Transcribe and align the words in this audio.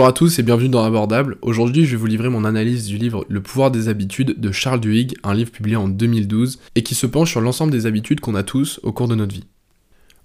Bonjour 0.00 0.08
à 0.08 0.12
tous 0.14 0.38
et 0.38 0.42
bienvenue 0.42 0.70
dans 0.70 0.82
Abordable. 0.82 1.36
Aujourd'hui, 1.42 1.84
je 1.84 1.90
vais 1.90 1.98
vous 1.98 2.06
livrer 2.06 2.30
mon 2.30 2.46
analyse 2.46 2.86
du 2.86 2.96
livre 2.96 3.26
Le 3.28 3.42
pouvoir 3.42 3.70
des 3.70 3.88
habitudes 3.88 4.40
de 4.40 4.50
Charles 4.50 4.80
Duhigg, 4.80 5.14
un 5.24 5.34
livre 5.34 5.50
publié 5.50 5.76
en 5.76 5.88
2012 5.88 6.58
et 6.74 6.82
qui 6.82 6.94
se 6.94 7.04
penche 7.04 7.32
sur 7.32 7.42
l'ensemble 7.42 7.70
des 7.70 7.84
habitudes 7.84 8.20
qu'on 8.20 8.34
a 8.34 8.42
tous 8.42 8.80
au 8.82 8.92
cours 8.92 9.08
de 9.08 9.14
notre 9.14 9.34
vie. 9.34 9.44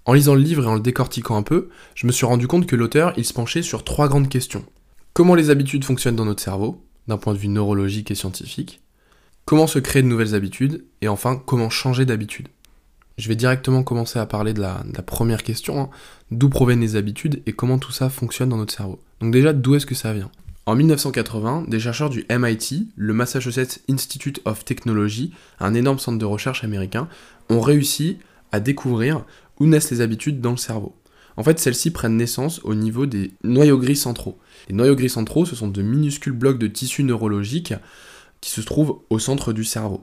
En 0.06 0.14
lisant 0.14 0.34
le 0.34 0.40
livre 0.40 0.64
et 0.64 0.66
en 0.66 0.76
le 0.76 0.80
décortiquant 0.80 1.36
un 1.36 1.42
peu, 1.42 1.68
je 1.94 2.06
me 2.06 2.12
suis 2.12 2.24
rendu 2.24 2.48
compte 2.48 2.64
que 2.64 2.74
l'auteur, 2.74 3.12
il 3.18 3.26
se 3.26 3.34
penchait 3.34 3.60
sur 3.60 3.84
trois 3.84 4.08
grandes 4.08 4.30
questions. 4.30 4.64
Comment 5.12 5.34
les 5.34 5.50
habitudes 5.50 5.84
fonctionnent 5.84 6.16
dans 6.16 6.24
notre 6.24 6.42
cerveau, 6.42 6.82
d'un 7.06 7.18
point 7.18 7.34
de 7.34 7.38
vue 7.38 7.48
neurologique 7.48 8.10
et 8.10 8.14
scientifique? 8.14 8.80
Comment 9.44 9.66
se 9.66 9.78
créer 9.78 10.00
de 10.00 10.08
nouvelles 10.08 10.34
habitudes? 10.34 10.86
Et 11.02 11.08
enfin, 11.08 11.36
comment 11.36 11.68
changer 11.68 12.06
d'habitude? 12.06 12.48
Je 13.18 13.28
vais 13.28 13.36
directement 13.36 13.82
commencer 13.82 14.18
à 14.18 14.26
parler 14.26 14.52
de 14.52 14.60
la, 14.60 14.84
première 15.06 15.42
question, 15.42 15.80
hein. 15.80 15.90
d'où 16.30 16.50
proviennent 16.50 16.80
les 16.80 16.96
habitudes 16.96 17.42
et 17.46 17.52
comment 17.52 17.78
tout 17.78 17.92
ça 17.92 18.10
fonctionne 18.10 18.50
dans 18.50 18.58
notre 18.58 18.74
cerveau. 18.74 19.00
Donc 19.20 19.32
déjà, 19.32 19.54
d'où 19.54 19.74
est-ce 19.74 19.86
que 19.86 19.94
ça 19.94 20.12
vient? 20.12 20.30
En 20.66 20.74
1980, 20.74 21.64
des 21.68 21.80
chercheurs 21.80 22.10
du 22.10 22.26
MIT, 22.28 22.88
le 22.94 23.14
Massachusetts 23.14 23.80
Institute 23.88 24.42
of 24.44 24.64
Technology, 24.66 25.32
un 25.60 25.72
énorme 25.72 25.98
centre 25.98 26.18
de 26.18 26.24
recherche 26.26 26.62
américain, 26.62 27.08
ont 27.48 27.60
réussi 27.60 28.18
à 28.52 28.60
découvrir 28.60 29.24
où 29.60 29.66
naissent 29.66 29.90
les 29.90 30.02
habitudes 30.02 30.42
dans 30.42 30.50
le 30.50 30.56
cerveau. 30.58 30.94
En 31.38 31.42
fait, 31.42 31.58
celles-ci 31.58 31.92
prennent 31.92 32.16
naissance 32.16 32.60
au 32.64 32.74
niveau 32.74 33.06
des 33.06 33.30
noyaux 33.44 33.78
gris 33.78 33.96
centraux. 33.96 34.38
Les 34.68 34.74
noyaux 34.74 34.96
gris 34.96 35.10
centraux, 35.10 35.46
ce 35.46 35.56
sont 35.56 35.68
de 35.68 35.82
minuscules 35.82 36.32
blocs 36.32 36.58
de 36.58 36.66
tissu 36.66 37.02
neurologique 37.02 37.72
qui 38.40 38.50
se 38.50 38.60
trouvent 38.60 38.98
au 39.08 39.18
centre 39.18 39.52
du 39.52 39.64
cerveau. 39.64 40.02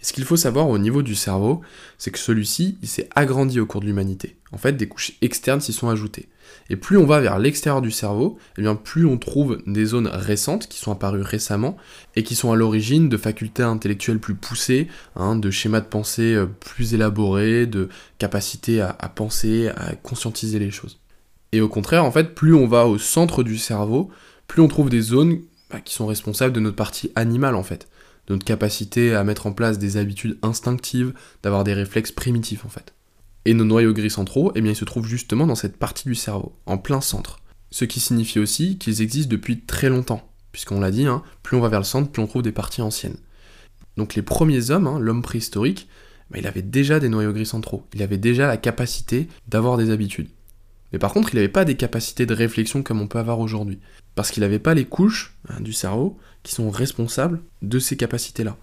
Ce 0.00 0.12
qu'il 0.12 0.24
faut 0.24 0.36
savoir 0.36 0.68
au 0.68 0.78
niveau 0.78 1.02
du 1.02 1.14
cerveau, 1.14 1.62
c'est 1.98 2.10
que 2.10 2.18
celui-ci, 2.18 2.78
il 2.82 2.88
s'est 2.88 3.08
agrandi 3.14 3.60
au 3.60 3.66
cours 3.66 3.80
de 3.80 3.86
l'humanité. 3.86 4.36
En 4.52 4.58
fait, 4.58 4.72
des 4.72 4.88
couches 4.88 5.12
externes 5.20 5.60
s'y 5.60 5.72
sont 5.72 5.88
ajoutées. 5.88 6.28
Et 6.70 6.76
plus 6.76 6.96
on 6.96 7.06
va 7.06 7.20
vers 7.20 7.38
l'extérieur 7.38 7.82
du 7.82 7.90
cerveau, 7.90 8.38
eh 8.56 8.62
bien 8.62 8.74
plus 8.74 9.06
on 9.06 9.18
trouve 9.18 9.62
des 9.66 9.84
zones 9.84 10.06
récentes 10.06 10.68
qui 10.68 10.78
sont 10.78 10.92
apparues 10.92 11.22
récemment 11.22 11.76
et 12.16 12.22
qui 12.22 12.34
sont 12.34 12.52
à 12.52 12.56
l'origine 12.56 13.08
de 13.08 13.16
facultés 13.16 13.62
intellectuelles 13.62 14.18
plus 14.18 14.34
poussées, 14.34 14.88
hein, 15.16 15.36
de 15.36 15.50
schémas 15.50 15.80
de 15.80 15.86
pensée 15.86 16.34
euh, 16.34 16.46
plus 16.46 16.94
élaborés, 16.94 17.66
de 17.66 17.88
capacités 18.18 18.80
à, 18.80 18.92
penser, 19.14 19.68
à 19.68 19.94
conscientiser 19.96 20.58
les 20.58 20.70
choses. 20.70 21.00
Et 21.52 21.60
au 21.60 21.68
contraire, 21.68 22.04
en 22.04 22.10
fait, 22.10 22.34
plus 22.34 22.54
on 22.54 22.66
va 22.66 22.86
au 22.86 22.98
centre 22.98 23.42
du 23.42 23.58
cerveau, 23.58 24.10
plus 24.46 24.62
on 24.62 24.68
trouve 24.68 24.90
des 24.90 25.00
zones 25.00 25.40
bah, 25.70 25.80
qui 25.80 25.94
sont 25.94 26.06
responsables 26.06 26.52
de 26.52 26.60
notre 26.60 26.76
partie 26.76 27.12
animale 27.14 27.54
en 27.54 27.62
fait, 27.62 27.88
notre 28.28 28.44
capacité 28.44 29.14
à 29.14 29.24
mettre 29.24 29.46
en 29.46 29.52
place 29.52 29.78
des 29.78 29.96
habitudes 29.96 30.38
instinctives, 30.42 31.12
d'avoir 31.42 31.64
des 31.64 31.74
réflexes 31.74 32.12
primitifs 32.12 32.64
en 32.64 32.68
fait. 32.68 32.94
Et 33.44 33.54
nos 33.54 33.64
noyaux 33.64 33.92
gris 33.92 34.10
centraux, 34.10 34.52
eh 34.54 34.60
bien, 34.60 34.72
ils 34.72 34.76
se 34.76 34.86
trouvent 34.86 35.06
justement 35.06 35.46
dans 35.46 35.54
cette 35.54 35.76
partie 35.76 36.08
du 36.08 36.14
cerveau, 36.14 36.52
en 36.64 36.78
plein 36.78 37.02
centre. 37.02 37.40
Ce 37.70 37.84
qui 37.84 38.00
signifie 38.00 38.38
aussi 38.38 38.78
qu'ils 38.78 39.02
existent 39.02 39.30
depuis 39.30 39.60
très 39.60 39.90
longtemps, 39.90 40.26
puisqu'on 40.52 40.80
l'a 40.80 40.90
dit, 40.90 41.06
hein, 41.06 41.22
plus 41.42 41.56
on 41.56 41.60
va 41.60 41.68
vers 41.68 41.80
le 41.80 41.84
centre, 41.84 42.10
plus 42.10 42.22
on 42.22 42.26
trouve 42.26 42.42
des 42.42 42.52
parties 42.52 42.80
anciennes. 42.80 43.18
Donc 43.96 44.14
les 44.14 44.22
premiers 44.22 44.70
hommes, 44.70 44.86
hein, 44.86 44.98
l'homme 44.98 45.22
préhistorique, 45.22 45.88
bah, 46.30 46.38
il 46.38 46.46
avait 46.46 46.62
déjà 46.62 47.00
des 47.00 47.08
noyaux 47.10 47.32
gris 47.32 47.46
centraux, 47.46 47.86
il 47.94 48.02
avait 48.02 48.18
déjà 48.18 48.46
la 48.46 48.56
capacité 48.56 49.28
d'avoir 49.48 49.76
des 49.76 49.90
habitudes. 49.90 50.28
Mais 50.92 50.98
par 50.98 51.12
contre, 51.12 51.30
il 51.32 51.36
n'avait 51.36 51.48
pas 51.48 51.64
des 51.64 51.76
capacités 51.76 52.24
de 52.24 52.34
réflexion 52.34 52.82
comme 52.82 53.00
on 53.00 53.08
peut 53.08 53.18
avoir 53.18 53.40
aujourd'hui, 53.40 53.80
parce 54.14 54.30
qu'il 54.30 54.42
n'avait 54.42 54.58
pas 54.58 54.74
les 54.74 54.84
couches 54.84 55.36
hein, 55.48 55.60
du 55.60 55.72
cerveau 55.72 56.18
qui 56.42 56.54
sont 56.54 56.70
responsables 56.70 57.40
de 57.62 57.78
ces 57.78 57.96
capacités-là. 57.96 58.56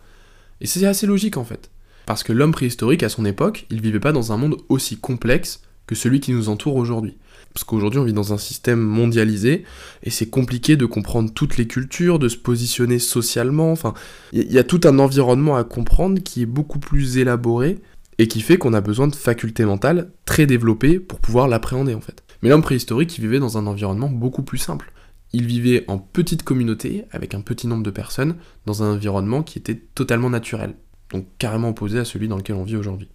Et 0.62 0.68
c'est 0.68 0.86
assez 0.86 1.08
logique 1.08 1.38
en 1.38 1.44
fait. 1.44 1.72
Parce 2.06 2.24
que 2.24 2.34
l'homme 2.34 2.52
préhistorique, 2.52 3.04
à 3.04 3.10
son 3.10 3.26
époque, 3.26 3.66
il 3.70 3.82
vivait 3.82 4.00
pas 4.00 4.12
dans 4.12 4.32
un 4.32 4.38
monde 4.38 4.58
aussi 4.70 4.98
complexe 4.98 5.62
que 5.88 5.96
celui 5.96 6.20
qui 6.20 6.32
nous 6.32 6.50
entoure 6.50 6.76
aujourd'hui. 6.76 7.18
Parce 7.54 7.64
qu'aujourd'hui, 7.64 8.00
on 8.00 8.04
vit 8.04 8.14
dans 8.14 8.34
un 8.34 8.38
système 8.38 8.80
mondialisé, 8.80 9.64
et 10.04 10.10
c'est 10.10 10.30
compliqué 10.30 10.78
de 10.78 10.86
comprendre 10.86 11.32
toutes 11.34 11.58
les 11.58 11.68
cultures, 11.68 12.18
de 12.18 12.30
se 12.30 12.38
positionner 12.38 12.98
socialement, 12.98 13.72
enfin, 13.72 13.94
il 14.32 14.52
y, 14.52 14.58
a 14.58 14.64
tout 14.64 14.82
un 14.86 15.00
environnement 15.00 15.58
à 15.58 15.64
comprendre 15.64 16.22
qui 16.22 16.44
est 16.44 16.46
beaucoup 16.46 16.80
plus 16.80 17.18
élaboré, 17.18 17.80
et 18.18 18.28
qui 18.28 18.42
fait 18.42 18.58
qu'on 18.58 18.74
a 18.74 18.82
besoin 18.82 19.08
de 19.08 19.16
facultés 19.16 19.66
mentales 19.66 20.12
très 20.26 20.46
développées 20.46 21.00
pour 21.00 21.20
pouvoir 21.20 21.48
l'appréhender 21.48 21.96
en 21.96 22.02
fait. 22.02 22.24
Mais 22.42 22.50
l'homme 22.50 22.62
préhistorique, 22.62 23.18
il 23.18 23.22
vivait 23.22 23.40
dans 23.40 23.58
un 23.58 23.66
environnement 23.66 24.10
beaucoup 24.10 24.44
plus 24.44 24.60
simple. 24.60 24.92
Il 25.34 25.46
vivait 25.46 25.86
en 25.88 25.98
petite 25.98 26.44
communauté, 26.44 27.06
avec 27.12 27.34
un 27.34 27.42
petit 27.42 27.68
nombre 27.68 27.84
de 27.84 27.92
personnes, 27.92 28.36
dans 28.66 28.84
un 28.84 28.94
environnement 28.94 29.44
qui 29.44 29.60
était 29.60 29.82
totalement 29.96 30.30
naturel 30.30 30.76
donc 31.12 31.28
carrément 31.38 31.70
opposé 31.70 32.00
à 32.00 32.06
celui 32.06 32.28
dans 32.28 32.38
lequel 32.38 32.56
on 32.56 32.64
vit 32.64 32.76
aujourd'hui. 32.76 33.10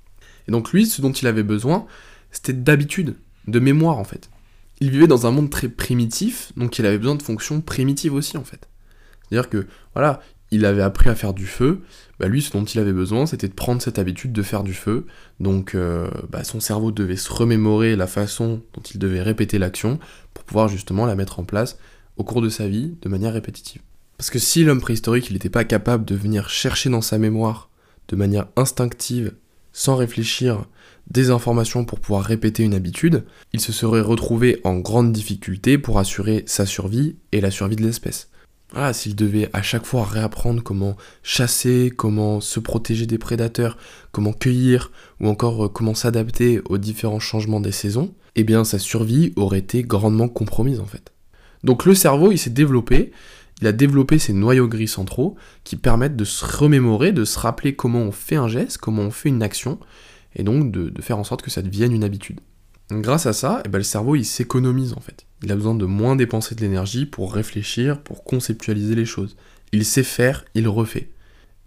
Et 0.49 0.53
donc 0.53 0.73
lui, 0.73 0.87
ce 0.87 1.03
dont 1.03 1.13
il 1.13 1.27
avait 1.27 1.43
besoin, 1.43 1.87
c'était 2.31 2.53
d'habitude, 2.53 3.17
de 3.47 3.59
mémoire 3.59 3.99
en 3.99 4.05
fait. 4.05 4.31
Il 4.81 4.91
vivait 4.91 5.07
dans 5.07 5.27
un 5.27 5.31
monde 5.31 5.51
très 5.51 5.69
primitif, 5.69 6.53
donc 6.57 6.79
il 6.79 6.87
avait 6.87 6.99
besoin 6.99 7.15
de 7.15 7.23
fonctions 7.23 7.61
primitives 7.61 8.15
aussi 8.15 8.37
en 8.37 8.45
fait. 8.45 8.69
C'est-à-dire 9.29 9.49
que, 9.49 9.67
voilà, 9.95 10.21
il 10.53 10.65
avait 10.65 10.83
appris 10.83 11.09
à 11.09 11.17
faire 11.17 11.35
du 11.35 11.47
feu, 11.47 11.83
bah 12.21 12.29
lui, 12.29 12.43
ce 12.43 12.53
dont 12.53 12.65
il 12.65 12.79
avait 12.79 12.93
besoin, 12.93 13.27
c'était 13.27 13.49
de 13.49 13.55
prendre 13.55 13.83
cette 13.83 13.99
habitude 13.99 14.33
de 14.33 14.43
faire 14.43 14.63
du 14.63 14.75
feu. 14.75 15.07
Donc, 15.41 15.75
euh, 15.75 16.09
bah, 16.31 16.45
son 16.45 16.61
cerveau 16.61 16.93
devait 16.93 17.17
se 17.17 17.33
remémorer 17.33 17.97
la 17.97 18.07
façon 18.07 18.63
dont 18.73 18.83
il 18.83 18.99
devait 19.01 19.23
répéter 19.23 19.59
l'action 19.59 19.99
pour 20.35 20.45
pouvoir 20.45 20.69
justement 20.69 21.05
la 21.07 21.17
mettre 21.17 21.41
en 21.41 21.45
place 21.45 21.79
au 22.17 22.25
cours 22.25 22.43
de 22.43 22.49
sa 22.49 22.69
vie 22.69 22.95
de 23.03 23.09
manière 23.09 23.33
répétitive. 23.33 23.83
Parce 24.19 24.31
que 24.31 24.39
si 24.39 24.65
l'homme 24.65 24.81
préhistorique, 24.81 25.31
n'était 25.31 25.51
pas 25.51 25.65
capable 25.65 26.05
de 26.05 26.15
venir 26.15 26.49
chercher 26.49 26.89
dans 26.89 27.03
sa 27.03 27.19
mémoire 27.19 27.71
de 28.09 28.17
manière 28.17 28.47
instinctive, 28.57 29.35
sans 29.73 29.97
réfléchir, 29.97 30.65
des 31.11 31.31
informations 31.31 31.85
pour 31.85 32.01
pouvoir 32.01 32.25
répéter 32.25 32.63
une 32.63 32.75
habitude, 32.75 33.25
il 33.53 33.61
se 33.61 33.73
serait 33.73 34.01
retrouvé 34.01 34.61
en 34.65 34.79
grande 34.79 35.13
difficulté 35.13 35.79
pour 35.79 35.99
assurer 35.99 36.45
sa 36.47 36.67
survie 36.67 37.17
et 37.33 37.41
la 37.41 37.51
survie 37.51 37.77
de 37.77 37.83
l'espèce. 37.83 38.31
Voilà, 38.73 38.93
s'il 38.93 39.15
devait 39.15 39.49
à 39.53 39.63
chaque 39.63 39.87
fois 39.87 40.05
réapprendre 40.05 40.63
comment 40.63 40.97
chasser, 41.23 41.93
comment 41.97 42.41
se 42.41 42.59
protéger 42.59 43.07
des 43.07 43.19
prédateurs, 43.19 43.79
comment 44.11 44.33
cueillir, 44.33 44.91
ou 45.21 45.29
encore 45.29 45.67
euh, 45.67 45.69
comment 45.69 45.95
s'adapter 45.95 46.61
aux 46.69 46.79
différents 46.79 47.21
changements 47.21 47.61
des 47.61 47.71
saisons, 47.71 48.13
eh 48.35 48.43
bien 48.43 48.65
sa 48.65 48.81
survie 48.81 49.33
aurait 49.37 49.61
été 49.61 49.83
grandement 49.83 50.29
compromise 50.29 50.81
en 50.81 50.87
fait. 50.87 51.13
Donc 51.67 51.85
le 51.85 51.97
cerveau, 51.97 52.31
il 52.31 52.39
s'est 52.39 52.51
développé, 52.51 53.11
il 53.61 53.67
a 53.67 53.73
développé 53.73 54.21
ces 54.21 54.33
noyaux 54.33 54.69
gris 54.69 54.87
centraux 54.87 55.35
qui 55.65 55.75
permettent 55.75 56.15
de 56.15 56.25
se 56.25 56.45
remémorer, 56.45 57.11
de 57.11 57.25
se 57.25 57.41
rappeler 57.41 57.75
comment 57.75 58.03
on 58.03 58.13
fait 58.13 58.37
un 58.37 58.47
geste, 58.47 58.79
comment 58.79 59.03
on 59.03 59.11
fait 59.11 59.31
une 59.31 59.43
action, 59.43 59.81
et 60.37 60.45
donc 60.45 60.71
de, 60.71 60.93
faire 61.03 61.19
en 61.19 61.25
sorte 61.25 61.43
que 61.43 61.51
ça 61.51 61.63
devienne 61.63 61.93
une 61.93 62.05
habitude. 62.05 62.39
grâce 62.93 63.27
à 63.27 63.33
ça, 63.33 63.63
eh 63.65 63.69
ben, 63.69 63.79
le 63.79 63.85
cerveau 63.85 64.15
il 64.15 64.25
s'économise 64.25 64.93
en 64.93 65.01
fait. 65.01 65.27
Il 65.43 65.51
a 65.51 65.57
besoin 65.57 65.75
de 65.75 65.87
moins 65.87 66.15
dépenser 66.15 66.55
de 66.55 66.61
l'énergie 66.61 67.05
pour 67.05 67.35
réfléchir, 67.35 68.01
pour 68.01 68.23
conceptualiser 68.23 68.95
les 68.95 69.05
choses. 69.05 69.37
Il 69.73 69.85
sait 69.85 70.05
faire, 70.05 70.45
il 70.55 70.69
refait. 70.69 71.09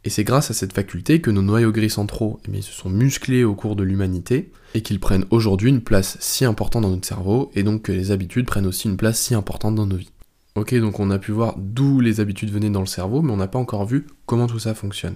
Et 0.06 0.10
c'est 0.10 0.24
grâce 0.24 0.50
à 0.50 0.54
cette 0.54 0.74
faculté 0.74 1.20
que 1.20 1.30
nos 1.30 1.42
noyaux 1.42 1.72
gris 1.72 1.90
centraux 1.90 2.40
eh 2.52 2.62
se 2.62 2.72
sont 2.72 2.90
musclés 2.90 3.44
au 3.44 3.54
cours 3.54 3.76
de 3.76 3.84
l'humanité 3.84 4.52
et 4.74 4.82
qu'ils 4.82 5.00
prennent 5.00 5.26
aujourd'hui 5.30 5.70
une 5.70 5.82
place 5.82 6.18
si 6.22 6.46
importante 6.46 6.84
dans 6.84 6.90
notre 6.90 7.08
cerveau 7.08 7.52
et 7.54 7.64
donc 7.64 7.84
que 7.84 7.92
les 7.92 8.12
habitudes 8.12 8.46
prennent 8.46 8.68
aussi 8.68 8.88
une 8.88 8.98
place 8.98 9.20
si 9.20 9.36
importante 9.36 9.76
dans 9.76 9.86
nos 9.86 9.98
vies. 9.98 10.12
Ok, 10.56 10.74
donc 10.76 11.00
on 11.00 11.12
a 11.12 11.20
pu 11.20 11.32
voir 11.32 11.56
d'où 11.58 12.00
les 12.00 12.20
habitudes 12.20 12.52
venaient 12.52 12.70
dans 12.70 12.80
le 12.80 12.86
cerveau, 12.86 13.22
mais 13.22 13.32
on 13.32 13.38
n'a 13.38 13.48
pas 13.48 13.60
encore 13.60 13.86
vu 13.86 14.08
comment 14.26 14.48
tout 14.48 14.60
ça 14.60 14.74
fonctionne. 14.74 15.16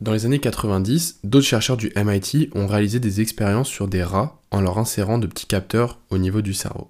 Dans 0.00 0.12
les 0.12 0.26
années 0.26 0.38
90, 0.38 1.20
d'autres 1.24 1.46
chercheurs 1.46 1.76
du 1.76 1.92
MIT 1.96 2.50
ont 2.54 2.66
réalisé 2.66 3.00
des 3.00 3.20
expériences 3.20 3.68
sur 3.68 3.88
des 3.88 4.02
rats 4.02 4.40
en 4.50 4.60
leur 4.60 4.78
insérant 4.78 5.18
de 5.18 5.26
petits 5.26 5.46
capteurs 5.46 5.98
au 6.10 6.18
niveau 6.18 6.40
du 6.40 6.54
cerveau. 6.54 6.88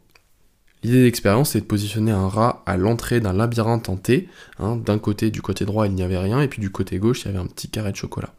L'idée 0.82 1.02
d'expérience, 1.02 1.50
c'est 1.50 1.60
de 1.60 1.66
positionner 1.66 2.12
un 2.12 2.28
rat 2.28 2.62
à 2.66 2.76
l'entrée 2.76 3.20
d'un 3.20 3.32
labyrinthe 3.32 3.88
en 3.88 3.96
T. 3.96 4.28
Hein, 4.58 4.76
d'un 4.76 4.98
côté, 4.98 5.30
du 5.30 5.42
côté 5.42 5.64
droit, 5.64 5.86
il 5.86 5.94
n'y 5.94 6.02
avait 6.02 6.18
rien, 6.18 6.40
et 6.40 6.48
puis 6.48 6.60
du 6.60 6.70
côté 6.70 6.98
gauche, 6.98 7.22
il 7.22 7.26
y 7.26 7.28
avait 7.28 7.38
un 7.38 7.46
petit 7.46 7.68
carré 7.68 7.90
de 7.90 7.96
chocolat. 7.96 8.32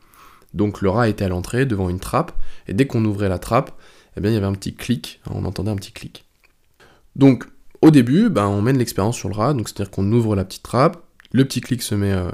Donc 0.53 0.81
le 0.81 0.89
rat 0.89 1.09
était 1.09 1.25
à 1.25 1.29
l'entrée, 1.29 1.65
devant 1.65 1.89
une 1.89 1.99
trappe, 1.99 2.31
et 2.67 2.73
dès 2.73 2.87
qu'on 2.87 3.03
ouvrait 3.05 3.29
la 3.29 3.39
trappe, 3.39 3.71
eh 4.17 4.21
bien, 4.21 4.31
il 4.31 4.33
y 4.33 4.37
avait 4.37 4.45
un 4.45 4.53
petit 4.53 4.73
clic, 4.73 5.19
hein, 5.25 5.31
on 5.35 5.45
entendait 5.45 5.71
un 5.71 5.75
petit 5.75 5.91
clic. 5.91 6.25
Donc 7.15 7.45
au 7.81 7.91
début, 7.91 8.29
ben, 8.29 8.47
on 8.47 8.61
mène 8.61 8.77
l'expérience 8.77 9.15
sur 9.15 9.29
le 9.29 9.35
rat, 9.35 9.53
donc 9.53 9.69
c'est-à-dire 9.69 9.91
qu'on 9.91 10.11
ouvre 10.11 10.35
la 10.35 10.45
petite 10.45 10.63
trappe, 10.63 11.03
le 11.31 11.45
petit 11.45 11.61
clic 11.61 11.81
se 11.81 11.95
met, 11.95 12.11
euh, 12.11 12.29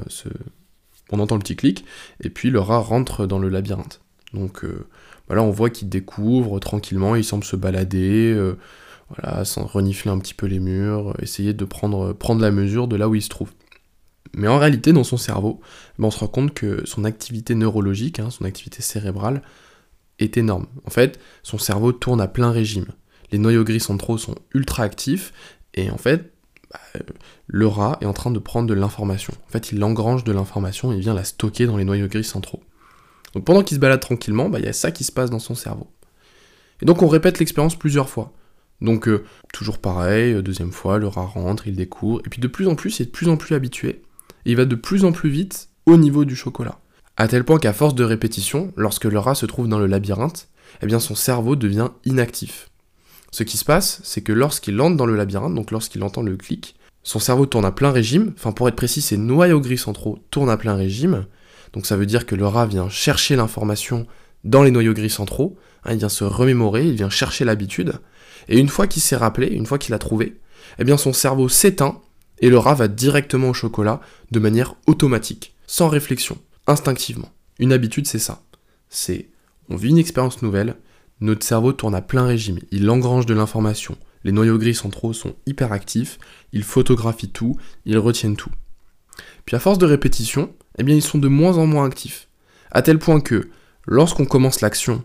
on 1.12 1.19
entend 1.19 1.36
le 1.36 1.42
petit 1.42 1.56
clic, 1.56 1.86
et 2.24 2.30
puis 2.30 2.50
le 2.50 2.60
rat 2.60 2.80
rentre 2.80 3.25
dans 3.25 3.40
le 3.40 3.50
labyrinthe. 3.50 4.01
Donc 4.34 4.63
euh, 4.63 4.88
ben 5.28 5.36
là, 5.36 5.44
on 5.44 5.51
voit 5.51 5.69
qu'il 5.69 5.90
découvre 5.90 6.60
tranquillement, 6.60 7.16
il 7.16 7.24
semble 7.24 7.44
se 7.44 7.56
balader, 7.56 8.34
euh, 8.34 8.58
voilà, 9.10 9.46
sans 9.46 9.66
renifler 9.66 10.12
un 10.12 10.19
petit 10.19 10.34
peu 10.34 10.48
les 10.48 10.60
murs, 10.60 11.13
essayer 11.22 11.54
de 11.54 11.66
prendre, 11.66 12.16
la 12.40 12.52
mesure 12.52 12.88
de 12.88 12.96
là 12.96 13.07
où 13.07 13.16
il 13.16 13.22
se 13.22 13.30
trouve. 13.30 13.52
Mais 14.34 14.48
en 14.48 14.57
réalité, 14.57 14.94
dans 14.94 15.04
son 15.04 15.18
cerveau, 15.18 15.62
ben, 15.98 16.07
on 16.07 16.12
se 16.12 16.19
rend 16.19 16.28
compte 16.28 16.54
que 16.54 16.81
son 16.86 17.06
activité 17.06 17.56
neurologique, 17.56 18.19
hein, 18.19 18.30
son 18.30 18.46
activité 18.46 18.81
cérébrale, 18.81 19.42
est 20.19 20.38
énorme. 20.38 20.68
En 20.86 20.90
fait, 20.90 21.19
son 21.44 21.57
cerveau 21.57 21.92
tourne 21.92 22.22
à 22.22 22.28
plein 22.28 22.52
régime 22.52 22.88
les 23.31 23.38
noyaux 23.38 23.63
gris 23.63 23.80
centraux 23.80 24.18
sont 24.18 24.36
ultra 24.54 24.84
actifs, 24.84 25.34
et 25.74 25.90
en 25.90 25.98
fait, 25.98 26.31
bah, 26.72 26.80
le 27.48 27.68
rat 27.68 27.98
est 28.01 28.06
en 28.06 28.13
train 28.13 28.31
de 28.31 28.40
prendre 28.40 28.68
de 28.68 28.74
l'information. 28.74 29.34
En 29.48 29.51
fait, 29.51 29.72
il 29.72 29.84
engrange 29.84 30.24
de 30.24 30.31
l'information 30.31 30.92
et 30.92 31.00
vient 31.00 31.13
la 31.13 31.24
stocker 31.24 31.66
dans 31.66 31.78
les 31.78 31.86
noyaux 31.86 32.08
gris 32.08 32.24
centraux. 32.24 32.63
Donc 33.34 33.44
pendant 33.44 33.63
qu'il 33.63 33.75
se 33.75 33.81
balade 33.81 34.00
tranquillement, 34.00 34.50
bah, 34.50 34.60
il 34.60 34.66
y 34.66 34.69
a 34.69 34.74
ça 34.74 34.92
qui 34.92 35.04
se 35.04 35.12
passe 35.12 35.30
dans 35.30 35.40
son 35.40 35.56
cerveau. 35.56 35.88
Et 36.81 36.86
donc 36.86 37.01
on 37.01 37.08
répète 37.08 37.40
l'expérience 37.40 37.75
plusieurs 37.75 38.10
fois. 38.10 38.34
Donc 38.81 39.07
euh, 39.07 39.24
toujours 39.54 39.80
pareil, 39.80 40.33
euh, 40.33 40.42
deuxième 40.42 40.72
fois, 40.72 40.98
le 40.98 41.07
rat 41.07 41.25
rentre, 41.25 41.68
il 41.68 41.75
découvre, 41.75 42.22
et 42.25 42.30
puis 42.30 42.42
de 42.42 42.48
plus 42.48 42.68
en 42.68 42.75
plus, 42.75 43.00
il 43.00 43.04
est 43.04 43.06
de 43.06 43.12
plus 43.12 43.30
en 43.30 43.38
plus 43.38 43.56
habitué, 43.56 44.01
et 44.45 44.51
il 44.51 44.57
va 44.57 44.66
de 44.66 44.75
plus 44.75 45.06
en 45.06 45.12
plus 45.12 45.30
vite 45.30 45.69
au 45.86 45.98
niveau 45.98 46.25
du 46.25 46.36
chocolat. 46.36 46.80
À 47.18 47.27
tel 47.27 47.44
point 47.44 47.60
qu'à 47.60 47.74
force 47.74 47.95
de 47.95 48.04
répétition, 48.04 48.74
lorsque 48.75 49.06
le 49.06 49.19
rat 49.19 49.36
se 49.36 49.45
trouve 49.45 49.69
dans 49.69 49.80
le 49.80 49.88
labyrinthe, 49.88 50.50
eh 50.81 50.86
bien 50.86 51.00
son 51.00 51.16
cerveau 51.16 51.56
devient 51.56 51.89
inactif. 52.04 52.69
Ce 53.31 53.44
qui 53.44 53.57
se 53.57 53.66
passe, 53.66 54.01
c'est 54.04 54.22
que 54.22 54.33
lorsqu'il 54.33 54.80
entre 54.81 54.98
dans 54.98 55.06
le 55.06 55.16
labyrinthe, 55.16 55.56
donc 55.56 55.72
lorsqu'il 55.72 56.04
entend 56.04 56.22
le 56.22 56.36
clic, 56.36 56.75
son 57.04 57.19
cerveau 57.19 57.45
tourne 57.45 57.66
à 57.66 57.72
plein 57.72 57.92
régime, 57.92 58.33
enfin 58.36 58.51
pour 58.51 58.68
être 58.68 58.75
précis, 58.75 59.01
ses 59.01 59.18
noyaux 59.18 59.62
gris 59.62 59.77
centraux 59.77 60.19
tournent 60.31 60.50
à 60.50 60.57
plein 60.57 60.75
régime, 60.75 61.25
donc 61.74 61.86
ça 61.86 61.95
veut 61.95 62.06
dire 62.06 62.25
que 62.25 62.36
le 62.36 62.48
rat 62.48 62.66
vient 62.66 62.89
chercher 62.89 63.36
l'information 63.36 64.07
dans 64.44 64.63
les 64.63 64.72
noyaux 64.72 64.94
gris 64.94 65.10
centraux, 65.10 65.57
hein, 65.83 65.94
il 65.94 66.00
vient 66.00 66.10
se 66.10 66.24
remémorer, 66.24 66.88
il 66.88 66.95
vient 66.95 67.10
chercher 67.10 67.45
l'habitude, 67.45 68.00
et 68.48 68.60
une 68.60 68.70
fois 68.70 68.88
qu'il 68.88 69.02
s'est 69.02 69.16
rappelé, 69.16 69.48
une 69.48 69.66
fois 69.66 69.78
qu'il 69.78 69.94
a 69.94 70.00
trouvé, 70.00 70.40
eh 70.80 70.84
bien 70.84 70.98
son 70.98 71.14
cerveau 71.14 71.50
s'éteint 71.50 72.02
et 72.40 72.50
le 72.50 72.58
rat 72.58 72.76
va 72.76 72.88
directement 72.88 73.50
au 73.50 73.54
chocolat 73.54 74.02
de 74.32 74.40
manière 74.40 74.76
automatique, 74.88 75.56
sans 75.68 75.88
réflexion, 75.88 76.38
instinctivement. 76.68 77.32
Une 77.60 77.74
habitude, 77.74 78.08
c'est 78.08 78.20
ça. 78.20 78.44
C'est 78.90 79.30
on 79.70 79.76
vit 79.76 79.90
une 79.90 79.98
expérience 79.98 80.42
nouvelle, 80.42 80.76
notre 81.22 81.46
cerveau 81.46 81.74
tourne 81.74 81.96
à 81.96 82.02
plein 82.02 82.26
régime, 82.26 82.60
il 82.72 82.90
engrange 82.90 83.26
de 83.26 83.34
l'information, 83.34 83.98
les 84.24 84.32
noyaux 84.32 84.58
gris 84.58 84.76
centraux 84.76 85.14
sont 85.14 85.36
hyper 85.46 85.72
actifs, 85.72 86.20
ils 86.52 86.64
photographient 86.64 87.30
tout, 87.30 87.58
ils 87.86 87.98
retiennent 87.98 88.36
tout. 88.36 88.52
Puis 89.46 89.56
à 89.56 89.60
force 89.60 89.78
de 89.78 89.86
répétition, 89.86 90.54
eh 90.78 90.84
bien 90.84 90.96
ils 90.96 91.02
sont 91.02 91.18
de 91.18 91.28
moins 91.28 91.58
en 91.58 91.66
moins 91.66 91.86
actifs, 91.86 92.28
à 92.72 92.82
tel 92.82 93.00
point 93.00 93.22
que 93.22 93.50
lorsqu'on 93.88 94.26
commence 94.26 94.62
l'action, 94.62 95.04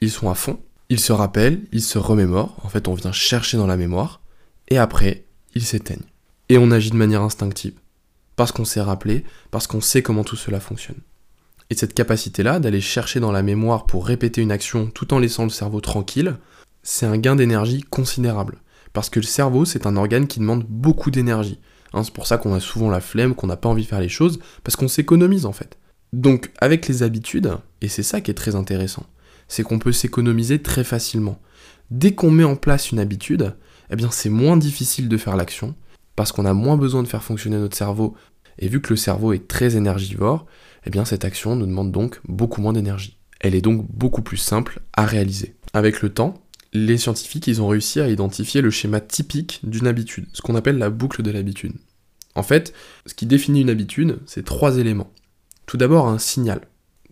ils 0.00 0.10
sont 0.10 0.30
à 0.30 0.34
fond, 0.34 0.60
ils 0.90 1.00
se 1.00 1.12
rappellent, 1.12 1.62
ils 1.72 1.82
se 1.82 1.98
remémorent, 1.98 2.56
en 2.62 2.68
fait 2.68 2.88
on 2.88 2.94
vient 2.94 3.12
chercher 3.12 3.56
dans 3.56 3.66
la 3.66 3.78
mémoire, 3.78 4.20
et 4.68 4.76
après, 4.76 5.24
ils 5.54 5.64
s'éteignent. 5.64 6.04
Et 6.48 6.58
on 6.58 6.70
agit 6.70 6.90
de 6.90 6.96
manière 6.96 7.22
instinctive, 7.22 7.74
parce 8.36 8.52
qu'on 8.52 8.64
s'est 8.64 8.80
rappelé, 8.80 9.24
parce 9.50 9.66
qu'on 9.66 9.80
sait 9.80 10.02
comment 10.02 10.24
tout 10.24 10.36
cela 10.36 10.60
fonctionne. 10.60 10.98
Et 11.70 11.76
cette 11.76 11.94
capacité-là 11.94 12.58
d'aller 12.58 12.80
chercher 12.80 13.20
dans 13.20 13.30
la 13.30 13.42
mémoire 13.42 13.86
pour 13.86 14.04
répéter 14.04 14.42
une 14.42 14.50
action 14.50 14.86
tout 14.86 15.14
en 15.14 15.20
laissant 15.20 15.44
le 15.44 15.50
cerveau 15.50 15.80
tranquille, 15.80 16.36
c'est 16.82 17.06
un 17.06 17.16
gain 17.16 17.36
d'énergie 17.36 17.82
considérable. 17.82 18.58
Parce 18.92 19.08
que 19.08 19.20
le 19.20 19.26
cerveau, 19.26 19.64
c'est 19.64 19.86
un 19.86 19.96
organe 19.96 20.26
qui 20.26 20.40
demande 20.40 20.64
beaucoup 20.68 21.12
d'énergie. 21.12 21.60
Hein, 21.92 22.02
c'est 22.02 22.12
pour 22.12 22.26
ça 22.26 22.38
qu'on 22.38 22.54
a 22.54 22.60
souvent 22.60 22.90
la 22.90 23.00
flemme, 23.00 23.36
qu'on 23.36 23.46
n'a 23.46 23.56
pas 23.56 23.68
envie 23.68 23.84
de 23.84 23.88
faire 23.88 24.00
les 24.00 24.08
choses, 24.08 24.40
parce 24.64 24.74
qu'on 24.74 24.88
s'économise 24.88 25.46
en 25.46 25.52
fait. 25.52 25.78
Donc 26.12 26.50
avec 26.60 26.88
les 26.88 27.04
habitudes, 27.04 27.56
et 27.80 27.88
c'est 27.88 28.02
ça 28.02 28.20
qui 28.20 28.32
est 28.32 28.34
très 28.34 28.56
intéressant, 28.56 29.06
c'est 29.50 29.64
qu'on 29.64 29.80
peut 29.80 29.92
s'économiser 29.92 30.62
très 30.62 30.84
facilement. 30.84 31.42
Dès 31.90 32.14
qu'on 32.14 32.30
met 32.30 32.44
en 32.44 32.56
place 32.56 32.92
une 32.92 33.00
habitude, 33.00 33.54
eh 33.90 33.96
bien 33.96 34.10
c'est 34.10 34.30
moins 34.30 34.56
difficile 34.56 35.08
de 35.08 35.16
faire 35.16 35.36
l'action, 35.36 35.74
parce 36.14 36.30
qu'on 36.30 36.46
a 36.46 36.54
moins 36.54 36.76
besoin 36.76 37.02
de 37.02 37.08
faire 37.08 37.24
fonctionner 37.24 37.58
notre 37.58 37.76
cerveau, 37.76 38.14
et 38.58 38.68
vu 38.68 38.80
que 38.80 38.90
le 38.90 38.96
cerveau 38.96 39.32
est 39.32 39.48
très 39.48 39.76
énergivore, 39.76 40.46
eh 40.86 40.90
bien 40.90 41.04
cette 41.04 41.24
action 41.24 41.56
nous 41.56 41.66
demande 41.66 41.90
donc 41.90 42.20
beaucoup 42.28 42.62
moins 42.62 42.72
d'énergie. 42.72 43.18
Elle 43.40 43.56
est 43.56 43.60
donc 43.60 43.86
beaucoup 43.90 44.22
plus 44.22 44.36
simple 44.36 44.80
à 44.92 45.04
réaliser. 45.04 45.56
Avec 45.72 46.00
le 46.00 46.10
temps, 46.10 46.34
les 46.72 46.96
scientifiques 46.96 47.50
ont 47.58 47.68
réussi 47.68 48.00
à 48.00 48.08
identifier 48.08 48.60
le 48.60 48.70
schéma 48.70 49.00
typique 49.00 49.60
d'une 49.64 49.88
habitude, 49.88 50.28
ce 50.32 50.42
qu'on 50.42 50.54
appelle 50.54 50.78
la 50.78 50.90
boucle 50.90 51.22
de 51.22 51.30
l'habitude. 51.32 51.72
En 52.36 52.44
fait, 52.44 52.72
ce 53.06 53.14
qui 53.14 53.26
définit 53.26 53.62
une 53.62 53.70
habitude, 53.70 54.20
c'est 54.26 54.44
trois 54.44 54.78
éléments. 54.78 55.10
Tout 55.66 55.76
d'abord 55.76 56.06
un 56.06 56.18
signal, 56.18 56.60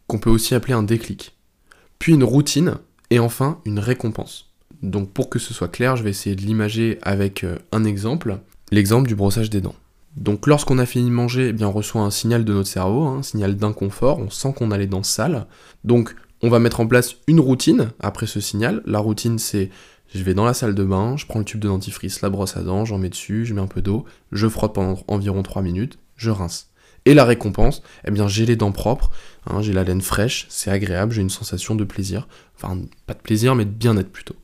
qu'on 0.07 0.21
peut 0.21 0.31
aussi 0.31 0.55
appeler 0.55 0.75
un 0.75 0.85
déclic, 0.85 1.38
puis 1.99 2.15
une 2.15 2.25
routine, 2.25 2.77
et 3.11 3.19
enfin 3.19 3.61
une 3.65 3.79
récompense. 3.79 4.47
Donc 4.83 5.11
pour 5.11 5.29
que 5.29 5.39
ce 5.39 5.55
soit 5.55 5.69
clair, 5.69 5.97
je 5.97 6.03
vais 6.03 6.11
essayer 6.11 6.37
de 6.37 6.43
l'imager 6.43 6.99
avec 7.03 7.45
euh, 7.45 7.57
un 7.73 7.85
exemple, 7.85 8.39
l'exemple 8.71 9.09
du 9.09 9.15
brossage 9.15 9.51
des 9.51 9.61
dents. 9.61 9.75
Donc 10.17 10.47
lorsqu'on 10.47 10.79
a 10.79 10.87
fini 10.87 11.09
de 11.09 11.15
manger, 11.15 11.49
eh 11.49 11.53
bien, 11.53 11.69
on 11.69 11.73
reçoit 11.73 12.03
un 12.03 12.11
signal 12.11 12.45
de 12.45 12.53
notre 12.53 12.69
cerveau, 12.69 13.05
hein, 13.05 13.19
un 13.19 13.23
signal 13.23 13.57
d'inconfort, 13.57 14.19
on 14.19 14.31
sent 14.31 14.53
qu'on 14.57 14.71
a 14.71 14.79
les 14.79 14.87
dents 14.87 15.03
sales. 15.03 15.47
Donc 15.85 16.15
on 16.43 16.49
va 16.49 16.59
mettre 16.59 16.81
en 16.81 16.87
place 16.87 17.17
une 17.27 17.41
routine 17.41 17.91
après 18.01 18.27
ce 18.27 18.41
signal. 18.41 18.83
La 18.87 18.99
routine 18.99 19.39
c'est 19.39 19.71
je 20.15 20.23
vais 20.23 20.35
dans 20.35 20.47
la 20.47 20.55
salle 20.55 20.75
de 20.75 20.85
bain, 20.85 21.17
je 21.17 21.27
prends 21.27 21.39
le 21.39 21.45
tube 21.45 21.61
de 21.61 21.69
dentifrice, 21.69 22.23
la 22.23 22.31
brosse 22.31 22.57
à 22.57 22.63
dents, 22.63 22.87
j'en 22.87 22.97
mets 22.97 23.11
dessus, 23.11 23.45
je 23.45 23.53
mets 23.53 23.61
un 23.61 23.67
peu 23.67 23.83
d'eau, 23.83 24.07
je 24.33 24.49
frotte 24.49 24.75
pendant 24.75 24.99
environ 25.07 25.43
3 25.43 25.61
minutes, 25.61 25.99
je 26.17 26.31
rince. 26.31 26.68
Et 27.09 27.15
la 27.15 27.25
récompense, 27.25 27.83
eh 28.07 28.11
bien 28.11 28.29
j'ai 28.29 28.45
les 28.45 28.55
dents 28.55 28.71
propres, 28.71 29.11
hein, 29.47 29.63
j'ai 29.63 29.73
la 29.73 29.83
laine 29.83 30.03
fraîche, 30.03 30.45
c'est 30.51 30.71
agréable, 30.71 31.15
j'ai 31.15 31.23
une 31.23 31.31
sensation 31.31 31.75
de 31.75 31.85
plaisir. 31.85 32.29
Enfin, 32.55 32.79
pas 33.07 33.15
de 33.15 33.21
plaisir, 33.21 33.55
mais 33.55 33.65
de 33.65 33.71
bien-être 33.71 34.13
plutôt. 34.13 34.37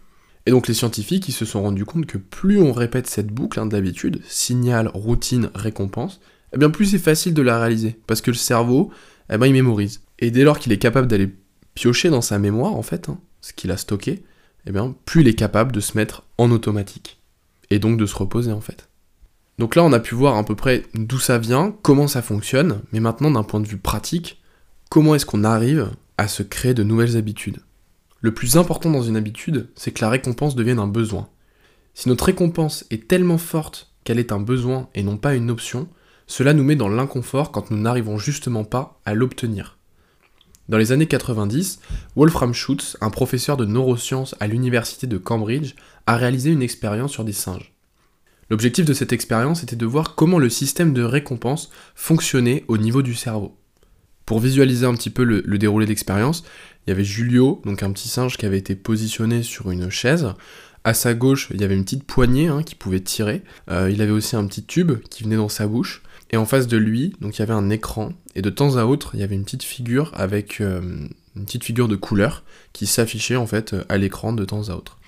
Et 0.46 0.50
donc 0.50 0.66
les 0.66 0.72
scientifiques, 0.72 1.28
ils 1.28 1.32
se 1.32 1.44
sont 1.44 1.61
rendus 1.61 1.84
compte 1.84 2.06
que 2.06 2.16
plus 2.16 2.58
on 2.58 2.72
répète 2.72 3.06
cette 3.06 3.26
boucle 3.26 3.61
hein, 3.61 3.66
d'habitude, 3.66 4.22
signal, 4.26 4.88
routine, 4.94 5.50
récompense, 5.55 6.22
eh 6.55 6.58
bien 6.58 6.70
plus 6.70 6.87
c'est 6.87 6.99
facile 6.99 7.34
de 7.34 7.43
la 7.43 7.58
réaliser, 7.58 8.00
parce 8.06 8.22
que 8.22 8.31
le 8.31 8.37
cerveau, 8.38 8.90
eh 9.31 9.37
ben, 9.37 9.44
il 9.44 9.52
mémorise. 9.52 10.00
Et 10.19 10.31
dès 10.31 10.43
lors 10.43 10.58
qu'il 10.58 10.72
est 10.72 10.78
capable 10.78 11.06
d'aller 11.06 11.37
piocher 11.75 12.08
dans 12.08 12.22
sa 12.22 12.38
mémoire, 12.38 12.75
en 12.75 12.82
fait, 12.82 13.11
hein, 13.11 13.20
ce 13.43 13.52
qu'il 13.52 13.72
a 13.72 13.76
stocké, 13.76 14.25
eh 14.66 14.72
bien 14.72 14.96
plus 15.05 15.20
il 15.20 15.28
est 15.28 15.34
capable 15.34 15.70
de 15.70 15.81
se 15.81 15.99
mettre 15.99 16.22
en 16.38 16.50
automatique. 16.50 17.20
Et 17.69 17.78
donc 17.78 17.99
de 17.99 18.06
se 18.06 18.16
reposer, 18.16 18.52
en 18.52 18.62
fait. 18.62 18.88
Donc 19.59 19.77
là, 19.77 19.85
on 19.85 19.93
a 19.93 20.01
pu 20.01 20.15
voir 20.15 20.37
à 20.37 20.45
peu 20.45 20.56
près 20.56 20.83
d'où 20.95 21.19
ça 21.19 21.39
vient, 21.39 21.75
comment 21.83 22.09
ça 22.09 22.23
fonctionne, 22.23 22.83
mais 22.93 23.01
maintenant 23.01 23.31
d'un 23.31 23.45
point 23.45 23.61
de 23.61 23.69
vue 23.69 23.79
pratique, 23.79 24.43
comment 24.91 25.15
est-ce 25.15 25.27
qu'on 25.27 25.45
arrive 25.45 25.91
à 26.19 26.27
se 26.27 26.43
créer 26.43 26.75
de 26.75 26.83
nouvelles 26.83 27.17
habitudes? 27.17 27.61
Le 28.21 28.35
plus 28.35 28.56
important 28.56 28.91
dans 28.91 29.03
une 29.03 29.17
habitude, 29.17 29.69
c'est 29.77 29.93
que 29.93 30.01
la 30.01 30.11
récompense 30.11 30.56
devienne 30.56 30.79
un 30.79 30.89
besoin. 30.89 31.29
Si 31.95 32.09
notre 32.09 32.25
récompense 32.25 32.85
est 32.91 33.06
tellement 33.06 33.39
forte 33.39 33.93
qu'elle 34.03 34.19
est 34.19 34.33
un 34.33 34.41
besoin 34.41 34.89
et 34.95 35.03
non 35.03 35.17
pas 35.17 35.35
une 35.35 35.51
option, 35.51 35.89
cela 36.27 36.53
nous 36.55 36.65
met 36.65 36.75
dans 36.75 36.89
l'inconfort 36.89 37.53
quand 37.53 37.71
nous 37.71 37.79
n'arrivons 37.79 38.19
justement 38.19 38.65
pas 38.65 39.00
à 39.05 39.15
l'obtenir. 39.15 39.79
Dans 40.69 40.79
les 40.79 40.93
années 40.93 41.07
90, 41.07 41.81
Wolfram 42.17 42.55
Schutz, 42.55 42.97
un 43.03 43.11
professeur 43.11 43.59
de 43.59 43.67
neurosciences 43.67 44.35
à 44.41 44.47
l'université 44.47 45.07
de 45.07 45.19
Cambridge, 45.19 45.75
a 46.07 46.17
réalisé 46.17 46.50
une 46.50 46.62
expérience 46.62 47.12
sur 47.12 47.25
des 47.25 47.35
singes. 47.35 47.74
L'objectif 48.50 48.85
de 48.85 48.93
cette 48.93 49.12
expérience 49.12 49.62
était 49.62 49.76
de 49.76 49.87
voir 49.87 50.14
comment 50.14 50.38
le 50.38 50.50
système 50.50 50.93
de 50.93 51.02
récompense 51.02 51.70
fonctionnait 51.94 52.64
au 52.69 52.79
niveau 52.79 53.02
du 53.02 53.14
cerveau. 53.14 53.56
Pour 54.26 54.41
visualiser 54.41 54.87
un 54.87 54.94
petit 54.94 55.11
peu 55.11 55.25
le, 55.25 55.43
le 55.44 55.58
déroulé 55.58 55.87
d'expérience, 55.87 56.44
il 56.87 56.91
y 56.91 56.93
avait 56.93 57.05
Julio, 57.05 57.62
donc 57.64 57.82
un 57.82 57.93
petit 57.93 58.08
singe 58.08 58.37
qui 58.37 58.46
avait 58.46 58.58
été 58.58 58.75
positionné 58.75 59.43
sur 59.43 59.70
une 59.70 59.91
chaise. 59.91 60.35
À 60.85 60.93
sa 60.93 61.14
gauche, 61.14 61.49
il 61.52 61.61
y 61.61 61.64
avait 61.64 61.75
une 61.75 61.85
petite 61.85 62.05
poignée 62.05 62.49
hein, 62.49 62.62
qui 62.62 62.75
pouvait 62.75 63.00
tirer. 63.00 63.43
Euh, 63.70 63.91
il 63.91 64.02
avait 64.02 64.12
aussi 64.12 64.37
un 64.37 64.47
petit 64.47 64.64
tube 64.64 64.93
qui 65.08 65.25
venait 65.25 65.37
dans 65.37 65.49
sa 65.49 65.67
bouche. 65.67 66.02
Et 66.31 66.37
en 66.37 66.44
face 66.44 66.67
de 66.67 66.76
lui, 66.76 67.14
donc 67.21 67.37
il 67.37 67.40
y 67.40 67.42
avait 67.42 67.54
un 67.54 67.71
écran. 67.71 68.12
Et 68.35 68.42
de 68.42 68.50
temps 68.50 68.76
à 68.76 68.85
autre, 68.85 69.12
il 69.14 69.21
y 69.21 69.23
avait 69.23 69.35
une 69.35 69.45
petite 69.45 69.62
figure 69.62 70.11
avec 70.14 70.61
euh, 70.61 71.07
une 71.37 71.45
petite 71.45 71.64
figure 71.64 71.88
de 71.88 71.97
couleur 71.97 72.45
qui 72.73 72.87
s'affichait 72.87 73.37
en 73.37 73.47
fait 73.47 73.75
à 73.88 73.97
l'écran 73.97 74.33
de 74.33 74.45
temps 74.45 74.69
à 74.69 74.75
autre. 74.75 74.99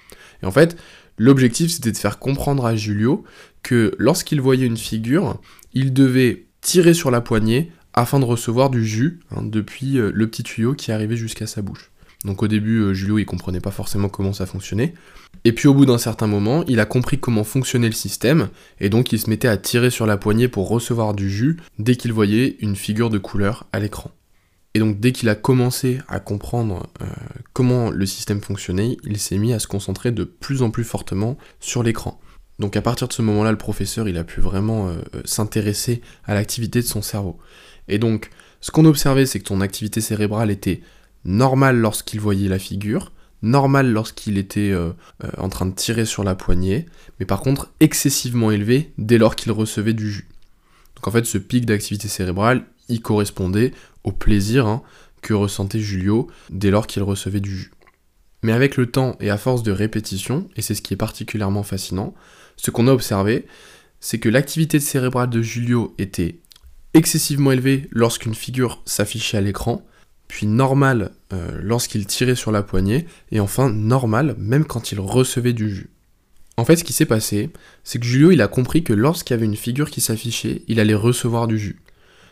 Et 0.42 0.46
en 0.46 0.50
fait, 0.50 0.76
l'objectif 1.18 1.70
c'était 1.70 1.92
de 1.92 1.96
faire 1.96 2.18
comprendre 2.18 2.66
à 2.66 2.76
Julio 2.76 3.25
que 3.62 3.92
lorsqu'il 3.99 4.40
voyait 4.40 4.66
une 4.66 4.76
figure, 4.76 5.40
il 5.73 5.92
devait 5.92 6.46
tirer 6.61 6.94
sur 6.94 7.11
la 7.11 7.20
poignée 7.20 7.73
afin 7.94 8.20
de 8.20 8.25
recevoir 8.25 8.70
du 8.70 8.85
jus 8.85 9.20
hein, 9.30 9.42
depuis 9.42 9.99
euh, 9.99 10.11
le 10.14 10.28
petit 10.28 10.42
tuyau 10.42 10.75
qui 10.75 10.92
arrivait 10.92 11.16
jusqu'à 11.16 11.46
sa 11.46 11.62
bouche. 11.62 11.90
Donc 12.25 12.42
au 12.42 12.49
début, 12.49 12.80
euh, 12.80 12.94
Julio 12.94 13.18
il 13.18 13.25
comprenait 13.25 13.61
pas 13.61 13.70
forcément 13.70 14.08
comment 14.08 14.32
ça 14.32 14.46
fonctionnait. 14.46 14.94
Et 15.44 15.52
puis 15.52 15.68
au 15.68 15.75
bout 15.75 15.87
d'un 15.87 15.99
certain 15.99 16.26
moment, 16.26 16.64
il 16.66 16.80
a 16.80 16.87
compris 16.87 17.18
comment 17.18 17.44
fonctionnait 17.44 17.88
le 17.88 17.92
système, 17.92 18.49
et 18.80 18.88
donc 18.88 19.12
il 19.12 19.18
se 19.18 19.30
mettait 19.30 19.49
à 19.49 19.56
tirer 19.56 19.90
sur 19.90 20.06
la 20.06 20.16
poignée 20.16 20.49
pour 20.49 20.68
recevoir 20.68 21.14
du 21.14 21.30
jus 21.30 21.58
dès 21.78 21.96
qu'il 21.96 22.12
voyait 22.12 22.56
une 22.61 22.76
figure 22.76 23.11
de 23.11 23.18
couleur 23.18 23.66
à 23.73 23.78
l'écran. 23.78 24.11
Et 24.76 24.78
donc 24.78 25.00
dès 25.00 25.12
qu'il 25.12 25.30
a 25.30 25.35
commencé 25.35 26.00
à 26.06 26.21
comprendre 26.21 26.87
euh, 27.00 27.06
comment 27.54 27.90
le 27.90 28.04
système 28.04 28.42
fonctionnait, 28.42 28.99
il 29.04 29.18
s'est 29.18 29.38
mis 29.38 29.54
à 29.54 29.59
se 29.59 29.66
concentrer 29.66 30.12
de 30.12 30.25
plus 30.25 30.61
en 30.61 30.71
plus 30.71 30.85
fortement 30.85 31.38
sur 31.61 31.83
l'écran. 31.83 32.21
Donc 32.59 32.76
à 32.76 32.83
partir 32.83 33.09
de 33.09 33.12
ce 33.14 33.23
moment-là, 33.23 33.52
le 33.52 33.59
professeur, 33.59 34.06
il 34.06 34.18
a 34.18 34.25
pu 34.25 34.40
vraiment 34.40 34.95
s'intéresser 35.25 36.02
à 36.25 36.35
l'activité 36.35 36.80
de 36.80 36.87
son 36.87 37.02
cerveau. 37.02 37.38
Et 37.88 37.99
donc, 37.99 38.30
ce 38.61 38.71
qu'on 38.71 38.85
observait, 38.85 39.26
c'est 39.26 39.38
que 39.38 39.45
ton 39.45 39.61
activité 39.61 40.00
cérébrale 40.00 40.50
était 40.50 40.80
normale 41.25 41.76
lorsqu'il 41.76 42.21
voyait 42.21 42.49
la 42.49 42.59
figure, 42.59 43.12
normale 43.42 43.90
lorsqu'il 43.90 44.38
était 44.38 44.71
euh, 44.71 44.92
euh, 45.25 45.30
en 45.38 45.49
train 45.49 45.66
de 45.66 45.75
tirer 45.75 46.04
sur 46.04 46.25
la 46.25 46.35
poignée, 46.35 46.87
mais 47.18 47.26
par 47.26 47.40
contre 47.40 47.71
excessivement 47.80 48.50
élevé 48.50 48.92
dès 48.99 49.18
lors 49.18 49.37
qu'il 49.37 49.52
recevait 49.52 49.92
du 49.92 50.11
jus. 50.11 50.28
Donc 50.97 51.09
en 51.09 51.11
fait, 51.11 51.26
ce 51.26 51.38
pic 51.38 51.66
d'activité 51.66 52.09
cérébrale, 52.09 52.64
il 52.88 53.02
correspondait 53.02 53.73
au 54.06 54.12
plaisir 54.12 54.66
hein, 54.66 54.82
que 55.20 55.34
ressentait 55.34 55.80
Julio 55.80 56.28
dès 56.48 56.70
lors 56.70 56.86
qu'il 56.86 57.02
recevait 57.02 57.40
du 57.40 57.54
jus. 57.54 57.72
Mais 58.42 58.52
avec 58.52 58.76
le 58.76 58.86
temps 58.86 59.16
et 59.20 59.28
à 59.28 59.36
force 59.36 59.62
de 59.62 59.72
répétition, 59.72 60.48
et 60.56 60.62
c'est 60.62 60.75
ce 60.75 60.82
qui 60.82 60.94
est 60.94 60.96
particulièrement 60.96 61.62
fascinant, 61.62 62.14
ce 62.56 62.70
qu'on 62.70 62.88
a 62.88 62.92
observé, 62.92 63.46
c'est 64.00 64.18
que 64.18 64.28
l'activité 64.28 64.80
cérébrale 64.80 65.30
de 65.30 65.42
Julio 65.42 65.94
était 65.98 66.38
excessivement 66.94 67.52
élevé 67.52 67.88
lorsqu'une 67.90 68.34
figure 68.34 68.82
s'affichait 68.86 69.36
à 69.36 69.40
l'écran, 69.40 69.84
puis 70.28 70.46
normal 70.46 71.12
euh, 71.32 71.58
lorsqu'il 71.62 72.06
tirait 72.06 72.34
sur 72.34 72.52
la 72.52 72.62
poignée, 72.62 73.06
et 73.32 73.40
enfin 73.40 73.68
normal 73.68 74.36
même 74.38 74.64
quand 74.64 74.92
il 74.92 75.00
recevait 75.00 75.52
du 75.52 75.75
jus. 75.75 75.90
En 76.56 76.64
fait, 76.64 76.76
ce 76.76 76.84
qui 76.84 76.94
s'est 76.94 77.04
passé, 77.04 77.50
c'est 77.84 77.98
que 77.98 78.06
Julio, 78.06 78.30
il 78.30 78.40
a 78.40 78.48
compris 78.48 78.82
que 78.82 78.94
lorsqu'il 78.94 79.34
y 79.34 79.38
avait 79.38 79.44
une 79.44 79.56
figure 79.56 79.90
qui 79.90 80.00
s'affichait, 80.00 80.62
il 80.68 80.80
allait 80.80 80.94
recevoir 80.94 81.48
du 81.48 81.58
jus. 81.58 81.82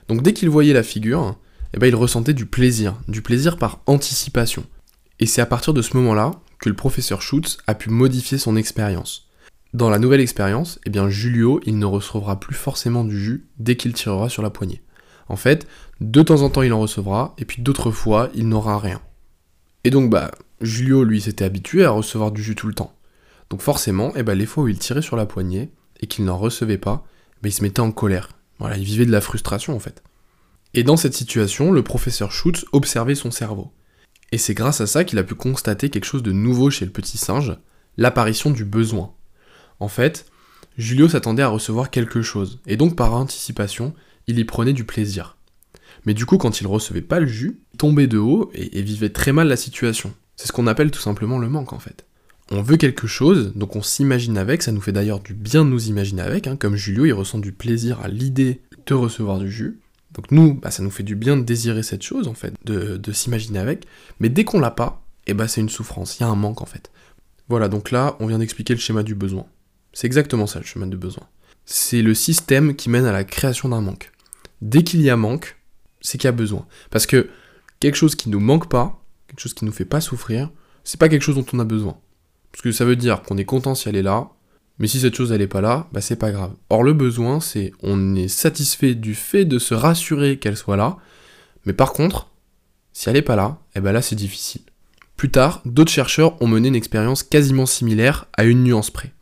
Donc 0.09 0.23
dès 0.23 0.33
qu'il 0.33 0.49
voyait 0.49 0.73
la 0.73 0.83
figure, 0.83 1.39
eh 1.75 1.79
ben, 1.79 1.89
il 1.89 1.97
ressentait 1.97 2.35
du 2.35 2.47
plaisir, 2.47 2.95
du 3.09 3.21
plaisir 3.21 3.57
par 3.57 3.81
anticipation. 3.87 4.65
Et 5.19 5.27
c'est 5.27 5.41
à 5.43 5.47
partir 5.47 5.75
de 5.75 5.83
ce 5.83 5.97
moment-là 5.97 6.31
que 6.61 6.69
le 6.69 6.77
professeur 6.77 7.21
Schutz 7.21 7.59
a 7.67 7.75
pu 7.75 7.91
modifier 7.91 8.39
son 8.39 8.55
expérience. 8.55 9.29
Dans 9.73 9.91
la 9.91 9.99
nouvelle 9.99 10.21
expérience, 10.21 10.79
eh 10.87 10.91
bien 10.91 11.09
Julio, 11.09 11.61
il 11.67 11.81
ne 11.81 11.85
recevra 11.85 12.39
plus 12.39 12.55
forcément 12.55 13.03
du 13.03 13.19
jus 13.19 13.49
dès 13.59 13.75
qu'il 13.75 13.93
tirera 13.93 14.29
sur 14.29 14.41
la 14.41 14.51
poignée. 14.51 14.83
En 15.29 15.35
fait, 15.35 15.67
de 16.01 16.23
temps 16.23 16.43
en 16.43 16.51
temps 16.51 16.63
il 16.63 16.73
en 16.73 16.79
recevra, 16.79 17.35
et 17.39 17.45
puis 17.45 17.61
d'autres 17.61 17.91
fois 17.91 18.31
il 18.35 18.49
n'aura 18.49 18.79
rien. 18.79 19.01
Et 19.83 19.91
donc 19.91 20.11
bah, 20.11 20.31
Julio 20.61 21.03
lui 21.03 21.21
s'était 21.21 21.45
habitué 21.45 21.85
à 21.85 21.91
recevoir 21.91 22.31
du 22.31 22.41
jus 22.41 22.55
tout 22.55 22.69
le 22.69 22.75
temps. 22.75 22.95
Donc 23.51 23.63
forcément, 23.63 24.13
eh 24.15 24.23
ben, 24.23 24.39
les 24.39 24.47
fois 24.47 24.63
où 24.63 24.69
il 24.69 24.79
tirait 24.79 25.03
sur 25.03 25.17
la 25.17 25.27
poignée 25.27 25.73
et 26.01 26.07
qu'il 26.07 26.25
n'en 26.25 26.39
recevait 26.39 26.79
pas, 26.79 27.05
ben, 27.43 27.49
il 27.49 27.53
se 27.53 27.63
mettait 27.63 27.81
en 27.81 27.91
colère. 27.91 28.29
Voilà, 28.61 28.77
il 28.77 28.85
vivait 28.85 29.07
de 29.07 29.13
la 29.13 29.21
frustration 29.21 29.75
en 29.75 29.81
fait. 29.81 30.05
Et 30.75 30.83
dans 30.83 30.97
cette 30.97 31.15
situation, 31.15 31.71
le 31.71 31.83
professeur 31.83 32.33
Schutz 32.33 32.65
observait 32.73 33.15
son 33.15 33.31
cerveau. 33.31 33.73
Et 34.33 34.39
c'est 34.39 34.55
grâce 34.55 34.81
à 34.81 34.89
ça 34.89 35.05
qu'il 35.05 35.19
a 35.19 35.25
pu 35.25 35.37
constater 35.37 35.89
quelque 35.89 36.05
chose 36.05 36.25
de 36.25 36.33
nouveau 36.33 36.69
chez 36.69 36.85
le 36.85 36.91
petit 36.91 37.17
singe, 37.17 37.57
l'apparition 37.97 38.51
du 38.51 38.65
besoin. 38.65 39.15
En 39.79 39.87
fait, 39.87 40.27
Julio 40.77 41.09
s'attendait 41.09 41.45
à 41.45 41.49
recevoir 41.49 41.91
quelque 41.91 42.23
chose, 42.23 42.61
et 42.67 42.77
donc 42.77 42.97
par 42.97 43.15
anticipation, 43.15 43.95
il 44.27 44.39
y 44.39 44.45
prenait 44.45 44.73
du 44.73 44.85
plaisir. 44.85 45.37
Mais 46.05 46.15
du 46.15 46.27
coup, 46.27 46.39
quand 46.39 46.61
il 46.61 46.67
recevait 46.67 47.01
pas 47.01 47.21
le 47.21 47.27
jus, 47.27 47.61
il 47.73 47.79
tombait 47.79 48.09
de 48.09 48.19
haut 48.19 48.51
et, 48.55 48.83
vivait 48.83 49.11
très 49.11 49.33
mal 49.33 49.47
la 49.47 49.57
situation. 49.57 50.13
C'est 50.35 50.49
ce 50.49 50.53
qu'on 50.53 50.67
appelle 50.67 50.91
tout 50.91 51.01
simplement 51.01 51.39
le 51.39 51.49
manque 51.49 51.73
en 51.73 51.79
fait 51.79 52.05
on 52.51 52.61
veut 52.61 52.77
quelque 52.77 53.07
chose, 53.07 53.55
donc 53.55 53.75
on 53.75 53.81
s'imagine 53.81 54.37
avec, 54.37 54.63
ça 54.63 54.71
nous 54.71 54.83
fait 54.83 54.93
d'ailleurs 54.93 55.21
du 55.21 55.33
bien 55.33 55.65
de 55.65 55.71
nous 55.71 55.89
imaginer 55.89 56.21
avec, 56.21 56.47
hein, 56.47 56.57
comme 56.57 56.77
Julio, 56.77 57.07
il 57.07 57.13
ressent 57.15 57.39
du 57.39 57.53
plaisir 57.53 58.01
à 58.01 58.09
l'idée 58.09 58.61
de 58.87 58.93
recevoir 58.93 59.39
du 59.39 59.51
jus. 59.51 59.81
Donc 60.15 60.31
nous, 60.31 60.55
bah, 60.55 60.71
ça 60.71 60.83
nous 60.83 60.91
fait 60.91 61.03
du 61.03 61.17
bien 61.17 61.37
de 61.37 61.43
désirer 61.43 61.83
cette 61.83 62.03
chose, 62.03 62.29
en 62.29 62.35
fait, 62.35 62.55
de, 62.65 63.13
s'imaginer 63.13 63.59
avec, 63.59 63.87
mais 64.21 64.29
dès 64.29 64.45
qu'on 64.45 64.61
l'a 64.61 64.71
pas, 64.71 65.03
et 65.27 65.31
eh 65.31 65.35
bah, 65.35 65.49
c'est 65.49 65.61
une 65.61 65.69
souffrance, 65.69 66.19
il 66.19 66.23
y 66.23 66.25
a 66.25 66.29
un 66.29 66.35
manque, 66.35 66.63
en 66.63 66.67
fait. 66.67 66.91
Voilà, 67.49 67.69
donc 67.69 67.91
là, 67.91 68.17
on 68.21 68.27
vient 68.27 68.39
d'expliquer 68.39 68.75
le 68.75 68.81
schéma 68.81 69.03
du 69.03 69.15
besoin. 69.15 69.47
C'est 69.93 70.07
exactement 70.07 70.47
ça, 70.47 70.59
le 70.59 70.65
schéma 70.65 70.87
du 70.87 70.97
besoin. 70.97 71.25
C'est 71.67 72.03
le 72.03 72.15
système 72.15 72.77
qui 72.77 72.91
mène 72.91 73.07
à 73.07 73.13
la 73.13 73.25
création 73.25 73.71
d'un 73.71 73.81
manque. 73.81 74.13
Dès 74.61 74.83
qu'il 74.83 75.01
y 75.01 75.11
a 75.11 75.17
manque, 75.17 75.57
c'est 76.01 76.19
qu'il 76.19 76.29
y 76.29 76.29
a 76.29 76.33
besoin. 76.33 76.67
Parce 76.91 77.07
que 77.07 77.31
quelque 77.81 77.97
chose 77.97 78.15
qui 78.15 78.29
nous 78.29 78.41
manque 78.41 78.69
pas, 78.69 79.03
quelque 79.29 79.41
chose 79.41 79.55
qui 79.55 79.65
nous 79.65 79.73
fait 79.73 79.85
pas 79.85 80.01
souffrir, 80.01 80.51
c'est 80.85 81.01
pas 81.01 81.09
quelque 81.09 81.23
chose 81.23 81.37
dont 81.37 81.47
on 81.53 81.59
a 81.59 81.65
besoin. 81.65 81.99
Parce 82.53 82.63
que 82.63 82.73
ça 82.73 82.85
veut 82.85 82.97
dire 82.97 83.23
qu'on 83.23 83.39
est 83.39 83.45
content 83.45 83.75
si 83.75 83.89
elle 83.89 83.97
est 83.97 84.03
là, 84.03 84.31
mais 84.79 84.89
si 84.89 85.01
cette 85.01 85.15
chose 85.15 85.33
elle 85.33 85.43
est 85.43 85.47
pas 85.47 85.61
là, 85.61 85.89
bah 85.93 86.01
c'est 86.01 86.17
pas 86.17 86.33
grave. 86.33 86.53
Or 86.69 86.83
le 86.83 86.93
besoin, 86.93 87.41
c'est 87.41 87.73
on 87.83 88.15
est 88.15 88.29
satisfait 88.29 88.95
du 88.95 89.15
fait 89.15 89.45
de 89.45 89.59
se 89.59 89.75
rassurer 89.75 90.39
qu'elle 90.39 90.57
soit 90.57 90.77
là, 90.77 90.97
mais 91.65 91.73
par 91.73 91.93
contre, 91.93 92.31
si 92.93 93.09
elle 93.09 93.17
est 93.17 93.23
pas 93.23 93.37
là, 93.37 93.59
et 93.75 93.79
eh 93.79 93.81
ben 93.81 93.93
là 93.93 94.03
c'est 94.03 94.17
difficile. 94.17 94.63
Plus 95.17 95.31
tard, 95.31 95.63
d'autres 95.65 95.93
chercheurs 95.93 96.41
ont 96.43 96.49
mené 96.49 96.69
une 96.69 96.75
expérience 96.75 97.23
quasiment 97.23 97.67
similaire 97.67 98.27
à 98.37 98.45
une 98.45 98.65
nuance 98.65 98.91
près. 98.91 99.13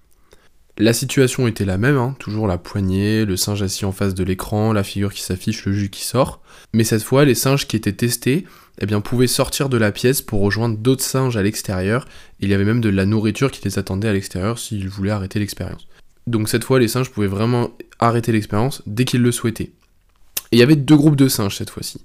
La 0.78 0.94
situation 0.94 1.46
était 1.46 1.66
la 1.66 1.76
même, 1.76 1.98
hein, 1.98 2.16
toujours 2.18 2.46
la 2.46 2.56
poignée, 2.56 3.26
le 3.26 3.36
singe 3.36 3.62
assis 3.62 3.84
en 3.84 3.92
face 3.92 4.14
de 4.14 4.24
l'écran, 4.24 4.72
la 4.72 4.82
figure 4.82 5.12
qui 5.12 5.20
s'affiche, 5.20 5.66
le 5.66 5.72
jus 5.72 5.90
qui 5.90 6.02
sort. 6.02 6.40
Mais 6.72 6.84
cette 6.84 7.02
fois, 7.02 7.26
les 7.26 7.34
singes 7.34 7.66
qui 7.66 7.76
étaient 7.76 7.92
testés 7.92 8.46
eh 8.80 8.86
bien, 8.86 9.02
pouvaient 9.02 9.26
sortir 9.26 9.68
de 9.68 9.76
la 9.76 9.92
pièce 9.92 10.22
pour 10.22 10.40
rejoindre 10.40 10.78
d'autres 10.78 11.04
singes 11.04 11.36
à 11.36 11.42
l'extérieur. 11.42 12.06
Il 12.40 12.48
y 12.48 12.54
avait 12.54 12.64
même 12.64 12.80
de 12.80 12.88
la 12.88 13.04
nourriture 13.04 13.50
qui 13.50 13.62
les 13.64 13.78
attendait 13.78 14.08
à 14.08 14.14
l'extérieur 14.14 14.58
s'ils 14.58 14.88
voulaient 14.88 15.10
arrêter 15.10 15.38
l'expérience. 15.38 15.86
Donc 16.26 16.48
cette 16.48 16.64
fois, 16.64 16.78
les 16.78 16.88
singes 16.88 17.10
pouvaient 17.10 17.26
vraiment 17.26 17.76
arrêter 17.98 18.32
l'expérience 18.32 18.82
dès 18.86 19.04
qu'ils 19.04 19.22
le 19.22 19.32
souhaitaient. 19.32 19.72
Et 20.52 20.56
il 20.56 20.58
y 20.58 20.62
avait 20.62 20.76
deux 20.76 20.96
groupes 20.96 21.16
de 21.16 21.28
singes 21.28 21.56
cette 21.56 21.70
fois-ci. 21.70 22.00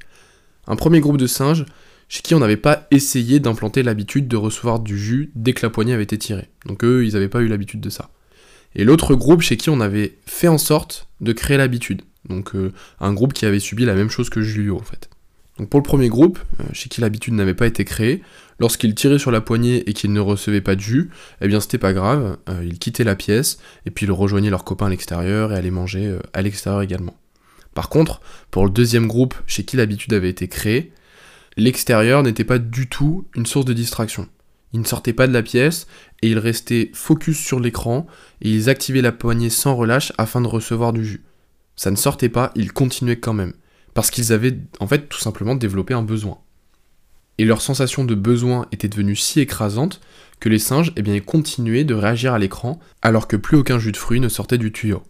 Un 0.68 0.76
premier 0.76 1.00
groupe 1.00 1.18
de 1.18 1.28
singes 1.28 1.66
chez 2.10 2.22
qui 2.22 2.36
on 2.36 2.40
n'avait 2.40 2.58
pas 2.58 2.86
essayé 2.92 3.40
d'implanter 3.40 3.84
l'habitude 3.84 4.28
de 4.28 4.38
recevoir 4.38 4.80
du 4.80 4.98
jus 4.98 5.32
dès 5.36 5.54
que 5.54 5.66
la 5.66 5.70
poignée 5.70 5.94
avait 5.94 6.04
été 6.04 6.18
tirée. 6.18 6.50
Donc 6.66 6.84
eux, 6.84 7.06
ils 7.06 7.14
n'avaient 7.14 7.30
pas 7.30 7.42
eu 7.42 7.48
l'habitude 7.48 7.82
de 7.82 7.90
ça. 7.90 8.10
Et 8.76 8.84
l'autre 8.84 9.16
groupe 9.16 9.42
chez 9.42 9.58
qui 9.58 9.70
on 9.70 9.80
avait 9.80 10.18
fait 10.26 10.48
en 10.48 10.58
sorte 10.58 11.08
de 11.22 11.34
créer 11.34 11.58
l'habitude. 11.58 12.04
Donc 12.30 12.56
euh, 12.56 12.74
un 13.00 13.14
groupe 13.14 13.34
qui 13.34 13.46
avait 13.46 13.60
subi 13.60 13.86
la 13.86 13.96
même 13.96 14.10
chose 14.10 14.30
que 14.30 14.42
Julio 14.42 14.78
en 14.78 14.84
fait. 14.84 15.10
Donc 15.58 15.70
pour 15.70 15.80
le 15.80 15.84
premier 15.84 16.10
groupe, 16.10 16.40
euh, 16.60 16.64
chez 16.74 16.90
qui 16.90 17.02
l'habitude 17.02 17.34
n'avait 17.34 17.56
pas 17.56 17.66
été 17.66 17.86
créée, 17.86 18.22
lorsqu'il 18.60 18.94
tirait 18.94 19.18
sur 19.18 19.32
la 19.32 19.42
poignée 19.42 19.90
et 19.90 19.94
qu'il 19.94 20.14
ne 20.14 20.20
recevait 20.20 20.62
pas 20.62 20.76
de 20.76 20.82
jus, 20.82 21.10
eh 21.42 21.48
bien 21.48 21.60
c'était 21.60 21.78
pas 21.78 21.94
grave, 21.94 22.38
euh, 22.50 22.64
ils 22.64 22.78
quittaient 22.78 23.04
la 23.04 23.16
pièce 23.16 23.58
et 23.86 23.92
puis 23.92 24.06
ils 24.06 24.12
rejoignaient 24.12 24.50
leurs 24.50 24.64
copains 24.64 24.88
à 24.88 24.90
l'extérieur 24.90 25.52
et 25.52 25.56
allaient 25.56 25.72
manger 25.72 26.18
à 26.34 26.42
l'extérieur 26.42 26.82
également. 26.82 27.16
Par 27.74 27.90
contre, 27.90 28.22
pour 28.52 28.66
le 28.66 28.72
deuxième 28.72 29.08
groupe 29.08 29.36
chez 29.48 29.64
qui 29.64 29.78
l'habitude 29.78 30.14
avait 30.14 30.30
été 30.30 30.48
créée, 30.48 30.92
l'extérieur 31.58 32.24
n'était 32.24 32.44
pas 32.44 32.60
du 32.60 32.88
tout 32.88 33.28
une 33.36 33.46
source 33.46 33.66
de 33.66 33.74
distraction. 33.74 34.28
Ils 34.74 34.82
ne 34.82 34.86
sortaient 34.86 35.14
pas 35.14 35.28
de 35.28 35.34
la 35.34 35.44
pièce 35.44 35.88
et 36.22 36.30
ils 36.30 36.40
restaient 36.40 36.92
focus 36.94 37.38
sur 37.38 37.60
l'écran 37.60 38.08
et 38.42 38.50
ils 38.50 38.70
activaient 38.70 39.02
la 39.02 39.12
poignée 39.12 39.50
sans 39.50 39.76
relâche 39.76 40.14
afin 40.18 40.42
de 40.42 40.48
recevoir 40.48 40.94
du 40.94 41.06
jus. 41.06 41.24
Ça 41.76 41.92
ne 41.92 41.96
sortait 41.96 42.30
pas, 42.30 42.52
ils 42.56 42.74
continuaient 42.74 43.20
quand 43.20 43.34
même 43.34 43.54
parce 43.94 44.12
qu'ils 44.12 44.32
avaient 44.32 44.58
en 44.80 44.88
fait 44.88 45.10
tout 45.10 45.20
simplement 45.20 45.56
développé 45.56 45.94
un 45.96 46.04
besoin. 46.04 46.38
Et 47.40 47.46
leur 47.46 47.62
sensation 47.62 48.04
de 48.04 48.16
besoin 48.16 48.68
était 48.72 48.88
devenue 48.88 49.16
si 49.16 49.40
écrasante 49.40 50.02
que 50.40 50.50
les 50.50 50.60
singes 50.60 50.94
eh 50.96 51.22
continuaient 51.22 51.84
de 51.84 51.94
réagir 51.94 52.34
à 52.34 52.40
l'écran 52.40 52.80
alors 53.02 53.28
que 53.28 53.36
plus 53.36 53.58
aucun 53.58 53.80
jus 53.80 53.92
de 53.92 53.98
fruits 53.98 54.20
ne 54.20 54.30
sortait 54.30 54.58
du 54.58 54.72
tuyau. 54.72 55.04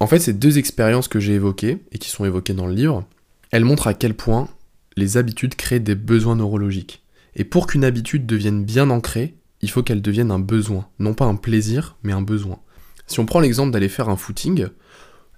En 0.00 0.06
fait, 0.06 0.18
ces 0.18 0.32
deux 0.32 0.58
expériences 0.58 1.08
que 1.08 1.20
j'ai 1.20 1.34
évoquées, 1.34 1.78
et 1.92 1.98
qui 1.98 2.10
sont 2.10 2.24
évoquées 2.24 2.54
dans 2.54 2.66
le 2.66 2.74
livre, 2.74 3.04
elles 3.50 3.64
montrent 3.64 3.86
à 3.86 3.94
quel 3.94 4.14
point 4.14 4.48
les 4.96 5.16
habitudes 5.16 5.54
créent 5.54 5.80
des 5.80 5.94
besoins 5.94 6.36
neurologiques. 6.36 7.02
Et 7.36 7.44
pour 7.44 7.66
qu'une 7.66 7.84
habitude 7.84 8.26
devienne 8.26 8.64
bien 8.64 8.90
ancrée, 8.90 9.34
il 9.64 9.70
faut 9.70 9.82
qu'elle 9.82 10.02
devienne 10.02 10.30
un 10.30 10.38
besoin, 10.38 10.86
non 10.98 11.14
pas 11.14 11.24
un 11.24 11.36
plaisir, 11.36 11.96
mais 12.02 12.12
un 12.12 12.20
besoin. 12.20 12.58
Si 13.06 13.18
on 13.18 13.24
prend 13.24 13.40
l'exemple 13.40 13.72
d'aller 13.72 13.88
faire 13.88 14.10
un 14.10 14.16
footing, 14.16 14.68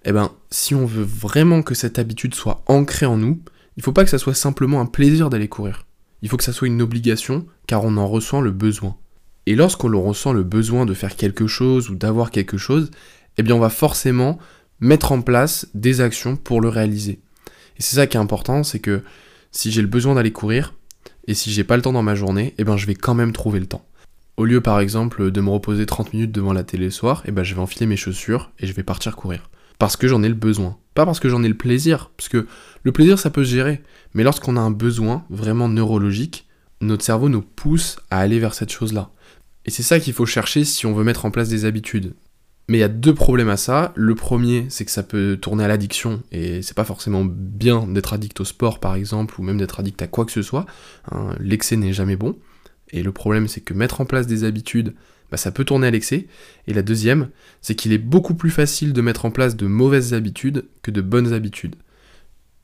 eh 0.04 0.12
ben, 0.12 0.32
si 0.50 0.74
on 0.74 0.84
veut 0.84 1.04
vraiment 1.04 1.62
que 1.62 1.76
cette 1.76 2.00
habitude 2.00 2.34
soit 2.34 2.64
ancrée 2.66 3.06
en 3.06 3.16
nous, 3.16 3.40
il 3.76 3.84
faut 3.84 3.92
pas 3.92 4.02
que 4.02 4.10
ça 4.10 4.18
soit 4.18 4.34
simplement 4.34 4.80
un 4.80 4.86
plaisir 4.86 5.30
d'aller 5.30 5.46
courir. 5.46 5.86
Il 6.22 6.28
faut 6.28 6.36
que 6.36 6.42
ça 6.42 6.52
soit 6.52 6.66
une 6.66 6.82
obligation, 6.82 7.46
car 7.68 7.84
on 7.84 7.96
en 7.96 8.08
ressent 8.08 8.40
le 8.40 8.50
besoin. 8.50 8.96
Et 9.46 9.54
lorsqu'on 9.54 9.96
ressent 10.02 10.32
le 10.32 10.42
besoin 10.42 10.86
de 10.86 10.94
faire 10.94 11.14
quelque 11.14 11.46
chose 11.46 11.88
ou 11.88 11.94
d'avoir 11.94 12.32
quelque 12.32 12.58
chose, 12.58 12.90
eh 13.38 13.44
bien 13.44 13.54
on 13.54 13.60
va 13.60 13.70
forcément 13.70 14.38
mettre 14.80 15.12
en 15.12 15.22
place 15.22 15.68
des 15.72 16.00
actions 16.00 16.34
pour 16.34 16.60
le 16.60 16.68
réaliser. 16.68 17.20
Et 17.78 17.82
c'est 17.82 17.94
ça 17.94 18.08
qui 18.08 18.16
est 18.16 18.20
important, 18.20 18.64
c'est 18.64 18.80
que 18.80 19.04
si 19.52 19.70
j'ai 19.70 19.82
le 19.82 19.88
besoin 19.88 20.16
d'aller 20.16 20.32
courir, 20.32 20.74
et 21.28 21.34
si 21.34 21.52
j'ai 21.52 21.62
pas 21.62 21.76
le 21.76 21.82
temps 21.82 21.92
dans 21.92 22.02
ma 22.02 22.16
journée, 22.16 22.54
eh 22.58 22.64
ben 22.64 22.76
je 22.76 22.86
vais 22.86 22.96
quand 22.96 23.14
même 23.14 23.32
trouver 23.32 23.60
le 23.60 23.66
temps. 23.66 23.86
Au 24.36 24.44
lieu 24.44 24.60
par 24.60 24.80
exemple 24.80 25.30
de 25.30 25.40
me 25.40 25.50
reposer 25.50 25.86
30 25.86 26.12
minutes 26.12 26.32
devant 26.32 26.52
la 26.52 26.62
télé 26.62 26.90
soir, 26.90 27.22
eh 27.26 27.30
ben 27.30 27.42
je 27.42 27.54
vais 27.54 27.60
enfiler 27.60 27.86
mes 27.86 27.96
chaussures 27.96 28.50
et 28.58 28.66
je 28.66 28.72
vais 28.72 28.82
partir 28.82 29.16
courir 29.16 29.48
parce 29.78 29.96
que 29.96 30.08
j'en 30.08 30.22
ai 30.22 30.28
le 30.28 30.34
besoin. 30.34 30.76
Pas 30.94 31.04
parce 31.04 31.20
que 31.20 31.28
j'en 31.28 31.42
ai 31.42 31.48
le 31.48 31.56
plaisir, 31.56 32.10
parce 32.16 32.28
que 32.28 32.46
le 32.82 32.92
plaisir 32.92 33.18
ça 33.18 33.30
peut 33.30 33.44
se 33.44 33.50
gérer, 33.50 33.82
mais 34.14 34.22
lorsqu'on 34.22 34.56
a 34.56 34.60
un 34.60 34.70
besoin 34.70 35.24
vraiment 35.30 35.68
neurologique, 35.68 36.46
notre 36.80 37.04
cerveau 37.04 37.28
nous 37.28 37.42
pousse 37.42 37.98
à 38.10 38.18
aller 38.18 38.38
vers 38.38 38.54
cette 38.54 38.72
chose-là. 38.72 39.10
Et 39.64 39.70
c'est 39.70 39.82
ça 39.82 40.00
qu'il 40.00 40.12
faut 40.12 40.26
chercher 40.26 40.64
si 40.64 40.86
on 40.86 40.94
veut 40.94 41.04
mettre 41.04 41.24
en 41.24 41.30
place 41.30 41.48
des 41.48 41.64
habitudes. 41.64 42.14
Mais 42.68 42.78
il 42.78 42.80
y 42.80 42.84
a 42.84 42.88
deux 42.88 43.14
problèmes 43.14 43.48
à 43.48 43.56
ça. 43.56 43.92
Le 43.94 44.14
premier, 44.16 44.66
c'est 44.70 44.84
que 44.84 44.90
ça 44.90 45.04
peut 45.04 45.38
tourner 45.40 45.64
à 45.64 45.68
l'addiction, 45.68 46.22
et 46.32 46.62
c'est 46.62 46.76
pas 46.76 46.84
forcément 46.84 47.24
bien 47.24 47.86
d'être 47.86 48.12
addict 48.12 48.40
au 48.40 48.44
sport 48.44 48.80
par 48.80 48.94
exemple, 48.94 49.38
ou 49.38 49.42
même 49.42 49.58
d'être 49.58 49.80
addict 49.80 50.00
à 50.02 50.06
quoi 50.06 50.24
que 50.24 50.32
ce 50.32 50.42
soit. 50.42 50.66
Hein. 51.12 51.34
L'excès 51.38 51.76
n'est 51.76 51.92
jamais 51.92 52.16
bon. 52.16 52.36
Et 52.92 53.02
le 53.02 53.12
problème, 53.12 53.48
c'est 53.48 53.60
que 53.60 53.74
mettre 53.74 54.00
en 54.00 54.04
place 54.04 54.26
des 54.26 54.44
habitudes, 54.44 54.94
bah, 55.30 55.36
ça 55.36 55.50
peut 55.50 55.64
tourner 55.64 55.88
à 55.88 55.90
l'excès. 55.90 56.26
Et 56.66 56.74
la 56.74 56.82
deuxième, 56.82 57.30
c'est 57.62 57.74
qu'il 57.74 57.92
est 57.92 57.98
beaucoup 57.98 58.34
plus 58.34 58.50
facile 58.50 58.92
de 58.92 59.00
mettre 59.00 59.24
en 59.24 59.30
place 59.30 59.56
de 59.56 59.66
mauvaises 59.66 60.14
habitudes 60.14 60.66
que 60.82 60.90
de 60.90 61.00
bonnes 61.00 61.32
habitudes. 61.32 61.76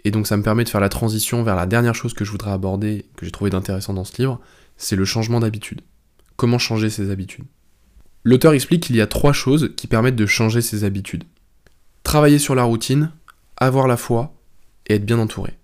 Et 0.05 0.11
donc 0.11 0.27
ça 0.27 0.37
me 0.37 0.43
permet 0.43 0.65
de 0.65 0.69
faire 0.69 0.81
la 0.81 0.89
transition 0.89 1.43
vers 1.43 1.57
la 1.57 1.67
dernière 1.67 1.95
chose 1.95 2.15
que 2.15 2.25
je 2.25 2.31
voudrais 2.31 2.51
aborder, 2.51 3.07
que 3.17 3.25
j'ai 3.25 3.33
trouvé 3.33 3.51
d'intéressant 3.51 3.95
dans 3.95 4.05
ce 4.05 4.17
livre, 4.19 4.41
c'est 4.77 4.97
le 4.97 5.05
changement 5.05 5.41
d'habitude. 5.41 5.81
Comment 6.37 6.59
changer 6.59 6.91
ses 6.91 7.11
habitudes? 7.11 7.45
L'auteur 8.25 8.53
explique 8.53 8.85
qu'il 8.85 8.97
y 8.97 9.01
a 9.01 9.07
trois 9.07 9.33
choses 9.33 9.73
qui 9.77 9.87
permettent 9.87 10.17
de 10.17 10.27
changer 10.27 10.61
ses 10.61 10.85
habitudes. 10.85 11.25
Travailler 12.03 12.39
sur 12.39 12.55
la 12.55 12.65
routine, 12.65 13.13
avoir 13.57 13.87
la 13.87 13.97
foi 13.97 14.35
et 14.87 14.95
être 14.95 15.07
bien 15.07 15.19
entouré. 15.19 15.55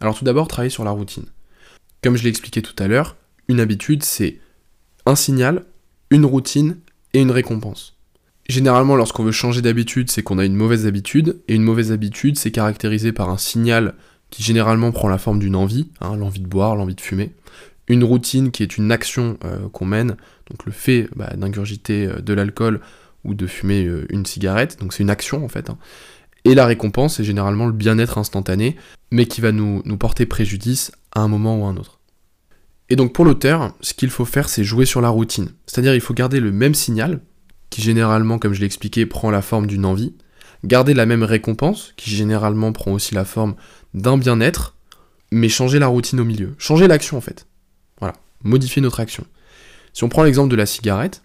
Alors 0.00 0.18
tout 0.18 0.24
d'abord, 0.24 0.48
travailler 0.48 0.70
sur 0.70 0.84
la 0.84 0.90
routine. 0.90 1.26
Comme 2.02 2.16
je 2.16 2.24
l'ai 2.24 2.30
expliqué 2.30 2.62
tout 2.62 2.74
à 2.82 2.88
l'heure, 2.88 3.16
une 3.48 3.60
habitude, 3.60 4.02
c'est 4.02 4.38
un 5.06 5.16
signal 5.16 5.64
une 6.12 6.26
routine 6.26 6.76
et 7.14 7.20
une 7.20 7.30
récompense. 7.30 7.96
Généralement, 8.48 8.96
lorsqu'on 8.96 9.24
veut 9.24 9.32
changer 9.32 9.62
d'habitude, 9.62 10.10
c'est 10.10 10.22
qu'on 10.22 10.38
a 10.38 10.44
une 10.44 10.54
mauvaise 10.54 10.86
habitude, 10.86 11.40
et 11.48 11.54
une 11.54 11.62
mauvaise 11.62 11.90
habitude, 11.90 12.36
c'est 12.36 12.50
caractérisé 12.50 13.12
par 13.12 13.30
un 13.30 13.38
signal 13.38 13.94
qui 14.30 14.42
généralement 14.42 14.92
prend 14.92 15.08
la 15.08 15.16
forme 15.16 15.38
d'une 15.38 15.56
envie, 15.56 15.88
hein, 16.00 16.16
l'envie 16.16 16.40
de 16.40 16.46
boire, 16.46 16.76
l'envie 16.76 16.94
de 16.94 17.00
fumer, 17.00 17.32
une 17.88 18.04
routine 18.04 18.50
qui 18.50 18.62
est 18.62 18.76
une 18.76 18.92
action 18.92 19.38
euh, 19.44 19.68
qu'on 19.70 19.86
mène, 19.86 20.16
donc 20.50 20.66
le 20.66 20.72
fait 20.72 21.08
bah, 21.16 21.32
d'ingurgiter 21.36 22.06
euh, 22.06 22.20
de 22.20 22.34
l'alcool 22.34 22.80
ou 23.24 23.34
de 23.34 23.46
fumer 23.46 23.86
euh, 23.86 24.06
une 24.10 24.26
cigarette, 24.26 24.78
donc 24.80 24.92
c'est 24.92 25.02
une 25.02 25.10
action 25.10 25.44
en 25.44 25.48
fait. 25.48 25.70
Hein. 25.70 25.78
Et 26.44 26.54
la 26.54 26.66
récompense, 26.66 27.16
c'est 27.16 27.24
généralement 27.24 27.66
le 27.66 27.72
bien-être 27.72 28.18
instantané, 28.18 28.76
mais 29.10 29.26
qui 29.26 29.40
va 29.40 29.52
nous, 29.52 29.80
nous 29.86 29.96
porter 29.96 30.26
préjudice 30.26 30.92
à 31.12 31.20
un 31.20 31.28
moment 31.28 31.58
ou 31.58 31.64
à 31.64 31.68
un 31.68 31.76
autre. 31.76 32.01
Et 32.88 32.96
donc 32.96 33.12
pour 33.12 33.24
l'auteur, 33.24 33.74
ce 33.80 33.94
qu'il 33.94 34.10
faut 34.10 34.24
faire, 34.24 34.48
c'est 34.48 34.64
jouer 34.64 34.84
sur 34.84 35.00
la 35.00 35.08
routine. 35.08 35.50
C'est-à-dire 35.66 35.94
il 35.94 36.00
faut 36.00 36.14
garder 36.14 36.40
le 36.40 36.52
même 36.52 36.74
signal, 36.74 37.20
qui 37.70 37.80
généralement, 37.80 38.38
comme 38.38 38.52
je 38.52 38.60
l'ai 38.60 38.66
expliqué, 38.66 39.06
prend 39.06 39.30
la 39.30 39.42
forme 39.42 39.66
d'une 39.66 39.84
envie, 39.84 40.14
garder 40.64 40.94
la 40.94 41.06
même 41.06 41.22
récompense, 41.22 41.94
qui 41.96 42.10
généralement 42.10 42.72
prend 42.72 42.92
aussi 42.92 43.14
la 43.14 43.24
forme 43.24 43.54
d'un 43.94 44.18
bien-être, 44.18 44.76
mais 45.30 45.48
changer 45.48 45.78
la 45.78 45.86
routine 45.86 46.20
au 46.20 46.24
milieu. 46.24 46.54
Changer 46.58 46.86
l'action 46.86 47.16
en 47.16 47.22
fait. 47.22 47.46
Voilà, 47.98 48.14
modifier 48.44 48.82
notre 48.82 49.00
action. 49.00 49.24
Si 49.92 50.04
on 50.04 50.08
prend 50.08 50.22
l'exemple 50.22 50.50
de 50.50 50.56
la 50.56 50.66
cigarette, 50.66 51.22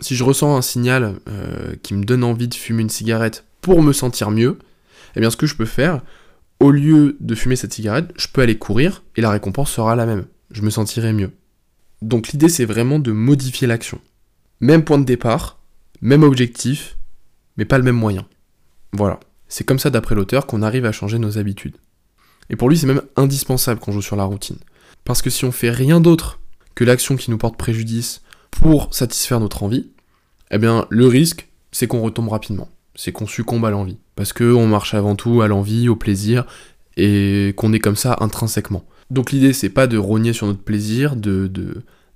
si 0.00 0.16
je 0.16 0.24
ressens 0.24 0.56
un 0.56 0.62
signal 0.62 1.16
euh, 1.28 1.74
qui 1.82 1.94
me 1.94 2.04
donne 2.04 2.24
envie 2.24 2.48
de 2.48 2.54
fumer 2.54 2.82
une 2.82 2.90
cigarette 2.90 3.44
pour 3.60 3.82
me 3.82 3.92
sentir 3.92 4.30
mieux, 4.30 4.58
eh 5.16 5.20
bien 5.20 5.30
ce 5.30 5.36
que 5.36 5.46
je 5.46 5.54
peux 5.54 5.64
faire, 5.64 6.00
au 6.60 6.70
lieu 6.70 7.16
de 7.20 7.34
fumer 7.34 7.56
cette 7.56 7.72
cigarette, 7.72 8.12
je 8.16 8.28
peux 8.28 8.40
aller 8.40 8.56
courir 8.56 9.02
et 9.16 9.20
la 9.20 9.30
récompense 9.30 9.70
sera 9.70 9.96
la 9.96 10.06
même. 10.06 10.26
Je 10.52 10.62
me 10.62 10.70
sentirai 10.70 11.12
mieux. 11.12 11.32
Donc 12.00 12.28
l'idée 12.28 12.48
c'est 12.48 12.64
vraiment 12.64 12.98
de 12.98 13.12
modifier 13.12 13.66
l'action. 13.66 14.00
Même 14.60 14.84
point 14.84 14.98
de 14.98 15.04
départ, 15.04 15.58
même 16.00 16.22
objectif, 16.22 16.96
mais 17.56 17.64
pas 17.64 17.78
le 17.78 17.84
même 17.84 17.96
moyen. 17.96 18.26
Voilà. 18.92 19.18
C'est 19.48 19.64
comme 19.64 19.78
ça 19.78 19.90
d'après 19.90 20.14
l'auteur 20.14 20.46
qu'on 20.46 20.62
arrive 20.62 20.86
à 20.86 20.92
changer 20.92 21.18
nos 21.18 21.38
habitudes. 21.38 21.76
Et 22.50 22.56
pour 22.56 22.68
lui 22.68 22.78
c'est 22.78 22.86
même 22.86 23.02
indispensable 23.16 23.80
qu'on 23.80 23.92
joue 23.92 24.02
sur 24.02 24.16
la 24.16 24.24
routine. 24.24 24.58
Parce 25.04 25.22
que 25.22 25.30
si 25.30 25.44
on 25.44 25.52
fait 25.52 25.70
rien 25.70 26.00
d'autre 26.00 26.40
que 26.74 26.84
l'action 26.84 27.16
qui 27.16 27.30
nous 27.30 27.38
porte 27.38 27.56
préjudice 27.56 28.22
pour 28.50 28.94
satisfaire 28.94 29.40
notre 29.40 29.62
envie, 29.62 29.90
eh 30.50 30.58
bien 30.58 30.86
le 30.90 31.06
risque 31.06 31.48
c'est 31.70 31.86
qu'on 31.86 32.02
retombe 32.02 32.28
rapidement 32.28 32.68
c'est 32.94 33.12
qu'on 33.12 33.26
succombe 33.26 33.64
à 33.64 33.70
l'envie. 33.70 33.98
Parce 34.16 34.32
qu'on 34.32 34.66
marche 34.66 34.94
avant 34.94 35.16
tout 35.16 35.42
à 35.42 35.48
l'envie, 35.48 35.88
au 35.88 35.96
plaisir, 35.96 36.44
et 36.96 37.54
qu'on 37.56 37.72
est 37.72 37.78
comme 37.78 37.96
ça 37.96 38.16
intrinsèquement. 38.20 38.84
Donc 39.12 39.30
l'idée, 39.30 39.52
c'est 39.52 39.68
pas 39.68 39.86
de 39.86 39.98
rogner 39.98 40.32
sur 40.32 40.46
notre 40.46 40.62
plaisir, 40.62 41.16
de, 41.16 41.46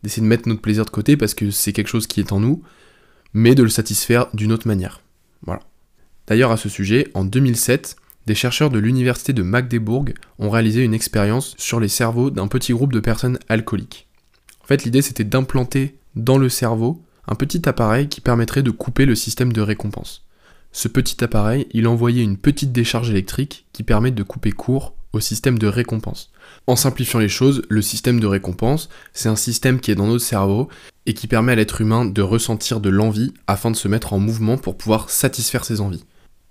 d'essayer 0.03 0.23
de 0.23 0.27
mettre 0.27 0.49
notre 0.49 0.63
plaisir 0.63 0.87
de 0.87 0.91
côté 0.91 1.19
parce 1.19 1.35
que 1.35 1.51
c'est 1.51 1.75
quelque 1.75 1.89
chose 1.89 2.07
qui 2.07 2.21
est 2.21 2.33
en 2.33 2.41
nous, 2.41 2.63
mais 3.35 3.55
de 3.55 3.63
le 3.63 3.69
satisfaire 3.69 4.29
d'une 4.33 4.51
autre 4.51 4.67
manière. 4.67 5.03
Voilà. 5.43 5.61
D'ailleurs, 6.27 6.53
à 6.53 6.57
ce 6.57 6.71
sujet, 6.71 7.09
en 7.13 7.27
2007, 7.27 7.97
des 8.27 8.35
chercheurs 8.35 8.71
de 8.71 8.79
l'université 8.79 9.35
de 9.35 9.43
Magdebourg 9.43 10.07
ont 10.39 10.49
réalisé 10.49 10.85
une 10.85 10.95
expérience 10.95 11.55
sur 11.59 11.81
les 11.81 11.89
cerveaux 11.89 12.31
d'un 12.31 12.49
petit 12.49 12.73
groupe 12.73 12.95
de 12.95 13.01
personnes 13.01 13.39
alcooliques. 13.51 14.09
En 14.63 14.67
fait, 14.67 14.85
l'idée 14.85 15.03
c'était 15.03 15.23
d'implanter 15.23 15.99
dans 16.15 16.39
le 16.39 16.49
cerveau 16.49 17.03
un 17.29 17.35
petit 17.35 17.69
appareil 17.69 18.09
qui 18.09 18.23
permettrait 18.23 18.63
de 18.63 18.71
couper 18.71 19.05
le 19.05 19.15
système 19.15 19.53
de 19.53 19.61
récompense. 19.61 20.25
Ce 20.73 20.89
petit 20.89 21.23
appareil, 21.23 21.67
il 21.73 21.87
envoyait 21.89 22.23
une 22.23 22.39
petite 22.39 22.73
décharge 22.73 23.11
électrique 23.11 23.67
qui 23.75 23.83
permet 23.83 24.13
de 24.13 24.23
couper 24.23 24.53
court 24.53 24.95
au 25.13 25.21
système 25.21 25.59
de 25.59 25.67
récompense. 25.67 26.33
En 26.67 26.75
simplifiant 26.75 27.21
les 27.21 27.29
choses, 27.29 27.63
le 27.69 27.81
système 27.81 28.19
de 28.19 28.27
récompense, 28.27 28.89
c'est 29.13 29.29
un 29.29 29.37
système 29.37 29.79
qui 29.79 29.93
est 29.93 29.95
dans 29.95 30.09
notre 30.09 30.25
cerveau 30.25 30.69
et 31.07 31.15
qui 31.15 31.29
permet 31.29 31.53
à 31.53 31.55
l'être 31.55 31.81
humain 31.81 32.05
de 32.05 32.23
ressentir 32.23 32.81
de 32.81 32.91
l'envie 32.91 33.33
afin 33.47 33.71
de 33.71 33.77
se 33.77 33.87
mettre 33.87 34.13
en 34.13 34.19
mouvement 34.19 34.59
pour 34.59 34.77
pouvoir 34.77 35.09
satisfaire 35.09 35.65
ses 35.65 35.81
envies. 35.81 36.05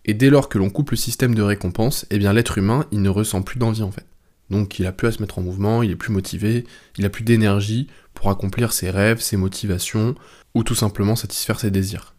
Et 0.06 0.14
dès 0.14 0.30
lors 0.30 0.48
que 0.48 0.58
l'on 0.58 0.70
coupe 0.70 0.92
le 0.92 0.98
système 0.98 1.36
de 1.36 1.42
récompense, 1.42 2.06
eh 2.12 2.18
bien 2.18 2.32
l'être 2.32 2.58
humain, 2.58 2.86
il 2.92 3.02
ne 3.02 3.10
ressent 3.10 3.42
plus 3.42 3.60
d'envie 3.60 3.84
en 3.84 3.92
fait. 3.92 4.06
Donc 4.50 4.80
il 4.80 4.86
a 4.86 4.94
plus 4.94 5.08
à 5.08 5.12
se 5.12 5.22
mettre 5.22 5.40
en 5.40 5.42
mouvement, 5.42 5.84
il 5.84 5.92
est 5.92 5.96
plus 5.96 6.14
motivé, 6.14 6.66
il 6.98 7.06
a 7.06 7.10
plus 7.10 7.24
d'énergie 7.24 7.88
pour 8.14 8.30
accomplir 8.30 8.72
ses 8.72 8.92
rêves, 8.92 9.20
ses 9.20 9.36
motivations, 9.36 10.16
ou 10.54 10.64
tout 10.64 10.76
simplement 10.76 11.18
satisfaire 11.18 11.60
ses 11.60 11.72
désirs. 11.72 12.14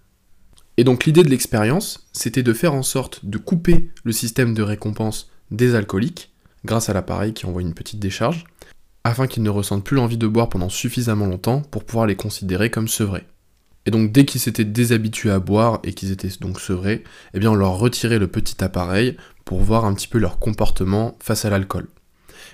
Et 0.76 0.84
donc 0.84 1.06
l'idée 1.06 1.22
de 1.22 1.30
l'expérience, 1.30 2.08
c'était 2.12 2.42
de 2.42 2.52
faire 2.52 2.74
en 2.74 2.82
sorte 2.82 3.24
de 3.24 3.38
couper 3.38 3.90
le 4.04 4.12
système 4.12 4.52
de 4.52 4.62
récompense 4.62 5.30
des 5.50 5.74
alcooliques, 5.74 6.32
grâce 6.66 6.90
à 6.90 6.92
l'appareil 6.92 7.32
qui 7.32 7.46
envoie 7.46 7.62
une 7.62 7.74
petite 7.74 7.98
décharge, 8.00 8.44
afin 9.04 9.26
qu'ils 9.26 9.42
ne 9.42 9.50
ressentent 9.50 9.84
plus 9.84 9.96
l'envie 9.96 10.18
de 10.18 10.26
boire 10.26 10.48
pendant 10.48 10.68
suffisamment 10.68 11.26
longtemps 11.26 11.62
pour 11.62 11.84
pouvoir 11.84 12.06
les 12.06 12.16
considérer 12.16 12.70
comme 12.70 12.88
sevrés. 12.88 13.24
Et 13.86 13.92
donc 13.92 14.10
dès 14.10 14.24
qu'ils 14.24 14.40
s'étaient 14.40 14.64
déshabitués 14.64 15.30
à 15.30 15.38
boire 15.38 15.78
et 15.84 15.92
qu'ils 15.94 16.10
étaient 16.10 16.28
donc 16.40 16.60
sevrés, 16.60 17.04
eh 17.32 17.38
bien 17.38 17.52
on 17.52 17.54
leur 17.54 17.78
retirait 17.78 18.18
le 18.18 18.26
petit 18.26 18.62
appareil 18.62 19.16
pour 19.44 19.60
voir 19.60 19.84
un 19.84 19.94
petit 19.94 20.08
peu 20.08 20.18
leur 20.18 20.40
comportement 20.40 21.16
face 21.20 21.44
à 21.44 21.50
l'alcool. 21.50 21.86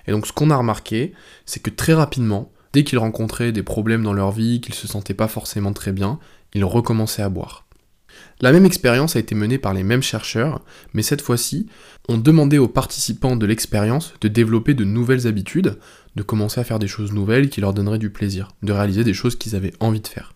Et 0.07 0.13
donc 0.13 0.27
ce 0.27 0.33
qu'on 0.33 0.51
a 0.51 0.57
remarqué, 0.57 1.15
c'est 1.47 1.61
que 1.61 1.71
très 1.71 1.95
rapidement, 1.95 2.53
dès 2.75 2.85
qu'ils 2.85 2.99
rencontraient 2.99 3.53
des 3.53 3.63
problèmes 3.63 4.03
dans 4.03 4.13
leur 4.13 4.31
vie, 4.31 4.61
qu'ils 4.61 4.75
se 4.75 4.87
sentaient 4.87 5.15
pas 5.15 5.29
forcément 5.29 5.73
très 5.73 5.93
bien, 5.93 6.19
ils 6.55 6.65
recommençaient 6.65 7.23
à 7.23 7.31
boire. 7.31 7.65
La 8.41 8.53
même 8.53 8.67
expérience 8.67 9.17
a 9.17 9.21
été 9.21 9.35
menée 9.35 9.59
par 9.59 9.75
les 9.75 9.83
mêmes 9.83 10.03
chercheurs, 10.03 10.61
mais 10.95 11.03
cette 11.03 11.23
fois-ci, 11.23 11.69
on 12.09 12.19
demandait 12.19 12.59
aux 12.59 12.69
participants 12.69 13.37
de 13.37 13.47
l'expérience 13.47 14.15
de 14.21 14.29
développer 14.29 14.75
de 14.75 14.85
nouvelles 14.85 15.27
habitudes, 15.27 15.79
de 16.17 16.23
commencer 16.23 16.61
à 16.61 16.65
faire 16.65 16.79
des 16.79 16.89
choses 16.89 17.13
nouvelles 17.13 17.49
qui 17.49 17.61
leur 17.61 17.75
donneraient 17.75 17.99
du 17.99 18.11
plaisir, 18.11 18.49
de 18.63 18.73
réaliser 18.73 19.05
des 19.05 19.15
choses 19.15 19.37
qu'ils 19.37 19.57
avaient 19.57 19.75
envie 19.81 20.01
de 20.01 20.09
faire. 20.09 20.35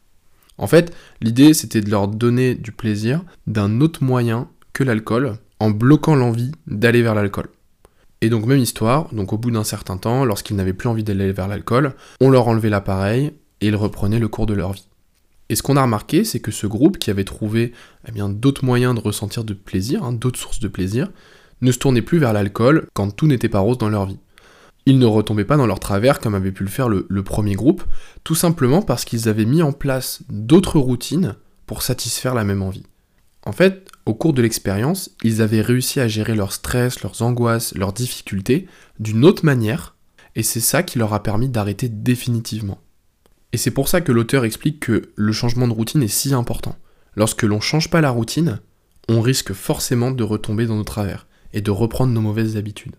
En 0.59 0.67
fait, 0.67 0.95
l'idée 1.21 1.53
c'était 1.53 1.81
de 1.81 1.91
leur 1.91 2.09
donner 2.09 2.55
du 2.55 2.73
plaisir 2.73 3.23
d'un 3.47 3.81
autre 3.81 4.03
moyen 4.03 4.49
que 4.73 4.85
l'alcool, 4.85 5.39
en 5.61 5.71
bloquant 5.71 6.15
l'envie 6.15 6.53
d'aller 6.67 7.03
vers 7.03 7.15
l'alcool. 7.15 7.49
Et 8.21 8.31
donc 8.31 8.47
même 8.47 8.59
histoire, 8.59 9.13
donc 9.15 9.33
au 9.33 9.39
bout 9.39 9.51
d'un 9.51 9.65
certain 9.65 9.99
temps, 9.99 10.25
lorsqu'ils 10.25 10.57
n'avaient 10.57 10.73
plus 10.73 10.89
envie 10.89 11.05
d'aller 11.05 11.33
vers 11.33 11.49
l'alcool, 11.49 11.95
on 12.21 12.31
leur 12.31 12.49
enlevait 12.49 12.71
l'appareil 12.71 13.33
et 13.61 13.69
ils 13.69 13.77
reprenaient 13.77 14.19
le 14.19 14.29
cours 14.29 14.47
de 14.47 14.55
leur 14.55 14.73
vie. 14.73 14.89
Et 15.49 15.55
ce 15.55 15.63
qu'on 15.63 15.77
a 15.77 15.83
remarqué, 15.83 16.25
c'est 16.25 16.41
que 16.41 16.51
ce 16.51 16.67
groupe 16.67 16.99
qui 16.99 17.11
avait 17.11 17.25
trouvé 17.25 17.73
eh 18.09 18.13
bien, 18.13 18.29
d'autres 18.29 18.65
moyens 18.65 18.95
de 18.95 19.01
ressentir 19.01 19.45
de 19.45 19.55
plaisir, 19.55 20.03
hein, 20.03 20.13
d'autres 20.13 20.39
sources 20.39 20.61
de 20.61 20.69
plaisir, 20.69 21.09
ne 21.61 21.73
se 21.73 21.79
tournait 21.79 22.03
plus 22.03 22.19
vers 22.19 22.33
l'alcool 22.33 22.89
quand 22.95 23.11
tout 23.11 23.27
n'était 23.27 23.49
pas 23.49 23.61
rose 23.61 23.79
dans 23.79 23.89
leur 23.89 24.07
vie. 24.07 24.19
Ils 24.87 24.99
ne 24.99 25.07
retombaient 25.07 25.45
pas 25.45 25.57
dans 25.57 25.67
leur 25.67 25.81
travers 25.81 26.21
comme 26.21 26.35
avait 26.35 26.53
pu 26.53 26.63
le 26.63 26.71
faire 26.71 26.89
le, 26.89 27.07
le 27.09 27.23
premier 27.23 27.55
groupe, 27.55 27.85
tout 28.25 28.35
simplement 28.35 28.83
parce 28.83 29.05
qu'ils 29.05 29.29
avaient 29.29 29.45
mis 29.45 29.63
en 29.63 29.73
place 29.73 30.23
d'autres 30.29 30.79
routines 30.79 31.37
pour 31.67 31.83
satisfaire 31.83 32.35
la 32.35 32.45
même 32.45 32.63
envie. 32.63 32.85
En 33.45 33.53
fait, 33.53 33.89
au 34.07 34.15
cours 34.15 34.33
de 34.33 34.43
l'expérience, 34.43 35.11
ils 35.23 35.43
avaient 35.43 35.61
réussi 35.61 36.01
à 36.01 36.09
gérer 36.09 36.35
leur 36.35 36.53
stress, 36.53 37.03
leurs 37.03 37.23
angoisses, 37.23 37.75
leurs 37.75 37.93
difficultés 37.93 38.67
d'une 38.99 39.25
autre 39.25 39.45
manière, 39.45 39.95
et 40.35 40.43
c'est 40.43 40.61
ça 40.61 40.83
qui 40.83 40.99
leur 40.99 41.15
a 41.15 41.23
permis 41.23 41.49
d'arrêter 41.49 41.89
définitivement. 41.89 42.79
Et 43.57 43.59
c'est 43.59 43.71
pour 43.71 43.89
ça 43.89 44.03
que 44.03 44.13
l'auteur 44.13 44.45
explique 44.45 44.81
que 44.81 45.09
le 45.15 45.33
changement 45.33 45.67
de 45.67 45.73
routine 45.73 46.03
est 46.03 46.09
si 46.09 46.35
important. 46.35 46.77
Lorsque 47.15 47.43
l'on 47.43 47.59
change 47.59 47.89
pas 47.89 48.03
la 48.03 48.11
routine, 48.11 48.61
on 49.09 49.23
risque 49.23 49.55
forcément 49.55 50.11
de 50.11 50.23
retomber 50.23 50.67
dans 50.67 50.77
nos 50.77 50.85
travers 50.85 51.27
et 51.55 51.63
de 51.63 51.71
reprendre 51.71 52.13
nos 52.13 52.21
mauvaises 52.21 52.59
habitudes. 52.59 52.97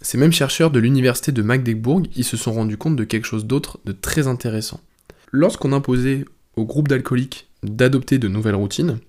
Ces 0.00 0.16
mêmes 0.16 0.30
chercheurs 0.30 0.70
de 0.70 0.78
l'université 0.78 1.32
de 1.32 1.42
Magdebourg, 1.42 2.04
ils 2.14 2.22
se 2.22 2.36
sont 2.36 2.52
rendus 2.52 2.76
compte 2.76 2.94
de 2.94 3.02
quelque 3.02 3.24
chose 3.24 3.44
d'autre 3.44 3.80
de 3.86 3.90
très 3.90 4.28
intéressant. 4.28 4.78
Lorsqu'on 5.32 5.72
imposait 5.72 6.24
au 6.54 6.64
groupe 6.64 6.86
d'alcooliques 6.86 7.48
d'adopter 7.64 8.18
de 8.18 8.28
nouvelles 8.28 8.54
routines, 8.54 9.00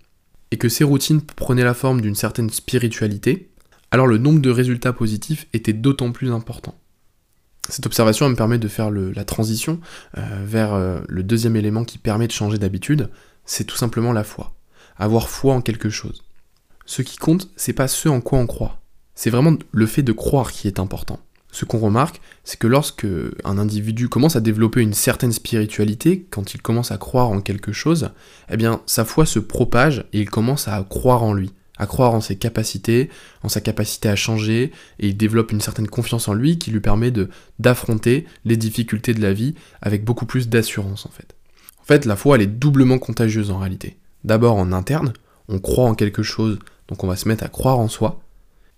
et 0.50 0.58
que 0.58 0.70
ces 0.70 0.84
routines 0.84 1.22
prenaient 1.22 1.64
la 1.64 1.76
forme 1.76 2.02
d'une 2.02 2.16
certaine 2.16 2.50
spiritualité, 2.50 3.52
alors 3.92 4.08
le 4.08 4.18
nombre 4.18 4.42
de 4.42 4.50
résultats 4.50 4.94
positifs 4.94 5.46
était 5.54 5.72
d'autant 5.72 6.12
plus 6.12 6.32
important. 6.32 6.74
Cette 7.70 7.86
observation 7.86 8.28
me 8.28 8.36
permet 8.36 8.58
de 8.58 8.68
faire 8.68 8.90
la 8.92 9.24
transition 9.24 9.80
euh, 10.18 10.22
vers 10.44 10.74
euh, 10.74 11.00
le 11.08 11.24
deuxième 11.24 11.56
élément 11.56 11.84
qui 11.84 12.00
permet 12.00 12.28
de 12.28 12.32
changer 12.32 12.58
d'habitude, 12.58 13.10
c'est 13.46 13.64
tout 13.64 13.78
simplement 13.78 14.12
la 14.12 14.24
foi. 14.24 14.54
Avoir 14.98 15.30
foi 15.30 15.54
en 15.54 15.62
quelque 15.62 15.90
chose. 15.90 16.24
Ce 16.86 17.02
qui 17.04 17.18
compte, 17.18 17.50
c'est 17.56 17.74
pas 17.74 17.88
ce 17.88 18.10
en 18.10 18.22
quoi 18.22 18.40
on 18.40 18.48
croit. 18.48 18.80
C'est 19.14 19.30
vraiment 19.30 19.56
le 19.72 19.86
fait 19.86 20.02
de 20.02 20.12
croire 20.12 20.52
qui 20.52 20.68
est 20.68 20.80
important. 20.80 21.20
Ce 21.52 21.66
qu'on 21.66 21.80
remarque, 21.80 22.22
c'est 22.44 22.60
que 22.60 22.68
lorsque 22.68 23.08
un 23.44 23.58
individu 23.58 24.10
commence 24.10 24.36
à 24.36 24.42
développer 24.42 24.82
une 24.82 24.94
certaine 24.94 25.32
spiritualité, 25.32 26.28
quand 26.30 26.54
il 26.54 26.62
commence 26.62 26.92
à 26.92 26.98
croire 26.98 27.30
en 27.30 27.42
quelque 27.42 27.72
chose, 27.72 28.10
eh 28.50 28.58
bien 28.58 28.82
sa 28.86 29.06
foi 29.06 29.26
se 29.26 29.40
propage 29.40 30.06
et 30.14 30.22
il 30.22 30.30
commence 30.30 30.68
à 30.68 30.84
croire 30.88 31.24
en 31.24 31.34
lui 31.34 31.52
à 31.80 31.88
croire 31.88 32.14
en 32.14 32.22
ses 32.22 32.36
capacités, 32.36 33.10
en 33.42 33.50
sa 33.50 33.62
capacité 33.62 34.10
à 34.10 34.16
changer, 34.16 34.72
et 35.00 35.08
il 35.08 35.18
développe 35.18 35.52
une 35.52 35.62
certaine 35.62 35.88
confiance 35.88 36.28
en 36.28 36.34
lui 36.34 36.60
qui 36.60 36.72
lui 36.72 36.82
permet 36.82 37.10
de 37.10 37.30
d'affronter 37.58 38.26
les 38.46 38.58
difficultés 38.58 39.14
de 39.14 39.22
la 39.22 39.34
vie 39.34 39.56
avec 39.82 40.04
beaucoup 40.04 40.26
plus 40.26 40.50
d'assurance 40.50 41.06
en 41.06 41.10
fait. 41.10 41.36
En 41.82 41.86
fait, 41.86 42.06
la 42.06 42.16
foi 42.16 42.36
elle 42.36 42.44
est 42.44 42.48
doublement 42.48 43.00
contagieuse 43.00 43.50
en 43.50 43.58
réalité. 43.58 43.98
D'abord 44.24 44.58
en 44.58 44.74
interne, 44.74 45.14
on 45.48 45.60
croit 45.60 45.86
en 45.86 45.96
quelque 45.96 46.22
chose, 46.22 46.60
donc 46.90 47.04
on 47.04 47.08
va 47.08 47.16
se 47.16 47.28
mettre 47.28 47.44
à 47.44 47.50
croire 47.50 47.80
en 47.80 47.88
soi, 47.88 48.22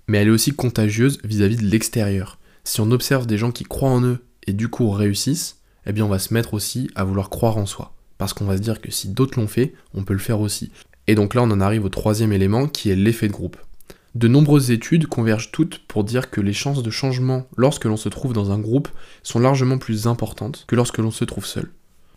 mais 0.07 0.19
elle 0.19 0.27
est 0.27 0.31
aussi 0.31 0.53
contagieuse 0.53 1.19
vis-à-vis 1.23 1.57
de 1.57 1.65
l'extérieur. 1.65 2.37
Si 2.63 2.79
on 2.79 2.91
observe 2.91 3.25
des 3.25 3.37
gens 3.37 3.51
qui 3.51 3.63
croient 3.63 3.89
en 3.89 4.03
eux 4.03 4.23
et 4.45 4.53
du 4.53 4.69
coup 4.69 4.89
réussissent, 4.89 5.57
eh 5.85 5.93
bien 5.93 6.05
on 6.05 6.09
va 6.09 6.19
se 6.19 6.33
mettre 6.33 6.53
aussi 6.53 6.89
à 6.95 7.03
vouloir 7.03 7.29
croire 7.29 7.57
en 7.57 7.65
soi. 7.65 7.93
Parce 8.17 8.33
qu'on 8.33 8.45
va 8.45 8.55
se 8.55 8.61
dire 8.61 8.81
que 8.81 8.91
si 8.91 9.09
d'autres 9.09 9.39
l'ont 9.39 9.47
fait, 9.47 9.73
on 9.95 10.03
peut 10.03 10.13
le 10.13 10.19
faire 10.19 10.41
aussi. 10.41 10.71
Et 11.07 11.15
donc 11.15 11.33
là, 11.33 11.41
on 11.43 11.51
en 11.51 11.61
arrive 11.61 11.85
au 11.85 11.89
troisième 11.89 12.33
élément 12.33 12.67
qui 12.67 12.89
est 12.89 12.95
l'effet 12.95 13.27
de 13.27 13.33
groupe. 13.33 13.57
De 14.13 14.27
nombreuses 14.27 14.71
études 14.71 15.07
convergent 15.07 15.51
toutes 15.51 15.79
pour 15.87 16.03
dire 16.03 16.29
que 16.29 16.41
les 16.41 16.53
chances 16.53 16.83
de 16.83 16.89
changement 16.89 17.47
lorsque 17.55 17.85
l'on 17.85 17.97
se 17.97 18.09
trouve 18.09 18.33
dans 18.33 18.51
un 18.51 18.59
groupe 18.59 18.89
sont 19.23 19.39
largement 19.39 19.77
plus 19.77 20.05
importantes 20.05 20.65
que 20.67 20.75
lorsque 20.75 20.97
l'on 20.97 21.11
se 21.11 21.23
trouve 21.23 21.45
seul. 21.45 21.71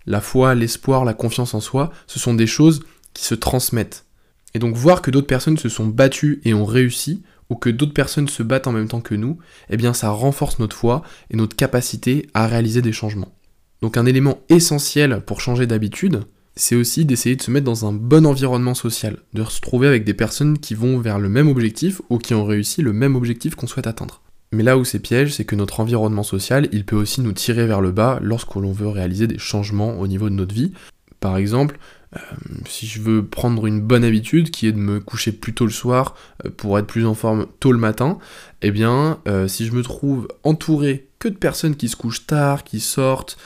La 0.07 0.21
foi, 0.21 0.55
l'espoir, 0.55 1.05
la 1.05 1.15
confiance 1.15 1.55
en 1.55 1.61
soi, 1.61 1.93
ce 2.07 2.19
sont 2.19 2.35
des 2.35 2.49
choses 2.49 2.85
qui 3.15 3.25
se 3.25 3.35
transmettent. 3.35 4.07
Et 4.55 4.59
donc 4.59 4.75
voir 4.75 5.03
que 5.03 5.11
d'autres 5.11 5.27
personnes 5.27 5.57
se 5.57 5.69
sont 5.69 5.87
battues 5.87 6.41
et 6.45 6.53
ont 6.53 6.65
réussi, 6.65 7.23
ou 7.51 7.57
que 7.57 7.71
d'autres 7.71 7.95
personnes 7.95 8.29
se 8.29 8.43
battent 8.43 8.67
en 8.67 8.73
même 8.73 8.89
temps 8.89 9.01
que 9.01 9.15
nous, 9.15 9.39
eh 9.71 9.77
bien 9.77 9.93
ça 9.93 10.11
renforce 10.11 10.59
notre 10.59 10.77
foi 10.77 11.03
et 11.31 11.37
notre 11.37 11.57
capacité 11.57 12.29
à 12.35 12.47
réaliser 12.47 12.83
des 12.83 12.93
changements. 12.93 13.35
Donc 13.83 13.97
un 13.97 14.07
élément 14.07 14.41
essentiel 14.49 15.21
pour 15.25 15.41
changer 15.41 15.67
d'habitude, 15.67 16.23
c'est 16.57 16.77
aussi 16.77 17.05
d'essayer 17.05 17.37
de 17.37 17.43
se 17.43 17.51
mettre 17.51 17.65
dans 17.65 17.87
un 17.87 17.93
bon 17.93 18.27
environnement 18.27 18.75
social, 18.75 19.19
de 19.33 19.45
se 19.45 19.61
trouver 19.61 19.89
avec 19.89 20.05
des 20.05 20.15
personnes 20.15 20.59
qui 20.59 20.75
vont 20.75 20.99
vers 20.99 21.19
le 21.19 21.29
même 21.29 21.49
objectif 21.49 22.01
ou 22.11 22.19
qui 22.19 22.35
ont 22.35 22.45
réussi 22.45 22.83
le 22.83 22.93
même 22.93 23.17
objectif 23.17 23.55
qu'on 23.55 23.67
souhaite 23.67 23.87
atteindre. 23.87 24.23
Mais 24.53 24.63
là 24.63 24.79
où 24.79 24.85
c'est 24.85 25.01
piège, 25.01 25.35
c'est 25.35 25.45
que 25.45 25.57
notre 25.57 25.81
environnement 25.81 26.23
social, 26.23 26.69
il 26.71 26.85
peut 26.85 26.97
aussi 26.97 27.21
nous 27.21 27.33
tirer 27.33 27.67
vers 27.67 27.81
le 27.81 27.91
bas 27.91 28.21
lorsque 28.23 28.55
l'on 28.55 28.73
veut 28.73 28.89
réaliser 28.89 29.27
des 29.27 29.39
changements 29.39 29.99
au 29.99 30.07
niveau 30.07 30.31
de 30.31 30.35
notre 30.35 30.55
vie. 30.55 30.73
Par 31.19 31.37
exemple, 31.37 31.79
euh, 32.17 32.21
si 32.69 32.87
je 32.87 33.01
veux 33.01 33.25
prendre 33.25 33.67
une 33.67 33.81
bonne 33.81 34.05
habitude 34.05 34.51
qui 34.51 34.67
est 34.67 34.73
de 34.73 34.79
me 34.79 35.01
coucher 35.01 35.33
plus 35.33 35.55
tôt 35.55 35.65
le 35.65 35.73
soir 35.73 36.15
euh, 36.45 36.51
pour 36.51 36.79
être 36.79 36.87
plus 36.87 37.07
en 37.07 37.15
forme 37.15 37.47
tôt 37.61 37.73
le 37.73 37.79
matin, 37.79 38.19
eh 38.63 38.71
bien, 38.71 39.21
euh, 39.27 39.49
si 39.49 39.67
je 39.67 39.73
me 39.73 39.83
trouve 39.83 40.29
entouré 40.43 41.09
que 41.19 41.29
de 41.29 41.37
personnes 41.37 41.77
qui 41.77 41.89
se 41.89 41.97
couchent 41.97 42.27
tard, 42.27 42.65
qui 42.65 42.81
sortent, 42.81 43.39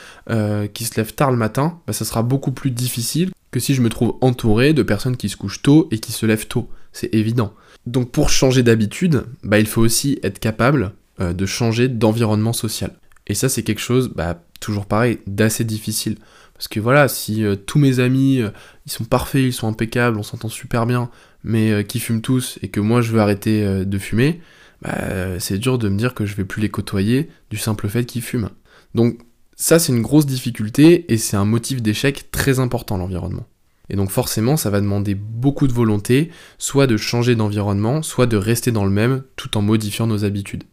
qui 0.73 0.83
se 0.83 0.95
lèvent 0.97 1.13
tard 1.13 1.31
le 1.31 1.37
matin, 1.37 1.79
bah, 1.87 1.93
ça 1.93 2.03
sera 2.03 2.23
beaucoup 2.23 2.51
plus 2.51 2.71
difficile 2.71 3.31
que 3.51 3.59
si 3.59 3.73
je 3.73 3.81
me 3.81 3.89
trouve 3.89 4.15
entouré 4.21 4.73
de 4.73 4.83
personnes 4.83 5.15
qui 5.15 5.29
se 5.29 5.37
couchent 5.37 5.61
tôt 5.61 5.87
et 5.91 5.99
qui 5.99 6.11
se 6.11 6.25
lèvent 6.25 6.47
tôt. 6.47 6.69
C'est 6.91 7.13
évident. 7.15 7.53
Donc 7.85 8.11
pour 8.11 8.29
changer 8.29 8.63
d'habitude, 8.63 9.23
bah, 9.43 9.59
il 9.59 9.65
faut 9.65 9.81
aussi 9.81 10.19
être 10.23 10.39
capable 10.39 10.93
de 11.19 11.45
changer 11.45 11.87
d'environnement 11.87 12.53
social. 12.53 12.91
Et 13.27 13.35
ça, 13.35 13.47
c'est 13.47 13.63
quelque 13.63 13.81
chose, 13.81 14.09
bah, 14.09 14.41
toujours 14.59 14.85
pareil, 14.85 15.19
d'assez 15.27 15.63
difficile. 15.63 16.17
Parce 16.59 16.67
que 16.67 16.81
voilà, 16.81 17.07
si 17.07 17.45
euh, 17.45 17.55
tous 17.55 17.79
mes 17.79 18.01
amis, 18.01 18.41
euh, 18.41 18.49
ils 18.85 18.91
sont 18.91 19.05
parfaits, 19.05 19.41
ils 19.41 19.53
sont 19.53 19.69
impeccables, 19.69 20.17
on 20.17 20.23
s'entend 20.23 20.49
super 20.49 20.85
bien, 20.85 21.09
mais 21.41 21.71
euh, 21.71 21.83
qui 21.83 22.01
fument 22.01 22.19
tous 22.19 22.59
et 22.61 22.67
que 22.67 22.81
moi 22.81 22.99
je 22.99 23.13
veux 23.13 23.21
arrêter 23.21 23.85
de 23.85 23.97
fumer, 23.97 24.41
bah, 24.81 25.39
c'est 25.39 25.57
dur 25.57 25.77
de 25.77 25.87
me 25.87 25.97
dire 25.97 26.13
que 26.13 26.25
je 26.25 26.35
vais 26.35 26.43
plus 26.43 26.61
les 26.61 26.67
côtoyer 26.67 27.29
du 27.49 27.55
simple 27.55 27.87
fait 27.87 28.03
qu'ils 28.03 28.21
fument. 28.21 28.49
Donc 28.93 29.19
ça 29.55 29.79
c'est 29.79 29.93
une 29.93 30.01
grosse 30.01 30.25
difficulté 30.25 31.05
et 31.13 31.17
c'est 31.17 31.37
un 31.37 31.45
motif 31.45 31.81
d'échec 31.81 32.29
très 32.29 32.59
important 32.59 32.97
l'environnement. 32.97 33.47
Et 33.89 33.95
donc 33.95 34.09
forcément 34.09 34.57
ça 34.57 34.69
va 34.69 34.81
demander 34.81 35.15
beaucoup 35.15 35.65
de 35.65 35.73
volonté, 35.73 36.29
soit 36.57 36.87
de 36.87 36.97
changer 36.97 37.37
d'environnement, 37.37 38.01
soit 38.01 38.25
de 38.25 38.35
rester 38.35 38.73
dans 38.73 38.83
le 38.83 38.91
même 38.91 39.23
tout 39.37 39.57
en 39.57 39.61
modifiant 39.61 40.07
nos 40.07 40.25
habitudes. 40.25 40.65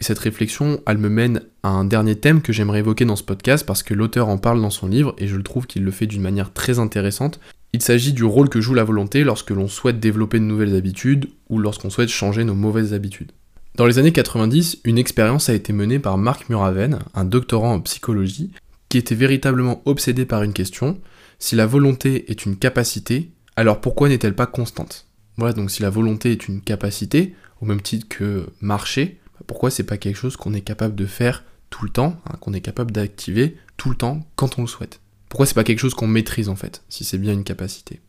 Et 0.00 0.04
cette 0.04 0.18
réflexion, 0.18 0.80
elle 0.86 0.98
me 0.98 1.10
mène 1.10 1.42
à 1.62 1.68
un 1.68 1.84
dernier 1.84 2.16
thème 2.16 2.40
que 2.40 2.52
j'aimerais 2.52 2.78
évoquer 2.78 3.04
dans 3.04 3.16
ce 3.16 3.22
podcast 3.22 3.66
parce 3.66 3.82
que 3.82 3.92
l'auteur 3.92 4.28
en 4.28 4.38
parle 4.38 4.62
dans 4.62 4.70
son 4.70 4.88
livre 4.88 5.14
et 5.18 5.26
je 5.26 5.36
le 5.36 5.42
trouve 5.42 5.66
qu'il 5.66 5.84
le 5.84 5.90
fait 5.90 6.06
d'une 6.06 6.22
manière 6.22 6.52
très 6.52 6.78
intéressante. 6.78 7.38
Il 7.74 7.82
s'agit 7.82 8.14
du 8.14 8.24
rôle 8.24 8.48
que 8.48 8.62
joue 8.62 8.74
la 8.74 8.82
volonté 8.82 9.24
lorsque 9.24 9.50
l'on 9.50 9.68
souhaite 9.68 10.00
développer 10.00 10.38
de 10.38 10.44
nouvelles 10.44 10.74
habitudes 10.74 11.28
ou 11.50 11.58
lorsqu'on 11.58 11.90
souhaite 11.90 12.08
changer 12.08 12.44
nos 12.44 12.54
mauvaises 12.54 12.94
habitudes. 12.94 13.32
Dans 13.76 13.86
les 13.86 13.98
années 13.98 14.12
90, 14.12 14.80
une 14.84 14.98
expérience 14.98 15.48
a 15.48 15.54
été 15.54 15.72
menée 15.72 15.98
par 15.98 16.18
Marc 16.18 16.48
Muraven, 16.48 17.00
un 17.14 17.24
doctorant 17.24 17.74
en 17.74 17.80
psychologie, 17.80 18.50
qui 18.88 18.98
était 18.98 19.14
véritablement 19.14 19.82
obsédé 19.84 20.24
par 20.24 20.42
une 20.42 20.52
question 20.52 20.98
si 21.38 21.56
la 21.56 21.66
volonté 21.66 22.30
est 22.30 22.44
une 22.44 22.56
capacité, 22.56 23.30
alors 23.56 23.80
pourquoi 23.80 24.08
n'est-elle 24.08 24.34
pas 24.34 24.46
constante? 24.46 25.06
Voilà, 25.38 25.54
donc 25.54 25.70
si 25.70 25.82
la 25.82 25.88
volonté 25.88 26.32
est 26.32 26.48
une 26.48 26.60
capacité, 26.60 27.34
au 27.62 27.66
même 27.66 27.80
titre 27.80 28.08
que 28.08 28.46
marcher, 28.60 29.19
pourquoi 29.46 29.70
c'est 29.70 29.84
pas 29.84 29.96
quelque 29.96 30.16
chose 30.16 30.36
qu'on 30.36 30.54
est 30.54 30.60
capable 30.60 30.94
de 30.94 31.06
faire 31.06 31.44
tout 31.70 31.84
le 31.84 31.90
temps, 31.90 32.20
hein, 32.26 32.36
qu'on 32.40 32.52
est 32.52 32.60
capable 32.60 32.90
d'activer 32.90 33.56
tout 33.76 33.90
le 33.90 33.96
temps 33.96 34.26
quand 34.36 34.58
on 34.58 34.62
le 34.62 34.68
souhaite? 34.68 35.00
Pourquoi 35.28 35.46
c'est 35.46 35.54
pas 35.54 35.64
quelque 35.64 35.78
chose 35.78 35.94
qu'on 35.94 36.08
maîtrise 36.08 36.48
en 36.48 36.56
fait, 36.56 36.82
si 36.88 37.04
c'est 37.04 37.18
bien 37.18 37.32
une 37.32 37.44
capacité? 37.44 38.00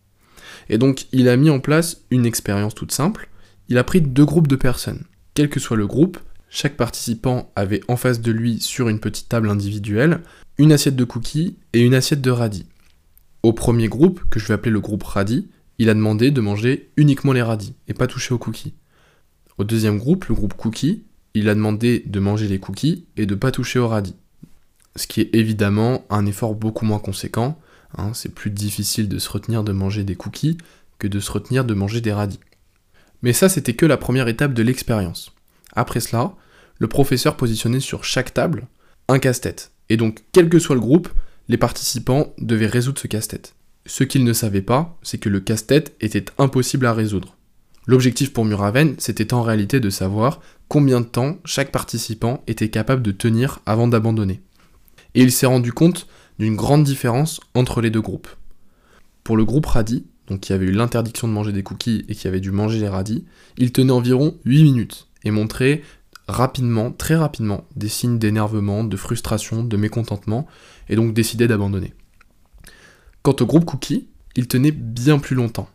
Et 0.69 0.77
donc 0.77 1.05
il 1.11 1.29
a 1.29 1.37
mis 1.37 1.49
en 1.49 1.59
place 1.59 2.01
une 2.09 2.25
expérience 2.25 2.75
toute 2.75 2.91
simple. 2.91 3.29
Il 3.69 3.77
a 3.77 3.83
pris 3.83 4.01
deux 4.01 4.25
groupes 4.25 4.47
de 4.47 4.55
personnes. 4.55 5.03
Quel 5.33 5.49
que 5.49 5.59
soit 5.59 5.77
le 5.77 5.87
groupe, 5.87 6.19
chaque 6.49 6.75
participant 6.75 7.51
avait 7.55 7.81
en 7.87 7.95
face 7.95 8.19
de 8.19 8.31
lui 8.31 8.59
sur 8.59 8.89
une 8.89 8.99
petite 8.99 9.29
table 9.29 9.49
individuelle 9.49 10.21
une 10.57 10.73
assiette 10.73 10.95
de 10.95 11.05
cookies 11.05 11.57
et 11.73 11.81
une 11.81 11.95
assiette 11.95 12.21
de 12.21 12.29
radis. 12.29 12.67
Au 13.41 13.53
premier 13.53 13.87
groupe, 13.87 14.21
que 14.29 14.39
je 14.39 14.47
vais 14.47 14.53
appeler 14.53 14.71
le 14.71 14.79
groupe 14.79 15.03
radis, 15.03 15.47
il 15.79 15.89
a 15.89 15.95
demandé 15.95 16.29
de 16.29 16.41
manger 16.41 16.91
uniquement 16.97 17.33
les 17.33 17.41
radis 17.41 17.73
et 17.87 17.95
pas 17.95 18.05
toucher 18.05 18.33
aux 18.33 18.37
cookies. 18.37 18.75
Au 19.57 19.63
deuxième 19.63 19.97
groupe, 19.97 20.25
le 20.25 20.35
groupe 20.35 20.53
cookies, 20.53 21.03
il 21.33 21.49
a 21.49 21.55
demandé 21.55 22.03
de 22.05 22.19
manger 22.19 22.47
les 22.47 22.59
cookies 22.59 23.05
et 23.17 23.25
de 23.25 23.35
pas 23.35 23.51
toucher 23.51 23.79
au 23.79 23.87
radis. 23.87 24.15
Ce 24.95 25.07
qui 25.07 25.21
est 25.21 25.33
évidemment 25.33 26.05
un 26.09 26.25
effort 26.25 26.55
beaucoup 26.55 26.85
moins 26.85 26.99
conséquent. 26.99 27.59
Hein, 27.97 28.11
c'est 28.13 28.33
plus 28.33 28.51
difficile 28.51 29.07
de 29.07 29.19
se 29.19 29.29
retenir 29.29 29.63
de 29.63 29.71
manger 29.71 30.03
des 30.03 30.15
cookies 30.15 30.57
que 30.99 31.07
de 31.07 31.19
se 31.19 31.31
retenir 31.31 31.65
de 31.65 31.73
manger 31.73 32.01
des 32.01 32.13
radis. 32.13 32.39
Mais 33.21 33.33
ça, 33.33 33.49
c'était 33.49 33.73
que 33.73 33.85
la 33.85 33.97
première 33.97 34.27
étape 34.27 34.53
de 34.53 34.63
l'expérience. 34.63 35.33
Après 35.73 35.99
cela, 35.99 36.33
le 36.79 36.87
professeur 36.87 37.37
positionnait 37.37 37.79
sur 37.79 38.03
chaque 38.03 38.33
table 38.33 38.67
un 39.07 39.19
casse-tête. 39.19 39.71
Et 39.89 39.97
donc, 39.97 40.23
quel 40.31 40.49
que 40.49 40.59
soit 40.59 40.75
le 40.75 40.81
groupe, 40.81 41.09
les 41.47 41.57
participants 41.57 42.33
devaient 42.37 42.67
résoudre 42.67 42.99
ce 42.99 43.07
casse-tête. 43.07 43.55
Ce 43.85 44.03
qu'ils 44.03 44.23
ne 44.23 44.33
savaient 44.33 44.61
pas, 44.61 44.97
c'est 45.01 45.17
que 45.17 45.29
le 45.29 45.39
casse-tête 45.39 45.95
était 46.01 46.25
impossible 46.37 46.85
à 46.85 46.93
résoudre. 46.93 47.35
L'objectif 47.87 48.31
pour 48.31 48.45
Muraven, 48.45 48.95
c'était 48.99 49.33
en 49.33 49.41
réalité 49.41 49.79
de 49.79 49.89
savoir 49.89 50.39
combien 50.67 51.01
de 51.01 51.05
temps 51.05 51.37
chaque 51.45 51.71
participant 51.71 52.43
était 52.47 52.69
capable 52.69 53.01
de 53.01 53.11
tenir 53.11 53.59
avant 53.65 53.87
d'abandonner. 53.87 54.41
Et 55.15 55.21
il 55.21 55.31
s'est 55.31 55.47
rendu 55.47 55.73
compte 55.73 56.07
d'une 56.39 56.55
grande 56.55 56.83
différence 56.83 57.41
entre 57.55 57.81
les 57.81 57.89
deux 57.89 58.01
groupes. 58.01 58.29
Pour 59.23 59.35
le 59.35 59.45
groupe 59.45 59.65
radis, 59.65 60.05
donc 60.27 60.41
qui 60.41 60.53
avait 60.53 60.67
eu 60.67 60.71
l'interdiction 60.71 61.27
de 61.27 61.33
manger 61.33 61.51
des 61.51 61.63
cookies 61.63 62.05
et 62.07 62.15
qui 62.15 62.27
avait 62.27 62.39
dû 62.39 62.51
manger 62.51 62.79
les 62.79 62.87
radis, 62.87 63.25
il 63.57 63.71
tenait 63.71 63.91
environ 63.91 64.37
8 64.45 64.63
minutes 64.63 65.07
et 65.23 65.31
montrait 65.31 65.81
rapidement, 66.27 66.91
très 66.91 67.15
rapidement, 67.15 67.65
des 67.75 67.89
signes 67.89 68.17
d'énervement, 68.17 68.83
de 68.83 68.95
frustration, 68.95 69.63
de 69.63 69.77
mécontentement, 69.77 70.47
et 70.87 70.95
donc 70.95 71.13
décidait 71.13 71.47
d'abandonner. 71.47 71.93
Quant 73.23 73.35
au 73.39 73.45
groupe 73.45 73.65
cookie, 73.65 74.07
il 74.35 74.47
tenait 74.47 74.71
bien 74.71 75.19
plus 75.19 75.35
longtemps. 75.35 75.69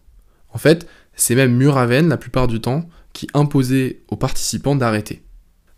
En 0.52 0.58
fait, 0.58 0.88
c'est 1.16 1.34
même 1.34 1.56
Muraven, 1.56 2.08
la 2.08 2.16
plupart 2.16 2.46
du 2.46 2.60
temps, 2.60 2.88
qui 3.12 3.26
imposait 3.34 4.02
aux 4.08 4.16
participants 4.16 4.76
d'arrêter. 4.76 5.22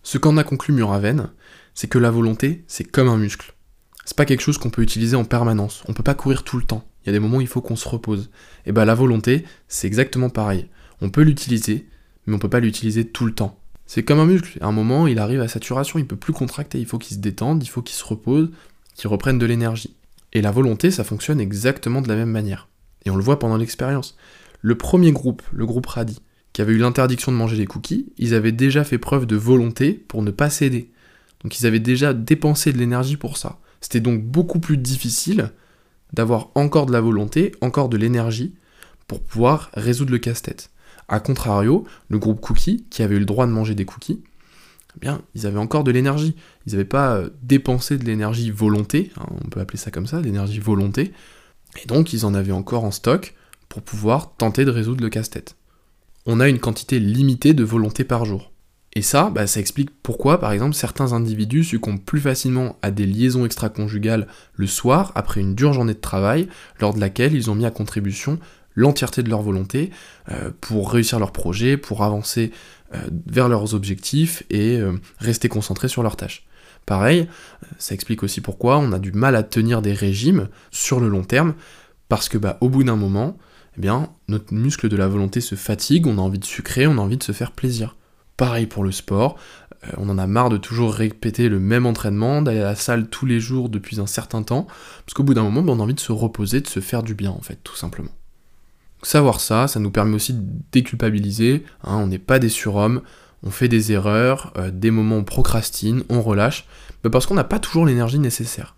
Ce 0.03 0.19
qu'en 0.19 0.37
a 0.37 0.45
conclu 0.45 0.75
Muraven, 0.75 1.31
c'est 1.75 1.89
que 1.89 1.99
la 1.99 2.11
volonté, 2.11 2.65
c'est 2.67 2.85
comme 2.85 3.09
un 3.09 3.17
muscle. 3.17 3.55
C'est 4.05 4.17
pas 4.17 4.25
quelque 4.25 4.41
chose 4.41 4.59
qu'on 4.59 4.71
peut 4.71 4.83
utiliser 4.83 5.17
en 5.17 5.25
permanence. 5.25 5.85
On 5.87 5.93
peut 5.93 6.03
pas 6.03 6.15
courir 6.15 6.43
tout 6.43 6.57
le 6.57 6.65
temps. 6.65 6.85
Il 7.03 7.07
y 7.07 7.11
a 7.11 7.13
des 7.13 7.21
moments 7.21 7.39
où 7.39 7.43
il 7.43 7.47
faut 7.47 7.61
qu'on 7.61 7.77
se 7.77 7.89
repose. 7.89 8.31
Et 8.67 8.73
ben 8.73 8.85
la 8.85 8.95
volonté, 8.95 9.45
c'est 9.69 9.87
exactement 9.87 10.31
pareil. 10.31 10.69
On 11.01 11.11
peut 11.11 11.23
l'utiliser, 11.23 11.89
mais 12.27 12.35
on 12.35 12.39
peut 12.39 12.49
pas 12.49 12.61
l'utiliser 12.61 13.07
tout 13.07 13.27
le 13.27 13.35
temps. 13.35 13.61
C'est 13.87 14.03
comme 14.03 14.19
un 14.19 14.27
muscle. 14.27 14.59
À 14.61 14.67
un 14.67 14.73
moment, 14.73 15.07
il 15.07 15.19
arrive 15.19 15.41
à 15.41 15.49
saturation, 15.49 15.99
il 15.99 16.07
peut 16.07 16.17
plus 16.17 16.33
contracter, 16.33 16.79
il 16.79 16.87
faut 16.87 16.99
qu'il 16.99 17.17
se 17.17 17.21
détende, 17.21 17.63
il 17.63 17.69
faut 17.69 17.81
qu'il 17.81 17.97
se 17.97 18.05
repose, 18.05 18.51
qu'il 18.95 19.09
reprenne 19.09 19.39
de 19.39 19.47
l'énergie. 19.47 19.95
Et 20.33 20.43
la 20.43 20.51
volonté, 20.51 20.91
ça 20.91 21.05
fonctionne 21.05 21.41
exactement 21.41 22.03
de 22.03 22.09
la 22.09 22.17
même 22.17 22.31
manière. 22.31 22.69
Et 23.05 23.11
on 23.11 23.17
le 23.17 23.23
voit 23.23 23.39
pendant 23.39 23.57
l'expérience. 23.57 24.17
Le 24.61 24.77
premier 24.77 25.13
groupe, 25.13 25.43
le 25.53 25.67
groupe 25.67 25.87
Radi, 25.87 26.21
qui 26.53 26.63
avait 26.63 26.73
eu 26.73 26.79
l'interdiction 26.79 27.31
de 27.31 27.37
manger 27.37 27.57
des 27.57 27.67
cookies, 27.67 28.13
ils 28.19 28.35
avaient 28.35 28.53
déjà 28.53 28.85
fait 28.85 28.99
preuve 28.99 29.27
de 29.27 29.37
volonté 29.37 29.93
pour 29.93 30.23
ne 30.23 30.31
pas 30.31 30.51
céder. 30.51 30.91
Donc 31.43 31.61
ils 31.61 31.67
avaient 31.67 31.79
déjà 31.79 32.15
dépensé 32.15 32.73
de 32.73 32.79
l'énergie 32.79 33.17
pour 33.17 33.37
ça. 33.37 33.59
C'était 33.81 34.01
donc 34.01 34.23
beaucoup 34.23 34.59
plus 34.59 34.77
difficile 34.77 35.53
d'avoir 36.13 36.49
encore 36.55 36.87
de 36.87 36.93
la 36.93 37.01
volonté, 37.01 37.53
encore 37.61 37.89
de 37.89 37.97
l'énergie 37.97 38.55
pour 39.07 39.23
pouvoir 39.23 39.71
résoudre 39.75 40.11
le 40.11 40.19
casse-tête. 40.19 40.71
A 41.09 41.21
contrario, 41.21 41.87
le 42.09 42.19
groupe 42.19 42.41
Cookie, 42.41 42.85
qui 42.91 43.03
avait 43.03 43.17
eu 43.17 43.21
le 43.21 43.25
droit 43.25 43.47
de 43.47 43.53
manger 43.53 43.75
des 43.75 43.85
cookies, 43.85 44.23
eh 44.97 45.01
bien, 45.01 45.23
ils 45.35 45.47
avaient 45.47 45.59
encore 45.59 45.85
de 45.85 45.91
l'énergie. 45.91 46.35
Ils 46.67 46.73
n'avaient 46.73 46.85
pas 46.85 47.17
euh, 47.17 47.31
dépensé 47.43 47.99
de 47.99 48.05
l'énergie 48.05 48.51
volonté, 48.51 49.13
hein, 49.17 49.27
on 49.45 49.49
peut 49.49 49.61
appeler 49.61 49.79
ça 49.79 49.91
comme 49.91 50.07
ça, 50.07 50.21
l'énergie 50.21 50.59
volonté, 50.59 51.13
et 51.83 51.87
donc 51.87 52.13
ils 52.13 52.27
en 52.27 52.35
avaient 52.35 52.53
encore 52.53 52.85
en 52.85 52.91
stock 52.91 53.35
pour 53.69 53.83
pouvoir 53.83 54.35
tenter 54.37 54.65
de 54.65 54.71
résoudre 54.71 55.03
le 55.03 55.11
casse-tête. 55.11 55.57
On 56.27 56.41
a 56.41 56.49
une 56.49 56.59
quantité 56.59 56.99
limitée 56.99 57.55
de 57.55 57.65
volonté 57.65 58.05
par 58.05 58.25
jour. 58.25 58.53
Et 58.95 59.03
ça, 59.03 59.31
bah, 59.31 59.47
ça 59.47 59.61
explique 59.61 59.91
pourquoi, 60.03 60.41
par 60.41 60.53
exemple, 60.53 60.75
certains 60.75 61.13
individus 61.13 61.65
succombent 61.65 62.03
plus 62.03 62.21
facilement 62.21 62.77
à 62.83 62.91
des 62.91 63.07
liaisons 63.07 63.45
extra-conjugales 63.45 64.27
le 64.55 64.67
soir, 64.67 65.13
après 65.15 65.41
une 65.41 65.55
dure 65.55 65.73
journée 65.73 65.95
de 65.95 66.01
travail, 66.01 66.49
lors 66.81 66.95
de 66.95 67.01
laquelle 67.01 67.35
ils 67.35 67.51
ont 67.51 67.55
mis 67.55 67.67
à 67.67 67.71
contribution 67.71 68.39
l'entièreté 68.75 69.23
de 69.23 69.29
leur 69.29 69.43
volonté 69.43 69.91
euh, 70.31 70.51
pour 70.61 70.93
réussir 70.93 71.19
leur 71.19 71.33
projet, 71.33 71.77
pour 71.77 72.05
avancer 72.05 72.53
euh, 72.95 72.99
vers 73.27 73.49
leurs 73.49 73.75
objectifs 73.75 74.43
et 74.51 74.79
euh, 74.79 74.93
rester 75.19 75.49
concentrés 75.49 75.89
sur 75.89 76.03
leurs 76.03 76.17
tâches. 76.17 76.47
Pareil, 76.87 77.29
ça 77.79 77.95
explique 77.95 78.23
aussi 78.23 78.41
pourquoi 78.41 78.79
on 78.79 78.93
a 78.93 78.99
du 78.99 79.13
mal 79.13 79.37
à 79.37 79.43
tenir 79.43 79.83
des 79.83 79.93
régimes 79.93 80.49
sur 80.71 81.01
le 81.01 81.09
long 81.09 81.25
terme, 81.25 81.55
parce 82.09 82.29
que 82.29 82.39
bah, 82.39 82.57
au 82.63 82.69
bout 82.71 82.85
d'un 82.85 82.97
moment, 82.97 83.37
eh 83.79 83.81
bien, 83.81 84.11
notre 84.27 84.53
muscle 84.53 84.89
de 84.89 84.97
la 84.97 85.07
volonté 85.07 85.41
se 85.41 85.55
fatigue, 85.55 86.09
on 86.09 86.19
a 86.19 86.21
envie 86.21 86.41
de 86.41 86.45
sucrer, 86.45 86.89
on 86.89 86.99
a 86.99 87.01
envie 87.01 87.17
de 87.17 87.23
se 87.23 87.31
faire 87.31 87.53
plaisir. 87.53 87.95
pareil 88.37 88.67
pour 88.67 88.85
le 88.85 88.93
sport. 88.93 89.37
Euh, 89.85 89.93
on 89.99 90.09
en 90.09 90.19
a 90.19 90.27
marre 90.27 90.49
de 90.49 90.57
toujours 90.57 90.93
répéter 90.93 91.49
le 91.49 91.61
même 91.61 91.87
entraînement, 91.87 92.43
d'aller 92.43 92.61
à 92.61 92.65
la 92.65 92.75
salle 92.75 93.09
tous 93.09 93.27
les 93.27 93.39
jours 93.39 93.69
depuis 93.69 94.01
un 94.01 94.07
certain 94.07 94.43
temps, 94.43 94.67
parce 95.05 95.15
qu'au 95.15 95.23
bout 95.23 95.35
d'un 95.35 95.43
moment, 95.43 95.63
ben, 95.63 95.73
on 95.73 95.81
a 95.81 95.83
envie 95.83 95.95
de 95.95 96.01
se 96.01 96.11
reposer, 96.11 96.61
de 96.61 96.67
se 96.67 96.81
faire 96.81 97.05
du 97.05 97.15
bien, 97.15 97.31
en 97.31 97.41
fait, 97.41 97.59
tout 97.63 97.77
simplement. 97.77 98.11
Savoir 99.03 99.41
ça, 99.41 99.69
ça 99.69 99.79
nous 99.79 99.91
permet 99.93 100.17
aussi 100.17 100.35
de 100.35 100.43
déculpabiliser, 100.73 101.65
hein, 101.85 101.99
on 101.99 102.09
n'est 102.09 102.19
pas 102.19 102.41
des 102.41 102.49
surhommes, 102.49 103.03
on 103.45 103.51
fait 103.51 103.69
des 103.69 103.93
erreurs, 103.93 104.53
euh, 104.57 104.73
des 104.73 104.91
moments 104.91 105.17
on 105.17 105.25
procrastine, 105.25 106.03
on 106.09 106.21
relâche, 106.21 106.67
ben, 107.05 107.11
parce 107.11 107.27
qu'on 107.27 107.35
n'a 107.35 107.45
pas 107.45 107.61
toujours 107.61 107.87
l'énergie 107.87 108.19
nécessaire. 108.19 108.75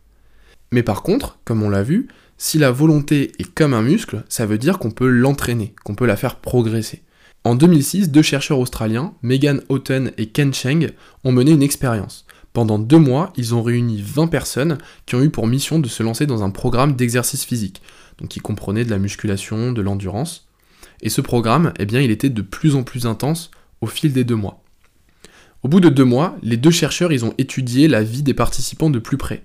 Mais 0.72 0.82
par 0.82 1.02
contre, 1.02 1.38
comme 1.44 1.62
on 1.62 1.70
l'a 1.70 1.82
vu, 1.82 2.08
si 2.42 2.56
la 2.56 2.70
volonté 2.70 3.32
est 3.38 3.52
comme 3.52 3.74
un 3.74 3.82
muscle, 3.82 4.24
ça 4.30 4.46
veut 4.46 4.56
dire 4.56 4.78
qu'on 4.78 4.90
peut 4.90 5.10
l'entraîner, 5.10 5.74
qu'on 5.84 5.94
peut 5.94 6.06
la 6.06 6.16
faire 6.16 6.36
progresser. 6.36 7.02
En 7.44 7.54
2006, 7.54 8.10
deux 8.10 8.22
chercheurs 8.22 8.58
australiens, 8.58 9.12
Megan 9.20 9.60
Houghton 9.68 10.10
et 10.16 10.24
Ken 10.24 10.54
Cheng, 10.54 10.90
ont 11.24 11.32
mené 11.32 11.50
une 11.50 11.62
expérience. 11.62 12.24
Pendant 12.54 12.78
deux 12.78 12.98
mois, 12.98 13.30
ils 13.36 13.54
ont 13.54 13.62
réuni 13.62 14.00
20 14.00 14.28
personnes 14.28 14.78
qui 15.04 15.16
ont 15.16 15.22
eu 15.22 15.28
pour 15.28 15.46
mission 15.46 15.80
de 15.80 15.86
se 15.86 16.02
lancer 16.02 16.24
dans 16.24 16.42
un 16.42 16.48
programme 16.48 16.96
d'exercice 16.96 17.44
physique, 17.44 17.82
donc 18.18 18.30
qui 18.30 18.40
comprenait 18.40 18.86
de 18.86 18.90
la 18.90 18.98
musculation, 18.98 19.72
de 19.72 19.82
l'endurance. 19.82 20.48
Et 21.02 21.10
ce 21.10 21.20
programme, 21.20 21.74
eh 21.78 21.84
bien, 21.84 22.00
il 22.00 22.10
était 22.10 22.30
de 22.30 22.42
plus 22.42 22.74
en 22.74 22.84
plus 22.84 23.04
intense 23.04 23.50
au 23.82 23.86
fil 23.86 24.14
des 24.14 24.24
deux 24.24 24.34
mois. 24.34 24.62
Au 25.62 25.68
bout 25.68 25.80
de 25.80 25.90
deux 25.90 26.06
mois, 26.06 26.38
les 26.42 26.56
deux 26.56 26.70
chercheurs, 26.70 27.10
ont 27.22 27.34
étudié 27.36 27.86
la 27.86 28.02
vie 28.02 28.22
des 28.22 28.32
participants 28.32 28.88
de 28.88 28.98
plus 28.98 29.18
près, 29.18 29.42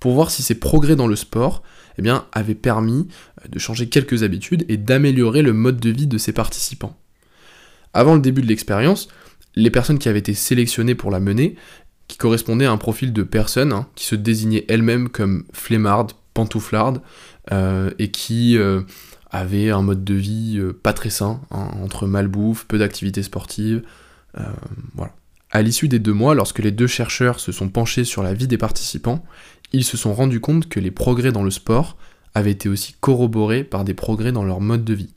pour 0.00 0.12
voir 0.12 0.30
si 0.30 0.42
ces 0.42 0.54
progrès 0.56 0.96
dans 0.96 1.06
le 1.06 1.16
sport, 1.16 1.62
eh 1.98 2.10
avaient 2.32 2.54
permis 2.54 3.08
de 3.48 3.58
changer 3.58 3.88
quelques 3.88 4.22
habitudes 4.22 4.64
et 4.68 4.76
d'améliorer 4.76 5.42
le 5.42 5.52
mode 5.52 5.80
de 5.80 5.90
vie 5.90 6.06
de 6.06 6.18
ces 6.18 6.32
participants. 6.32 6.96
Avant 7.94 8.14
le 8.14 8.20
début 8.20 8.42
de 8.42 8.46
l'expérience, 8.46 9.08
les 9.54 9.70
personnes 9.70 9.98
qui 9.98 10.08
avaient 10.08 10.18
été 10.18 10.34
sélectionnées 10.34 10.94
pour 10.94 11.10
la 11.10 11.20
mener, 11.20 11.56
qui 12.08 12.18
correspondaient 12.18 12.66
à 12.66 12.72
un 12.72 12.76
profil 12.76 13.12
de 13.12 13.22
personnes 13.22 13.72
hein, 13.72 13.88
qui 13.94 14.04
se 14.04 14.14
désignaient 14.14 14.64
elles-mêmes 14.68 15.08
comme 15.08 15.44
flemmardes, 15.52 16.12
pantouflardes, 16.34 17.00
euh, 17.52 17.90
et 17.98 18.10
qui 18.10 18.58
euh, 18.58 18.82
avaient 19.30 19.70
un 19.70 19.82
mode 19.82 20.04
de 20.04 20.14
vie 20.14 20.56
euh, 20.58 20.72
pas 20.72 20.92
très 20.92 21.10
sain, 21.10 21.40
hein, 21.50 21.70
entre 21.82 22.06
malbouffe, 22.06 22.66
peu 22.66 22.78
d'activités 22.78 23.22
sportives, 23.22 23.82
voilà. 24.94 25.14
À 25.50 25.62
l'issue 25.62 25.88
des 25.88 25.98
deux 25.98 26.12
mois, 26.12 26.34
lorsque 26.34 26.58
les 26.58 26.72
deux 26.72 26.86
chercheurs 26.86 27.40
se 27.40 27.50
sont 27.50 27.70
penchés 27.70 28.04
sur 28.04 28.22
la 28.22 28.34
vie 28.34 28.46
des 28.46 28.58
participants, 28.58 29.24
ils 29.72 29.84
se 29.84 29.96
sont 29.96 30.14
rendus 30.14 30.40
compte 30.40 30.68
que 30.68 30.80
les 30.80 30.90
progrès 30.90 31.32
dans 31.32 31.42
le 31.42 31.50
sport 31.50 31.96
avaient 32.34 32.52
été 32.52 32.68
aussi 32.68 32.94
corroborés 33.00 33.64
par 33.64 33.84
des 33.84 33.94
progrès 33.94 34.32
dans 34.32 34.44
leur 34.44 34.60
mode 34.60 34.84
de 34.84 34.94
vie. 34.94 35.12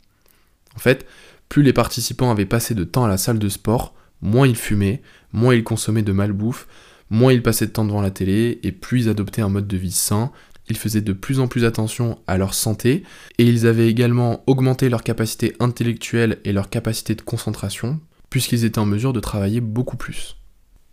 En 0.76 0.80
fait, 0.80 1.06
plus 1.50 1.64
les 1.64 1.74
participants 1.74 2.32
avaient 2.32 2.46
passé 2.46 2.76
de 2.76 2.84
temps 2.84 3.06
à 3.06 3.10
la 3.10 3.18
salle 3.18 3.40
de 3.40 3.50
sport, 3.50 3.94
moins 4.22 4.48
ils 4.48 4.56
fumaient, 4.56 5.02
moins 5.34 5.56
ils 5.56 5.64
consommaient 5.64 6.04
de 6.04 6.12
malbouffe, 6.12 6.68
moins 7.10 7.34
ils 7.34 7.44
passaient 7.44 7.68
de 7.68 7.72
temps 7.72 7.86
devant 7.86 8.02
la 8.02 8.12
télé, 8.12 8.60
et 8.64 8.72
plus 8.72 9.04
ils 9.04 9.10
adoptaient 9.10 9.42
un 9.42 9.50
mode 9.50 9.68
de 9.68 9.78
vie 9.78 9.92
sain, 9.92 10.32
ils 10.70 10.78
faisaient 10.78 11.02
de 11.02 11.14
plus 11.14 11.40
en 11.40 11.48
plus 11.48 11.66
attention 11.66 12.20
à 12.28 12.38
leur 12.38 12.54
santé, 12.54 13.04
et 13.38 13.46
ils 13.46 13.66
avaient 13.66 13.90
également 13.90 14.44
augmenté 14.48 14.90
leur 14.90 15.04
capacité 15.04 15.56
intellectuelle 15.60 16.38
et 16.46 16.54
leur 16.54 16.70
capacité 16.70 17.16
de 17.16 17.22
concentration, 17.22 18.00
puisqu'ils 18.30 18.64
étaient 18.64 18.80
en 18.80 18.86
mesure 18.86 19.14
de 19.14 19.20
travailler 19.20 19.62
beaucoup 19.62 19.98
plus. 19.98 20.39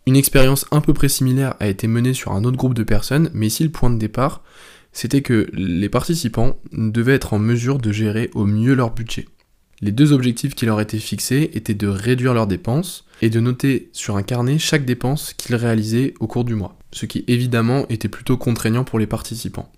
Une 0.07 0.15
expérience 0.15 0.65
un 0.71 0.79
peu 0.79 0.93
près 0.93 1.09
similaire 1.09 1.55
a 1.59 1.67
été 1.67 1.85
menée 1.85 2.13
sur 2.13 2.31
un 2.31 2.45
autre 2.45 2.55
groupe 2.55 2.73
de 2.73 2.83
personnes, 2.83 3.29
mais 3.33 3.47
ici 3.47 3.65
le 3.65 3.71
point 3.71 3.89
de 3.89 3.99
départ, 3.99 4.41
c'était 4.93 5.21
que 5.21 5.49
les 5.51 5.89
participants 5.89 6.57
devaient 6.71 7.15
être 7.15 7.33
en 7.33 7.39
mesure 7.39 7.77
de 7.77 7.91
gérer 7.91 8.31
au 8.33 8.45
mieux 8.45 8.73
leur 8.73 8.93
budget. 8.93 9.25
Les 9.81 9.91
deux 9.91 10.13
objectifs 10.13 10.55
qui 10.55 10.65
leur 10.65 10.79
étaient 10.79 10.97
fixés 10.97 11.51
étaient 11.55 11.73
de 11.73 11.87
réduire 11.87 12.33
leurs 12.33 12.47
dépenses 12.47 13.05
et 13.21 13.29
de 13.29 13.41
noter 13.41 13.89
sur 13.91 14.15
un 14.15 14.23
carnet 14.23 14.59
chaque 14.59 14.85
dépense 14.85 15.33
qu'ils 15.33 15.57
réalisaient 15.57 16.13
au 16.21 16.27
cours 16.27 16.45
du 16.45 16.55
mois, 16.55 16.79
ce 16.93 17.05
qui 17.05 17.25
évidemment 17.27 17.85
était 17.89 18.07
plutôt 18.07 18.37
contraignant 18.37 18.85
pour 18.85 18.99
les 18.99 19.07
participants. 19.07 19.69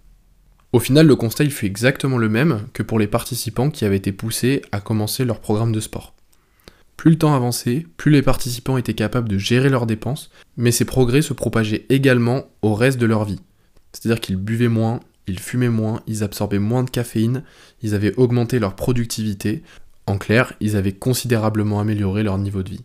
Au 0.74 0.80
final, 0.80 1.08
le 1.08 1.15
constat 1.15 1.50
fut 1.50 1.65
exactement 1.65 2.20
le 2.20 2.30
même 2.30 2.68
que 2.74 2.84
pour 2.84 3.00
les 3.00 3.08
participants 3.08 3.72
qui 3.72 3.84
avaient 3.84 3.98
été 3.98 4.12
poussés 4.12 4.62
à 4.72 4.80
commencer 4.80 5.26
leur 5.26 5.39
programme 5.39 5.72
de 5.72 5.80
sport. 5.80 6.13
Plus 6.99 7.12
le 7.12 7.17
temps 7.17 7.33
avançait, 7.33 7.88
plus 7.95 8.12
les 8.12 8.21
participants 8.21 8.75
étaient 8.75 8.93
capables 8.93 9.29
de 9.29 9.38
gérer 9.38 9.69
leurs 9.69 9.85
dépenses, 9.85 10.29
mais 10.57 10.73
ces 10.73 10.83
progrès 10.83 11.21
se 11.21 11.31
propageaient 11.31 11.85
également 11.88 12.47
au 12.62 12.73
reste 12.75 12.97
de 12.97 13.05
leur 13.05 13.23
vie. 13.23 13.39
C'est-à-dire 13.93 14.19
qu'ils 14.19 14.35
buvaient 14.35 14.67
moins, 14.67 14.99
ils 15.25 15.39
fumaient 15.39 15.69
moins, 15.69 16.01
ils 16.07 16.25
absorbaient 16.25 16.59
moins 16.59 16.83
de 16.83 16.89
caféine, 16.89 17.43
ils 17.81 17.95
avaient 17.95 18.13
augmenté 18.17 18.59
leur 18.59 18.75
productivité, 18.75 19.63
en 20.07 20.17
clair, 20.17 20.51
ils 20.59 20.75
avaient 20.75 20.91
considérablement 20.91 21.79
amélioré 21.79 22.21
leur 22.21 22.38
niveau 22.38 22.63
de 22.63 22.71
vie. 22.71 22.83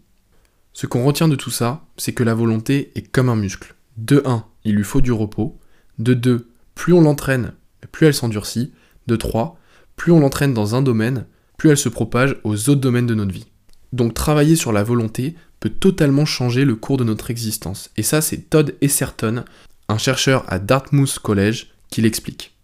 Ce 0.74 0.87
qu'on 0.87 1.05
retient 1.05 1.27
de 1.27 1.35
tout 1.35 1.50
ça, 1.50 1.85
c'est 1.96 2.12
que 2.12 2.22
la 2.22 2.35
volonté 2.35 2.92
est 2.94 3.11
comme 3.11 3.29
un 3.29 3.35
muscle. 3.35 3.74
De 3.96 4.22
1, 4.24 4.44
il 4.62 4.77
lui 4.77 4.85
faut 4.85 5.00
du 5.00 5.11
repos. 5.11 5.59
De 5.98 6.14
2, 6.14 6.46
plus 6.77 6.92
on 6.92 7.00
l'entraîne, 7.00 7.55
plus 7.90 8.07
elle 8.07 8.14
s'endurcit. 8.14 8.74
De 9.09 9.16
3, 9.16 9.59
plus 9.96 10.12
on 10.12 10.20
l'entraîne 10.20 10.55
dans 10.55 10.77
un 10.77 10.83
domaine, 10.83 11.27
plus 11.59 11.70
elle 11.70 11.77
se 11.77 11.88
propage 11.88 12.37
aux 12.44 12.68
autres 12.68 12.81
domaines 12.81 13.09
de 13.09 13.16
notre 13.16 13.35
vie. 13.35 13.46
Donc 13.95 14.13
travailler 14.13 14.57
sur 14.57 14.73
la 14.73 14.83
volonté 14.83 15.37
peut 15.61 15.71
totalement 15.71 16.25
changer 16.25 16.65
le 16.65 16.75
cours 16.75 16.97
de 16.97 17.05
notre 17.05 17.31
existence. 17.31 17.91
Et 17.97 18.03
ça, 18.03 18.21
c'est 18.21 18.51
Todd 18.51 18.75
Esserton, 18.81 19.45
un 19.89 19.99
chercheur 19.99 20.45
à 20.49 20.59
Dartmouth 20.59 21.21
College, 21.21 21.69
qui 21.91 22.03
l'explique. 22.03 22.57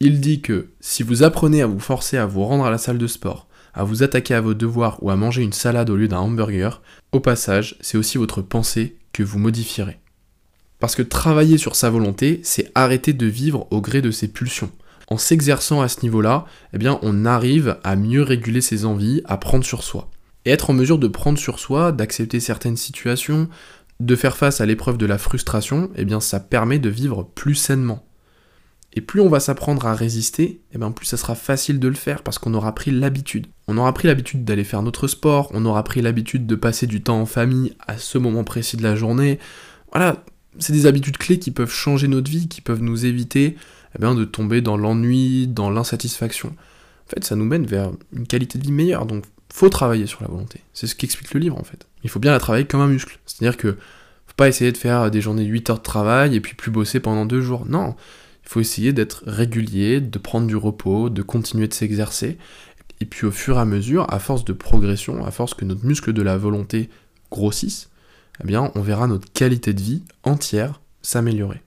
Il 0.00 0.20
dit 0.20 0.40
que 0.40 0.70
si 0.80 1.04
vous 1.04 1.22
apprenez 1.22 1.62
à 1.62 1.68
vous 1.68 1.78
forcer 1.78 2.16
à 2.16 2.26
vous 2.26 2.44
rendre 2.44 2.64
à 2.64 2.72
la 2.72 2.78
salle 2.78 2.98
de 2.98 3.06
sport, 3.06 3.46
à 3.74 3.84
vous 3.84 4.02
attaquer 4.02 4.34
à 4.34 4.40
vos 4.40 4.54
devoirs 4.54 5.00
ou 5.04 5.10
à 5.10 5.16
manger 5.16 5.42
une 5.42 5.52
salade 5.52 5.88
au 5.88 5.94
lieu 5.94 6.08
d'un 6.08 6.18
hamburger, 6.18 6.82
au 7.12 7.20
passage, 7.20 7.76
c'est 7.80 7.96
aussi 7.96 8.18
votre 8.18 8.42
pensée 8.42 8.96
que 9.12 9.22
vous 9.22 9.38
modifierez. 9.38 10.00
Parce 10.80 10.96
que 10.96 11.02
travailler 11.02 11.58
sur 11.58 11.76
sa 11.76 11.90
volonté, 11.90 12.40
c'est 12.42 12.72
arrêter 12.74 13.12
de 13.12 13.26
vivre 13.26 13.68
au 13.70 13.80
gré 13.80 14.02
de 14.02 14.10
ses 14.10 14.26
pulsions. 14.26 14.72
En 15.06 15.16
s'exerçant 15.16 15.80
à 15.80 15.86
ce 15.86 16.02
niveau-là, 16.02 16.44
eh 16.72 16.78
bien, 16.78 16.98
on 17.02 17.24
arrive 17.24 17.78
à 17.84 17.94
mieux 17.94 18.22
réguler 18.22 18.60
ses 18.60 18.84
envies, 18.84 19.22
à 19.26 19.36
prendre 19.36 19.64
sur 19.64 19.84
soi. 19.84 20.10
Et 20.46 20.50
être 20.50 20.70
en 20.70 20.74
mesure 20.74 20.98
de 20.98 21.08
prendre 21.08 21.38
sur 21.38 21.58
soi, 21.58 21.92
d'accepter 21.92 22.40
certaines 22.40 22.76
situations, 22.76 23.48
de 24.00 24.16
faire 24.16 24.36
face 24.36 24.60
à 24.62 24.66
l'épreuve 24.66 24.96
de 24.96 25.04
la 25.04 25.18
frustration, 25.18 25.90
eh 25.96 26.04
bien, 26.04 26.20
ça 26.20 26.40
permet 26.40 26.78
de 26.78 26.88
vivre 26.88 27.24
plus 27.34 27.56
sainement. 27.56 28.06
Et 28.94 29.02
plus 29.02 29.20
on 29.20 29.28
va 29.28 29.40
s'apprendre 29.40 29.86
à 29.86 29.94
résister, 29.94 30.62
eh 30.72 30.78
bien 30.78 30.90
plus 30.90 31.04
ça 31.04 31.18
sera 31.18 31.34
facile 31.34 31.78
de 31.78 31.88
le 31.88 31.94
faire 31.94 32.22
parce 32.22 32.38
qu'on 32.38 32.54
aura 32.54 32.74
pris 32.74 32.90
l'habitude. 32.90 33.46
On 33.68 33.76
aura 33.76 33.92
pris 33.92 34.08
l'habitude 34.08 34.42
d'aller 34.44 34.64
faire 34.64 34.80
notre 34.80 35.06
sport, 35.06 35.50
on 35.52 35.66
aura 35.66 35.84
pris 35.84 36.00
l'habitude 36.00 36.46
de 36.46 36.54
passer 36.54 36.86
du 36.86 37.02
temps 37.02 37.20
en 37.20 37.26
famille 37.26 37.74
à 37.86 37.98
ce 37.98 38.16
moment 38.16 38.42
précis 38.42 38.78
de 38.78 38.82
la 38.82 38.96
journée. 38.96 39.38
Voilà, 39.92 40.24
c'est 40.58 40.72
des 40.72 40.86
habitudes 40.86 41.18
clés 41.18 41.38
qui 41.38 41.50
peuvent 41.50 41.70
changer 41.70 42.08
notre 42.08 42.30
vie, 42.30 42.48
qui 42.48 42.62
peuvent 42.62 42.80
nous 42.80 43.04
éviter 43.04 43.56
eh 43.94 43.98
bien, 43.98 44.14
de 44.14 44.24
tomber 44.24 44.62
dans 44.62 44.78
l'ennui, 44.78 45.46
dans 45.46 45.68
l'insatisfaction. 45.68 46.48
En 46.48 47.10
fait, 47.10 47.22
ça 47.22 47.36
nous 47.36 47.44
mène 47.44 47.66
vers 47.66 47.90
une 48.14 48.26
qualité 48.26 48.58
de 48.58 48.64
vie 48.64 48.72
meilleure, 48.72 49.04
donc 49.04 49.24
faut 49.56 49.70
travailler 49.70 50.04
sur 50.04 50.20
la 50.20 50.28
volonté. 50.28 50.60
C'est 50.74 50.86
ce 50.86 50.94
qu'explique 50.94 51.32
le 51.32 51.40
livre 51.40 51.58
en 51.58 51.64
fait. 51.64 51.86
Il 52.04 52.10
faut 52.10 52.18
bien 52.18 52.32
la 52.32 52.38
travailler 52.38 52.66
comme 52.66 52.82
un 52.82 52.88
muscle. 52.88 53.18
C'est-à-dire 53.24 53.56
que 53.56 53.72
faut 54.26 54.34
pas 54.36 54.48
essayer 54.48 54.70
de 54.70 54.76
faire 54.76 55.10
des 55.10 55.22
journées 55.22 55.44
8 55.44 55.70
heures 55.70 55.78
de 55.78 55.82
travail 55.82 56.36
et 56.36 56.40
puis 56.42 56.54
plus 56.54 56.70
bosser 56.70 57.00
pendant 57.00 57.24
deux 57.24 57.40
jours. 57.40 57.64
Non, 57.64 57.94
il 58.44 58.50
faut 58.50 58.60
essayer 58.60 58.92
d'être 58.92 59.24
régulier, 59.26 60.02
de 60.02 60.18
prendre 60.18 60.46
du 60.46 60.56
repos, 60.56 61.08
de 61.08 61.22
continuer 61.22 61.68
de 61.68 61.72
s'exercer. 61.72 62.36
Et 63.00 63.06
puis 63.06 63.26
au 63.26 63.30
fur 63.30 63.56
et 63.56 63.60
à 63.60 63.64
mesure, 63.64 64.04
à 64.12 64.18
force 64.18 64.44
de 64.44 64.52
progression, 64.52 65.24
à 65.24 65.30
force 65.30 65.54
que 65.54 65.64
notre 65.64 65.86
muscle 65.86 66.12
de 66.12 66.20
la 66.20 66.36
volonté 66.36 66.90
grossisse, 67.30 67.88
eh 68.44 68.46
bien, 68.46 68.70
on 68.74 68.82
verra 68.82 69.06
notre 69.06 69.32
qualité 69.32 69.72
de 69.72 69.80
vie 69.80 70.02
entière 70.22 70.82
s'améliorer. 71.00 71.62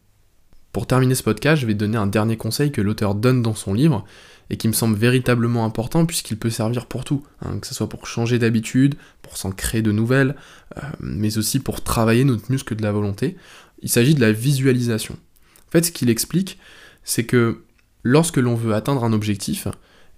Pour 0.73 0.86
terminer 0.86 1.15
ce 1.15 1.23
podcast, 1.23 1.60
je 1.60 1.65
vais 1.65 1.73
donner 1.73 1.97
un 1.97 2.06
dernier 2.06 2.38
conseil 2.38 2.71
que 2.71 2.82
l'auteur 2.82 3.15
donne 3.15 3.41
dans 3.41 3.56
son 3.56 3.73
livre 3.73 4.06
et 4.50 4.58
qui 4.58 4.68
me 4.68 4.74
semble 4.74 4.98
véritablement 4.98 5.66
important 5.66 6.06
puisqu'il 6.06 6.38
peut 6.38 6.50
servir 6.50 6.86
pour 6.86 7.04
tout, 7.04 7.24
hein, 7.42 7.60
que 7.60 7.68
ce 7.68 7.76
soit 7.76 7.90
pour 7.90 8.08
changer 8.08 8.40
d'habitude, 8.40 8.96
pour 9.22 9.38
s'en 9.38 9.52
créer 9.52 9.82
de 9.82 9.92
nouvelles, 9.92 10.36
euh, 10.78 10.82
mais 11.00 11.38
aussi 11.38 11.60
pour 11.60 11.82
travailler 11.84 12.24
notre 12.24 12.52
muscle 12.52 12.76
de 12.76 12.84
la 12.84 12.92
volonté. 12.92 13.36
Il 13.82 13.90
s'agit 13.90 14.16
de 14.16 14.22
la 14.22 14.32
visualisation. 14.32 15.16
En 15.68 15.72
fait, 15.72 15.86
ce 15.86 15.92
qu'il 15.92 16.10
explique, 16.10 16.58
c'est 17.04 17.26
que 17.26 17.64
lorsque 18.04 18.38
l'on 18.38 18.56
veut 18.56 18.74
atteindre 18.74 19.04
un 19.04 19.14
objectif, 19.14 19.68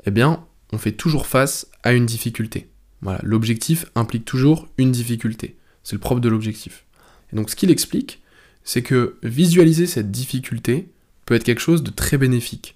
eh 0.06 0.12
bien, 0.12 0.44
on 0.72 0.78
fait 0.78 0.94
toujours 0.94 1.28
face 1.28 1.67
à 1.84 1.94
une 1.94 2.06
difficulté. 2.06 2.70
L'objectif 3.24 3.86
implique 3.96 4.26
toujours 4.26 4.67
une 4.78 4.91
difficulté. 4.91 5.58
C'est 5.84 5.96
le 5.96 6.00
propre 6.00 6.22
de 6.22 6.30
l'objectif. 6.30 6.86
Et 7.34 7.36
donc, 7.36 7.50
ce 7.50 7.56
qu'il 7.56 7.72
explique, 7.72 8.22
c'est 8.63 8.84
que 8.84 9.17
visualiser 9.24 9.88
cette 9.88 10.12
difficulté 10.12 10.89
peut 11.26 11.36
être 11.36 11.44
quelque 11.44 11.62
chose 11.62 11.84
de 11.84 11.89
très 11.89 12.17
bénéfique. 12.17 12.76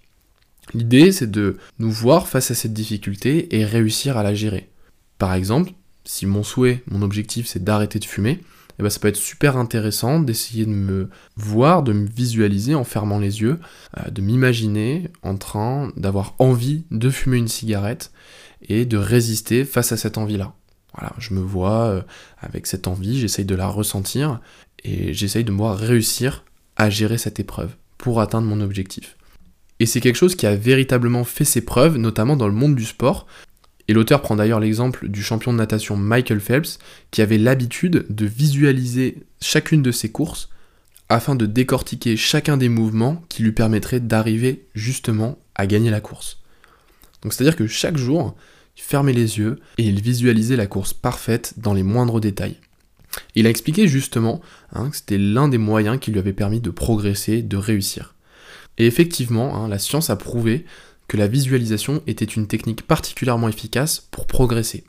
L'idée, 0.74 1.12
c'est 1.12 1.30
de 1.30 1.58
nous 1.80 1.92
voir 1.92 2.28
face 2.28 2.52
à 2.52 2.56
cette 2.56 2.74
difficulté 2.74 3.56
et 3.56 3.66
réussir 3.66 4.18
à 4.18 4.24
la 4.24 4.34
gérer. 4.34 4.70
Par 5.18 5.34
exemple, 5.34 5.72
si 6.06 6.26
mon 6.26 6.44
souhait, 6.44 6.84
mon 6.88 7.02
objectif, 7.02 7.48
c'est 7.48 7.64
d'arrêter 7.64 8.00
de 8.00 8.06
fumer, 8.06 8.42
eh 8.78 8.84
ben, 8.84 8.90
ça 8.90 9.00
peut 9.00 9.08
être 9.08 9.16
super 9.16 9.58
intéressant 9.58 10.20
d'essayer 10.20 10.66
de 10.66 10.72
me 10.72 11.10
voir, 11.38 11.84
de 11.84 11.94
me 11.94 12.08
visualiser 12.08 12.76
en 12.76 12.84
fermant 12.84 13.20
les 13.20 13.42
yeux, 13.42 13.60
euh, 13.98 14.10
de 14.10 14.22
m'imaginer 14.22 15.10
en 15.24 15.38
train 15.38 15.92
d'avoir 15.96 16.36
envie 16.40 16.84
de 16.92 17.10
fumer 17.10 17.38
une 17.38 17.48
cigarette 17.48 18.12
et 18.68 18.86
de 18.86 18.98
résister 18.98 19.64
face 19.64 19.92
à 19.92 19.98
cette 19.98 20.18
envie-là. 20.18 20.54
Voilà, 20.94 21.14
je 21.20 21.34
me 21.34 21.40
vois 21.40 21.86
euh, 21.86 22.02
avec 22.40 22.68
cette 22.68 22.88
envie, 22.88 23.20
j'essaye 23.20 23.46
de 23.46 23.56
la 23.56 23.68
ressentir 23.68 24.42
et 24.84 25.14
j'essaye 25.14 25.44
de 25.44 25.52
moi 25.52 25.76
réussir 25.76 26.44
à 26.76 26.90
gérer 26.90 27.18
cette 27.18 27.40
épreuve 27.40 27.76
pour 27.98 28.20
atteindre 28.20 28.48
mon 28.48 28.62
objectif. 28.62 29.16
Et 29.80 29.86
c'est 29.86 30.00
quelque 30.00 30.16
chose 30.16 30.36
qui 30.36 30.46
a 30.46 30.56
véritablement 30.56 31.24
fait 31.24 31.46
ses 31.46 31.62
preuves, 31.62 31.98
notamment 31.98 32.38
dans 32.38 32.48
le 32.48 32.54
monde 32.54 32.76
du 32.76 32.86
sport. 32.86 33.28
Et 33.88 33.94
l'auteur 33.94 34.22
prend 34.22 34.36
d'ailleurs 34.36 34.60
l'exemple 34.60 35.08
du 35.08 35.22
champion 35.22 35.54
de 35.54 35.58
natation 35.58 35.98
Michael 35.98 36.40
Phelps, 36.40 36.80
qui 37.12 37.22
avait 37.22 37.38
l'habitude 37.38 38.06
de 38.10 38.26
visualiser 38.26 39.24
chacune 39.42 39.84
de 39.84 39.92
ses 39.92 40.10
courses 40.10 40.50
afin 41.10 41.36
de 41.36 41.46
décortiquer 41.46 42.18
chacun 42.18 42.58
des 42.58 42.70
mouvements 42.70 43.24
qui 43.30 43.44
lui 43.44 43.52
permettraient 43.52 44.00
d'arriver 44.00 44.66
justement 44.74 45.38
à 45.54 45.68
gagner 45.68 45.92
la 45.92 46.02
course. 46.02 46.40
Donc 47.22 47.34
c'est-à-dire 47.34 47.56
que 47.56 47.68
chaque 47.68 47.98
jour, 47.98 48.36
il 48.78 48.82
fermait 48.82 49.14
les 49.14 49.38
yeux 49.38 49.60
et 49.78 49.84
il 49.84 50.02
visualisait 50.02 50.56
la 50.56 50.68
course 50.68 50.94
parfaite 50.94 51.54
dans 51.58 51.74
les 51.74 51.84
moindres 51.84 52.20
détails. 52.20 52.58
Il 53.36 53.48
a 53.48 53.50
expliqué 53.50 53.88
justement 53.88 54.42
hein, 54.74 54.90
que 54.90 54.98
c'était 54.98 55.18
l'un 55.18 55.48
des 55.48 55.58
moyens 55.58 56.00
qui 56.00 56.12
lui 56.12 56.20
avait 56.20 56.34
permis 56.34 56.60
de 56.60 56.72
progresser, 56.72 57.42
de 57.42 57.58
réussir. 57.58 58.15
Et 58.78 58.88
effectivement, 58.88 59.56
hein, 59.56 59.68
la 59.68 59.80
science 59.80 60.10
a 60.10 60.16
prouvé 60.16 60.66
que 61.08 61.18
la 61.18 61.28
visualisation 61.28 62.02
était 62.08 62.26
une 62.26 62.48
technique 62.48 62.86
particulièrement 62.86 63.50
efficace 63.50 64.08
pour 64.12 64.26
progresser. 64.28 64.84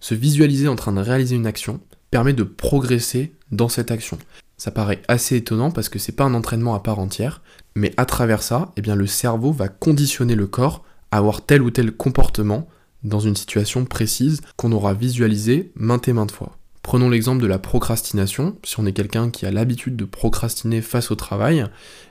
Se 0.00 0.14
visualiser 0.14 0.68
en 0.68 0.76
train 0.76 0.92
de 0.92 1.00
réaliser 1.00 1.36
une 1.36 1.46
action 1.46 1.80
permet 2.10 2.32
de 2.32 2.42
progresser 2.42 3.32
dans 3.50 3.68
cette 3.68 3.90
action. 3.90 4.18
Ça 4.56 4.70
paraît 4.70 5.02
assez 5.08 5.36
étonnant 5.36 5.70
parce 5.70 5.88
que 5.88 5.98
c'est 5.98 6.12
pas 6.12 6.24
un 6.24 6.34
entraînement 6.34 6.74
à 6.74 6.80
part 6.80 6.98
entière, 6.98 7.42
mais 7.74 7.94
à 7.96 8.04
travers 8.04 8.42
ça, 8.42 8.72
eh 8.76 8.82
bien 8.82 8.96
le 8.96 9.06
cerveau 9.06 9.52
va 9.52 9.68
conditionner 9.68 10.34
le 10.34 10.46
corps 10.46 10.84
à 11.10 11.18
avoir 11.18 11.44
tel 11.44 11.62
ou 11.62 11.70
tel 11.70 11.92
comportement 11.92 12.68
dans 13.04 13.20
une 13.20 13.36
situation 13.36 13.84
précise 13.84 14.40
qu'on 14.56 14.72
aura 14.72 14.94
visualisé 14.94 15.70
maintes 15.76 16.08
et 16.08 16.12
maintes 16.12 16.32
fois. 16.32 16.57
Prenons 16.88 17.10
l'exemple 17.10 17.42
de 17.42 17.46
la 17.46 17.58
procrastination. 17.58 18.56
Si 18.64 18.80
on 18.80 18.86
est 18.86 18.94
quelqu'un 18.94 19.28
qui 19.28 19.44
a 19.44 19.50
l'habitude 19.50 19.94
de 19.94 20.06
procrastiner 20.06 20.80
face 20.80 21.10
au 21.10 21.16
travail, 21.16 21.66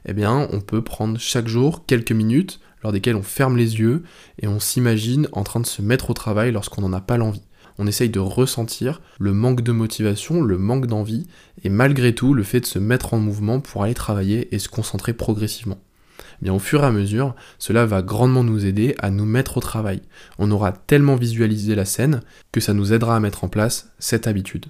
eh 0.06 0.14
bien, 0.14 0.48
on 0.52 0.62
peut 0.62 0.84
prendre 0.84 1.20
chaque 1.20 1.48
jour 1.48 1.88
quelques 1.88 2.12
minutes 2.12 2.60
lors 2.84 2.92
desquelles 2.92 3.16
on 3.16 3.24
ferme 3.24 3.58
les 3.58 3.80
yeux 3.80 4.04
et 4.40 4.48
on 4.48 4.60
s'imagine 4.60 5.30
en 5.32 5.44
train 5.44 5.62
de 5.62 5.66
se 5.66 5.82
mettre 5.82 6.12
au 6.12 6.14
travail 6.14 6.52
lorsqu'on 6.52 6.82
n'en 6.82 6.94
a 6.94 7.02
pas 7.02 7.18
l'envie. 7.18 7.42
On 7.80 7.88
essaye 7.88 8.10
de 8.10 8.20
ressentir 8.20 9.02
le 9.18 9.34
manque 9.34 9.62
de 9.62 9.72
motivation, 9.72 10.44
le 10.44 10.60
manque 10.60 10.86
d'envie, 10.86 11.26
et 11.64 11.70
malgré 11.70 12.14
tout 12.14 12.36
le 12.36 12.44
fait 12.44 12.60
de 12.60 12.68
se 12.68 12.78
mettre 12.78 13.16
en 13.16 13.18
mouvement 13.18 13.60
pour 13.60 13.82
aller 13.82 13.96
travailler 13.96 14.54
et 14.54 14.60
se 14.60 14.70
concentrer 14.70 15.14
progressivement. 15.14 15.80
Eh 16.42 16.46
bien, 16.46 16.54
au 16.54 16.60
fur 16.60 16.84
et 16.84 16.86
à 16.86 16.92
mesure, 16.92 17.36
cela 17.60 17.86
va 17.86 18.02
grandement 18.02 18.44
nous 18.44 18.66
aider 18.66 18.96
à 19.00 19.10
nous 19.10 19.26
mettre 19.26 19.58
au 19.58 19.62
travail. 19.62 20.02
On 20.40 20.52
aura 20.52 20.72
tellement 20.72 21.16
visualisé 21.16 21.76
la 21.76 21.86
scène 21.86 22.22
que 22.52 22.60
ça 22.62 22.74
nous 22.74 22.94
aidera 22.94 23.16
à 23.16 23.20
mettre 23.20 23.44
en 23.44 23.48
place 23.48 23.92
cette 24.00 24.28
habitude. 24.28 24.66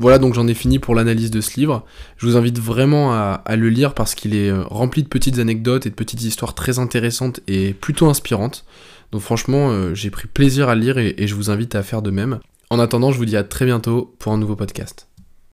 Voilà, 0.00 0.18
donc 0.18 0.32
j'en 0.32 0.48
ai 0.48 0.54
fini 0.54 0.78
pour 0.78 0.94
l'analyse 0.94 1.30
de 1.30 1.42
ce 1.42 1.60
livre. 1.60 1.84
Je 2.16 2.26
vous 2.26 2.36
invite 2.36 2.58
vraiment 2.58 3.12
à, 3.12 3.42
le 3.54 3.68
lire 3.68 3.92
parce 3.92 4.14
qu'il 4.14 4.34
est 4.34 4.48
euh, 4.48 4.62
rempli 4.64 5.02
de 5.02 5.08
petites 5.08 5.38
anecdotes 5.38 5.84
et 5.84 5.90
de 5.90 5.94
petites 5.94 6.22
histoires 6.22 6.54
très 6.54 6.78
intéressantes 6.78 7.40
et 7.46 7.74
plutôt 7.74 8.08
inspirantes. 8.08 8.64
Donc 9.12 9.20
franchement, 9.20 9.70
euh, 9.70 9.94
j'ai 9.94 10.08
pris 10.08 10.26
plaisir 10.26 10.70
à 10.70 10.74
le 10.74 10.80
lire 10.80 10.98
et 10.98 11.26
je 11.26 11.34
vous 11.34 11.50
invite 11.50 11.74
à 11.74 11.82
faire 11.82 12.00
de 12.00 12.10
même. 12.10 12.40
En 12.70 12.78
attendant, 12.78 13.12
je 13.12 13.18
vous 13.18 13.26
dis 13.26 13.36
à 13.36 13.44
très 13.44 13.66
bientôt 13.66 14.14
pour 14.18 14.32
un 14.32 14.38
nouveau 14.38 14.56
podcast. 14.56 15.09